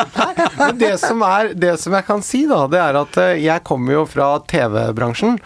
Men 0.60 0.78
det 0.80 0.92
som, 1.02 1.22
er, 1.26 1.52
det 1.58 1.74
som 1.82 1.96
jeg 1.96 2.06
kan 2.06 2.24
si, 2.24 2.44
da, 2.50 2.62
det 2.70 2.80
er 2.80 3.00
at 3.00 3.20
eh, 3.20 3.42
jeg 3.44 3.64
kommer 3.66 3.98
jo 3.98 4.04
fra 4.08 4.32
TV-bransjen. 4.50 5.38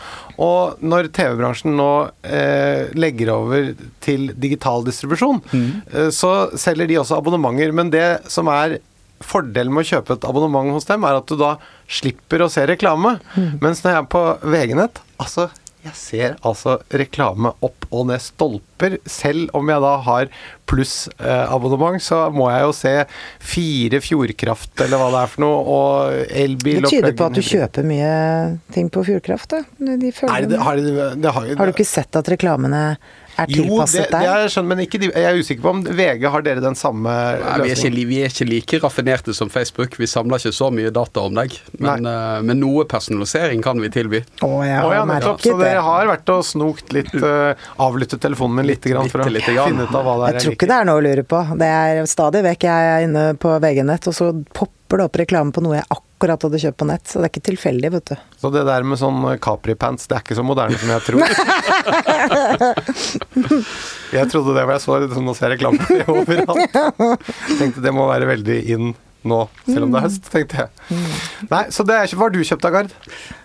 Og 0.42 0.80
når 0.82 1.10
TV-bransjen 1.14 1.76
nå 1.78 1.90
eh, 2.26 2.90
legger 2.98 3.30
over 3.34 3.70
til 4.04 4.32
digital 4.40 4.84
distribusjon, 4.86 5.42
eh, 5.54 6.10
så 6.14 6.32
selger 6.58 6.90
de 6.90 6.98
også 7.02 7.20
abonnementer. 7.20 7.74
Men 7.76 7.92
det 7.94 8.08
som 8.32 8.50
er 8.52 8.78
fordelen 9.24 9.72
med 9.72 9.86
å 9.86 9.90
kjøpe 9.94 10.16
et 10.18 10.26
abonnement 10.28 10.74
hos 10.74 10.88
dem, 10.88 11.04
er 11.06 11.20
at 11.20 11.28
du 11.30 11.38
da 11.40 11.54
slipper 11.88 12.44
å 12.44 12.50
se 12.52 12.64
reklame. 12.68 13.16
Mens 13.62 13.84
når 13.84 13.94
jeg 13.94 14.02
er 14.02 14.10
på 14.12 14.24
VG-nett, 14.42 15.00
altså 15.22 15.48
jeg 15.84 15.96
ser 15.98 16.36
altså 16.46 16.78
reklame 16.96 17.50
opp 17.64 17.86
og 17.90 18.06
ned 18.08 18.22
stolper. 18.22 18.96
Selv 19.10 19.52
om 19.56 19.68
jeg 19.68 19.82
da 19.84 19.92
har 20.06 20.30
pluss-abonnement, 20.70 22.00
så 22.02 22.22
må 22.32 22.48
jeg 22.48 22.62
jo 22.64 22.70
se 22.76 22.92
Fire 23.44 24.00
Fjordkraft, 24.04 24.72
eller 24.86 25.00
hva 25.00 25.10
det 25.12 25.20
er 25.20 25.32
for 25.34 25.44
noe, 25.44 25.58
og 25.74 26.30
elbil 26.44 26.86
Det 26.86 26.92
tyder 26.94 27.18
på 27.18 27.28
at 27.28 27.36
du 27.36 27.42
kjøper 27.44 27.88
mye 27.88 28.14
ting 28.74 28.88
på 28.92 29.04
Fjordkraft, 29.10 29.52
da. 29.52 29.62
De 29.76 30.14
Nei, 30.14 30.40
det, 30.48 30.62
har, 30.62 30.80
det, 30.80 31.10
det 31.20 31.34
har, 31.36 31.52
Har 31.60 31.68
du 31.68 31.74
ikke 31.74 31.88
sett 31.88 32.16
at 32.16 32.32
reklamene 32.32 32.84
er 33.36 33.50
Jo, 33.50 33.64
det, 33.64 33.68
tilpasset 33.68 34.14
det 34.14 34.22
er 34.30 34.48
skjønt, 34.52 34.70
men 34.70 34.82
ikke 34.84 35.00
de, 35.02 35.10
jeg 35.12 35.28
er 35.28 35.40
usikker 35.40 35.64
på 35.64 35.72
om 35.74 35.82
VG 35.84 36.26
har 36.30 36.46
dere 36.46 36.64
den 36.64 36.78
samme 36.78 37.10
Nei, 37.10 37.34
vi, 37.34 37.42
er 37.44 37.76
ikke, 37.76 37.90
løsningen. 37.90 38.08
vi 38.08 38.20
er 38.22 38.32
ikke 38.32 38.48
like 38.48 38.80
raffinerte 38.84 39.34
som 39.36 39.50
Facebook. 39.52 39.98
Vi 40.00 40.08
samler 40.10 40.42
ikke 40.42 40.54
så 40.54 40.70
mye 40.74 40.92
data 40.94 41.26
om 41.28 41.36
deg. 41.36 41.56
Men, 41.78 42.08
uh, 42.08 42.40
men 42.46 42.60
noe 42.62 42.86
personalisering 42.88 43.62
kan 43.64 43.80
vi 43.82 43.90
tilby. 43.94 44.22
Å, 44.40 44.52
jeg 44.64 44.78
har 44.78 44.94
har 44.94 45.00
ja, 45.00 45.04
nettopp. 45.08 45.38
merket 45.40 45.50
Så 45.50 45.56
det. 45.58 45.68
dere 45.68 45.84
har 45.88 46.10
vært 46.10 46.32
og 46.34 46.44
snokt 46.46 46.94
litt, 46.96 47.12
uh, 47.20 47.66
avlyttet 47.84 48.22
telefonen 48.24 48.60
min 48.60 48.70
litt, 48.70 48.84
grann, 48.84 49.10
for 49.12 49.24
å 49.24 49.28
grann. 49.28 49.42
finne 49.68 49.88
ut 49.88 49.94
av 49.94 50.06
hva 50.06 50.16
det 50.20 50.28
er 50.28 50.38
Jeg 50.38 50.46
tror 50.46 50.56
ikke 50.58 50.70
det 50.70 50.78
er 50.78 50.88
noe 50.90 51.00
å 51.02 51.04
lure 51.08 51.26
på. 51.34 51.42
Det 51.60 51.72
er 51.80 52.04
stadig 52.10 52.44
vekk 52.46 52.68
jeg 52.70 52.94
er 52.94 53.08
inne 53.08 53.26
på 53.40 53.58
VG-nett, 53.64 54.10
og 54.10 54.16
så 54.16 54.30
popper 54.54 54.83
det 55.00 55.06
opp 55.08 55.18
reklame 55.20 55.54
på 55.54 55.62
noe 55.64 55.78
jeg 55.78 55.86
akkurat 55.94 56.44
hadde 56.46 56.60
kjøpt 56.62 56.78
på 56.80 56.88
nett. 56.88 57.04
Så 57.08 57.18
det 57.18 57.26
er 57.26 57.32
ikke 57.32 57.48
tilfeldig, 57.50 57.90
vet 57.94 58.12
du. 58.12 58.16
Så 58.42 58.50
det 58.54 58.64
der 58.68 58.82
med 58.86 59.00
sånn 59.00 59.20
Capri-pants, 59.44 60.08
det 60.10 60.18
er 60.18 60.24
ikke 60.24 60.38
så 60.38 60.44
moderne 60.46 60.78
som 60.80 60.92
jeg 60.94 61.02
tror. 61.08 61.20
jeg 64.18 64.30
trodde 64.32 64.56
det 64.56 64.66
var 64.66 64.76
jeg 64.76 64.84
så 64.84 65.00
sånn 65.14 65.32
å 65.32 65.38
se 65.38 65.50
reklame 65.54 65.80
for 65.82 65.90
det 65.98 66.06
overalt. 66.12 67.24
Tenkte 67.58 67.84
det 67.84 67.94
må 67.94 68.08
være 68.10 68.30
veldig 68.34 68.60
in 68.76 68.94
nå, 69.24 69.38
selv 69.64 69.86
om 69.86 69.94
det 69.94 70.00
er 70.00 70.04
høst, 70.04 70.26
tenkte 70.28 70.58
jeg. 70.60 70.98
Nei, 71.48 71.62
så 71.72 71.84
det 71.88 71.96
er 71.96 72.08
ikke 72.08 72.18
Hva 72.20 72.26
har 72.26 72.34
du 72.34 72.42
kjøpt 72.44 72.64
da, 72.66 72.70
Gard? 72.74 72.90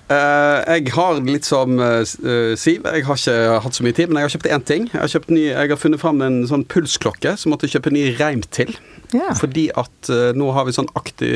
Uh, 0.10 0.60
jeg 0.74 0.92
har 0.96 1.20
litt 1.24 1.46
som 1.46 1.78
uh, 1.78 2.02
eh, 2.02 2.56
Siv, 2.58 2.82
jeg 2.82 3.06
har 3.06 3.20
ikke 3.22 3.60
hatt 3.64 3.78
så 3.78 3.86
mye 3.86 3.96
tid, 3.96 4.10
men 4.10 4.20
jeg 4.20 4.28
har 4.28 4.34
kjøpt 4.36 4.50
én 4.50 4.66
ting. 4.66 4.88
Jeg 4.90 5.00
har, 5.00 5.12
kjøpt 5.14 5.32
ny, 5.32 5.44
jeg 5.52 5.72
har 5.72 5.80
funnet 5.80 6.02
fram 6.02 6.24
en 6.26 6.42
sånn 6.50 6.66
pulsklokke 6.68 7.36
som 7.40 7.54
måtte 7.54 7.70
kjøpe 7.72 7.94
ny 7.96 8.10
reim 8.20 8.44
til. 8.52 8.74
Ja. 9.16 9.34
Fordi 9.38 9.68
at 9.78 10.10
uh, 10.14 10.32
nå 10.38 10.50
har 10.56 10.68
vi 10.68 10.76
sånn 10.76 10.90
akti 10.98 11.30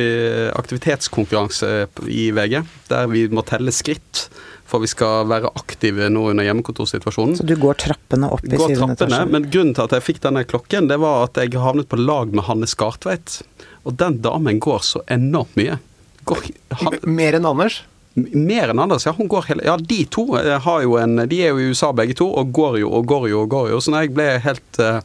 aktivitetskonkurranse 0.54 1.70
i 2.10 2.28
VG, 2.36 2.60
der 2.92 3.08
vi 3.12 3.28
må 3.34 3.46
telle 3.48 3.74
skritt. 3.76 4.28
For 4.70 4.82
vi 4.82 4.90
skal 4.90 5.28
være 5.30 5.52
aktive 5.60 6.08
nå 6.10 6.24
under 6.32 6.48
hjemmekontorsituasjonen. 6.48 7.36
Så 7.38 7.46
du 7.46 7.54
går 7.62 7.78
trappene 7.84 8.30
opp 8.34 8.46
i 8.48 8.56
Går 8.56 8.72
syvende 8.72 8.96
trappene, 8.98 9.20
etasje? 9.20 9.32
men 9.36 9.48
grunnen 9.54 9.76
til 9.78 9.86
at 9.86 9.94
jeg 9.94 10.06
fikk 10.08 10.22
denne 10.24 10.46
klokken, 10.50 10.88
det 10.90 10.98
var 11.04 11.28
at 11.28 11.38
jeg 11.38 11.54
havnet 11.62 11.90
på 11.92 12.00
lag 12.00 12.34
med 12.34 12.48
Hanne 12.48 12.70
Skartveit. 12.70 13.42
Og 13.84 14.00
den 14.00 14.18
damen 14.26 14.62
går 14.64 14.86
så 14.88 15.04
enormt 15.14 15.54
mye. 15.60 15.78
Går, 16.26 16.48
han, 16.80 17.02
Mer 17.06 17.38
enn 17.38 17.50
Anders? 17.50 17.84
mer 18.14 18.70
enn 18.70 18.80
Anders, 18.80 19.06
ja. 19.06 19.14
Hun 19.18 19.28
går 19.28 19.48
hele 19.50 19.64
Ja, 19.66 19.78
de 19.78 20.04
to 20.06 20.28
eh, 20.38 20.60
har 20.62 20.84
jo 20.86 20.98
en 21.02 21.24
De 21.30 21.40
er 21.42 21.54
jo 21.54 21.62
i 21.62 21.72
USA 21.72 21.92
begge 21.96 22.18
to, 22.20 22.30
og 22.30 22.52
går 22.54 22.80
jo 22.84 22.92
og 22.94 23.08
går 23.10 23.30
jo 23.32 23.42
og 23.44 23.50
går 23.50 23.72
jo. 23.74 23.82
Så 23.82 23.94
når 23.94 24.06
jeg 24.06 24.14
ble 24.18 24.28
helt 24.44 24.80
eh, 24.82 25.02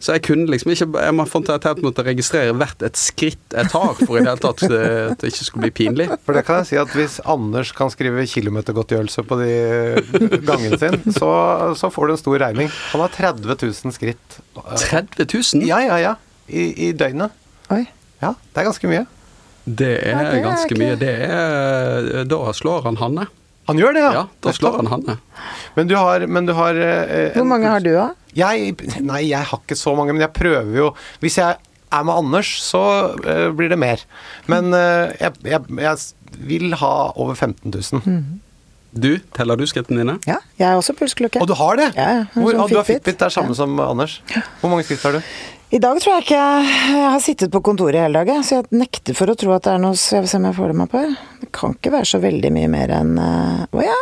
Så 0.00 0.14
jeg 0.16 0.22
kunne 0.24 0.46
liksom 0.48 0.70
ikke 0.72 0.86
Jeg 1.04 1.12
må 1.12 1.26
fant 1.28 1.50
at 1.52 1.66
jeg 1.68 1.82
måtte 1.84 2.00
registrere 2.06 2.54
hvert 2.56 2.80
et 2.86 2.96
skritt 2.96 3.52
jeg 3.52 3.68
tar, 3.68 3.94
for 4.00 4.16
i 4.16 4.22
det 4.22 4.30
hele 4.30 4.40
tatt 4.40 4.62
at 4.64 5.18
det 5.20 5.28
ikke 5.28 5.44
skulle 5.44 5.66
bli 5.66 5.72
pinlig. 5.76 6.06
For 6.24 6.32
det 6.38 6.44
kan 6.48 6.62
jeg 6.62 6.70
si 6.70 6.78
at 6.80 6.94
hvis 6.96 7.18
Anders 7.28 7.72
kan 7.76 7.92
skrive 7.92 8.24
kilometergodtgjørelse 8.30 9.24
på 9.28 9.38
de 9.42 10.40
gangene 10.48 10.78
sin, 10.80 10.96
så, 11.12 11.30
så 11.76 11.90
får 11.92 12.06
du 12.08 12.14
en 12.16 12.20
stor 12.22 12.38
regning. 12.46 12.72
Han 12.94 13.04
har 13.04 13.12
30 13.12 13.56
000 13.60 13.92
skritt. 13.96 14.38
30 14.56 15.28
000? 15.28 15.66
Ja, 15.68 15.82
ja, 15.84 15.98
ja. 16.00 16.14
I, 16.48 16.88
i 16.88 16.92
døgnet. 16.96 17.30
Oi. 17.70 17.84
Ja, 18.24 18.32
det 18.54 18.62
er 18.62 18.66
ganske 18.70 18.88
mye. 18.90 19.04
Det 19.70 19.90
er 20.00 20.10
Ja, 20.10 20.22
det 20.30 20.38
er 20.40 20.46
ganske 20.48 20.72
ikke- 20.74 20.80
mye. 20.80 20.96
Det 20.98 21.12
er 21.28 22.24
Da 22.24 22.40
slår 22.56 22.82
han 22.88 22.96
Hanne. 23.00 23.28
Han 23.68 23.78
gjør 23.78 23.92
det, 23.94 24.00
ja. 24.02 24.12
Ja, 24.16 24.24
da 24.42 24.52
slår 24.56 24.80
han 24.80 24.88
Hanne. 24.90 25.18
Men 25.76 25.86
du 25.86 25.94
har, 25.94 26.24
men 26.26 26.46
du 26.48 26.52
har 26.56 26.74
eh, 26.74 27.30
Hvor 27.36 27.44
mange 27.46 27.68
har 27.70 27.84
du, 27.84 27.92
da? 27.94 28.08
Jeg, 28.36 28.76
nei, 29.02 29.24
jeg 29.30 29.42
har 29.50 29.62
ikke 29.62 29.78
så 29.78 29.94
mange, 29.98 30.14
men 30.14 30.22
jeg 30.22 30.32
prøver 30.36 30.76
jo 30.76 30.90
Hvis 31.22 31.40
jeg 31.40 31.56
er 31.90 32.04
med 32.06 32.14
Anders, 32.14 32.52
så 32.62 32.82
uh, 33.18 33.48
blir 33.56 33.72
det 33.72 33.78
mer. 33.80 34.02
Men 34.46 34.70
uh, 34.70 35.10
jeg, 35.18 35.34
jeg, 35.42 35.80
jeg 35.82 36.38
vil 36.46 36.76
ha 36.78 36.92
over 37.18 37.34
15 37.34 37.72
000. 37.74 38.22
Du, 38.90 39.16
teller 39.34 39.58
du 39.58 39.66
skrittene 39.70 40.02
dine? 40.02 40.16
Ja, 40.26 40.40
jeg 40.58 40.66
er 40.68 40.78
også 40.78 40.94
pulsklokke. 40.98 41.42
Og 41.42 41.50
du 41.50 41.54
har 41.58 41.78
det? 41.78 41.88
Ja, 41.98 42.08
ja. 42.20 42.22
Hvor, 42.34 42.54
ah, 42.54 42.66
du 42.70 42.78
har 42.78 42.86
Fitbit. 42.86 43.18
Det 43.18 43.26
er 43.26 43.34
samme 43.34 43.54
som 43.58 43.78
Anders. 43.82 44.20
Hvor 44.60 44.72
mange 44.72 44.86
skritt 44.86 45.02
har 45.06 45.18
du? 45.18 45.20
I 45.70 45.78
dag 45.78 46.00
tror 46.02 46.16
jeg 46.16 46.24
ikke 46.24 46.38
Jeg 46.42 47.10
har 47.12 47.20
sittet 47.22 47.50
på 47.54 47.60
kontoret 47.62 48.02
hele 48.02 48.18
dagen, 48.24 48.42
så 48.42 48.58
jeg 48.58 48.80
nekter 48.80 49.14
for 49.14 49.30
å 49.30 49.36
tro 49.38 49.52
at 49.54 49.68
det 49.68 49.76
er 49.76 49.82
noe 49.82 49.94
så 49.98 50.16
Jeg 50.16 50.24
vil 50.24 50.32
se 50.32 50.40
om 50.40 50.48
jeg 50.48 50.56
får 50.56 50.72
det 50.72 50.78
meg 50.80 50.90
på 50.90 51.02
her. 51.04 51.12
Det 51.44 51.50
kan 51.54 51.76
ikke 51.76 51.92
være 51.94 52.10
så 52.10 52.18
veldig 52.24 52.50
mye 52.56 52.70
mer 52.72 52.94
enn 52.96 53.12
eh, 53.22 53.60
Å 53.70 53.84
ja, 53.86 53.98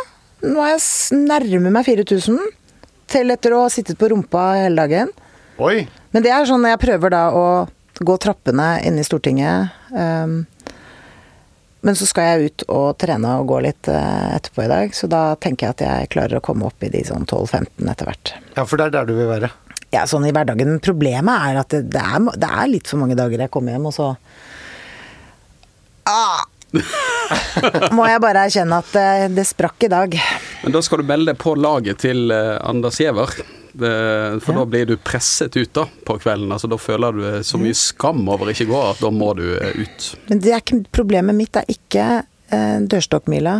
nå 0.49 0.63
er 0.65 0.73
jeg 0.73 1.19
nærmer 1.29 1.75
meg 1.77 1.85
4000. 1.85 2.39
Til 3.09 3.33
etter 3.33 3.55
å 3.55 3.63
ha 3.65 3.73
sittet 3.73 3.97
på 3.99 4.11
rumpa 4.11 4.51
hele 4.59 4.77
dagen. 4.83 5.11
Oi! 5.59 5.83
Men 6.13 6.25
det 6.25 6.31
er 6.33 6.47
sånn 6.49 6.65
jeg 6.69 6.81
prøver 6.81 7.13
da 7.13 7.23
å 7.35 7.45
gå 7.99 8.15
trappene 8.21 8.77
inne 8.87 9.03
i 9.03 9.07
Stortinget 9.07 9.75
Um, 9.89 10.45
Men 11.81 11.95
så 11.97 12.05
skal 12.05 12.27
jeg 12.27 12.49
ut 12.49 12.63
og 12.69 12.97
trene 13.01 13.31
og 13.39 13.47
gå 13.49 13.61
litt 13.63 13.87
uh, 13.89 14.35
etterpå 14.35 14.65
i 14.65 14.69
dag, 14.69 14.91
så 14.93 15.07
da 15.09 15.21
tenker 15.39 15.65
jeg 15.65 15.75
at 15.77 15.83
jeg 15.85 16.09
klarer 16.13 16.37
å 16.37 16.43
komme 16.43 16.67
opp 16.67 16.83
i 16.83 16.91
de 16.91 17.01
sånn 17.07 17.23
12-15 17.23 17.89
etter 17.89 18.09
hvert. 18.09 18.33
Ja, 18.57 18.65
for 18.67 18.75
det 18.77 18.89
er 18.89 18.95
der 18.97 19.07
du 19.07 19.15
vil 19.15 19.29
være. 19.31 19.49
Ja, 19.95 20.03
sånn 20.05 20.27
i 20.27 20.33
hverdagen. 20.35 20.69
Men 20.75 20.83
problemet 20.83 21.47
er 21.47 21.61
at 21.63 21.71
det, 21.71 21.85
det, 21.95 22.03
er, 22.03 22.27
det 22.35 22.51
er 22.51 22.69
litt 22.69 22.91
for 22.91 23.01
mange 23.01 23.17
dager 23.17 23.41
jeg 23.41 23.53
kommer 23.53 23.73
hjem, 23.73 23.87
og 23.89 23.95
så 23.95 24.11
ah! 26.11 26.43
Må 27.97 28.05
jeg 28.05 28.21
bare 28.21 28.45
erkjenne 28.45 28.83
at 28.83 28.99
eh, 28.99 29.25
det 29.33 29.47
sprakk 29.49 29.87
i 29.87 29.89
dag. 29.89 30.19
Men 30.63 30.73
da 30.75 30.81
skal 30.83 31.01
du 31.01 31.07
melde 31.07 31.31
deg 31.31 31.39
på 31.39 31.53
laget 31.55 32.01
til 32.03 32.31
eh, 32.35 32.57
Anders 32.67 32.99
Giæver. 32.99 33.37
For 33.79 34.49
Ja. 34.49 34.55
da 34.57 34.63
blir 34.65 34.87
du 34.89 34.95
presset 34.97 35.53
ut 35.55 35.69
da 35.77 35.83
på 36.05 36.15
kvelden. 36.19 36.49
Altså 36.51 36.67
Da 36.67 36.75
føler 36.81 37.13
du 37.15 37.21
eh, 37.29 37.41
så 37.45 37.59
mye 37.61 37.77
skam 37.77 38.25
over 38.33 38.49
ikke 38.51 38.65
gå 38.67 38.79
at 38.89 38.99
da 38.99 39.11
må 39.13 39.29
du 39.37 39.45
eh, 39.55 39.83
ut. 39.85 40.07
Men 40.27 40.41
det 40.43 40.51
er 40.55 40.63
ikke, 40.63 40.81
problemet 40.91 41.37
mitt 41.37 41.55
er 41.61 41.69
ikke 41.69 42.07
eh, 42.49 42.79
dørstokkmila. 42.91 43.59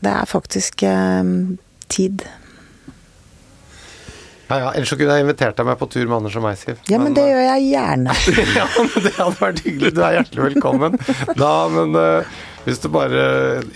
Det 0.00 0.12
er 0.14 0.30
faktisk 0.30 0.82
eh, 0.86 1.34
tid. 1.92 2.24
Ja, 4.50 4.56
ja, 4.58 4.70
Ellers 4.74 4.88
så 4.90 4.96
kunne 4.98 5.14
jeg 5.14 5.22
invitert 5.26 5.58
deg 5.60 5.66
med 5.68 5.76
på 5.78 5.86
tur 5.92 6.06
med 6.08 6.16
Anders 6.16 6.34
og 6.40 6.42
meg, 6.42 6.56
Siv. 6.58 6.78
Ja, 6.90 6.98
men 6.98 7.14
det 7.14 7.22
gjør 7.28 7.44
jeg 7.44 7.66
gjerne. 7.70 8.14
ja, 8.58 8.64
men 8.80 9.04
det 9.04 9.12
hadde 9.18 9.36
vært 9.38 9.60
hyggelig. 9.66 9.92
Du 9.94 10.00
er 10.02 10.16
hjertelig 10.16 10.46
velkommen. 10.48 10.96
Da, 11.38 11.52
men 11.70 11.94
eh, 12.00 12.32
hvis 12.64 12.80
det 12.82 12.90
bare 12.92 13.22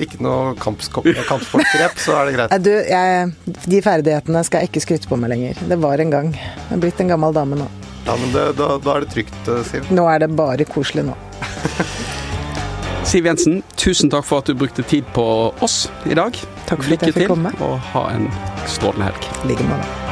Ikke 0.03 0.21
noe 0.25 0.55
kampsportgrep, 0.61 2.01
så 2.01 2.19
er 2.19 2.29
det 2.29 2.35
greit. 2.37 2.57
Du, 2.65 2.71
jeg, 2.71 3.33
de 3.65 3.81
ferdighetene 3.85 4.45
skal 4.47 4.65
jeg 4.65 4.73
ikke 4.73 4.85
skryte 4.85 5.11
på 5.11 5.19
meg 5.21 5.33
lenger. 5.35 5.63
Det 5.71 5.81
var 5.81 6.03
en 6.03 6.13
gang. 6.13 6.33
Jeg 6.37 6.77
er 6.77 6.85
blitt 6.85 7.01
en 7.05 7.15
gammel 7.15 7.37
dame 7.37 7.59
nå. 7.65 7.69
Ja, 8.05 8.19
men 8.21 8.35
det, 8.35 8.45
da, 8.61 8.75
da 8.85 8.99
er 8.99 9.07
det 9.07 9.15
trygt, 9.15 9.49
eh, 9.49 9.63
Siv. 9.65 9.89
Nå 9.95 10.05
er 10.13 10.27
det 10.27 10.31
bare 10.37 10.67
koselig 10.69 11.07
nå. 11.09 11.17
Siv 13.09 13.27
Jensen, 13.29 13.63
tusen 13.81 14.13
takk 14.13 14.25
for 14.29 14.45
at 14.45 14.49
du 14.49 14.57
brukte 14.59 14.85
tid 14.89 15.09
på 15.17 15.27
oss 15.65 15.85
i 16.09 16.17
dag. 16.17 16.37
Takk 16.69 16.85
for 16.85 16.97
at 16.97 17.09
jeg 17.09 17.17
fikk 17.17 17.33
komme. 17.33 17.53
og 17.65 17.77
ha 17.93 18.09
en 18.13 18.29
strålende 18.69 19.13
helg. 19.13 19.31
I 19.45 19.55
like 19.55 19.69
måte. 19.69 20.04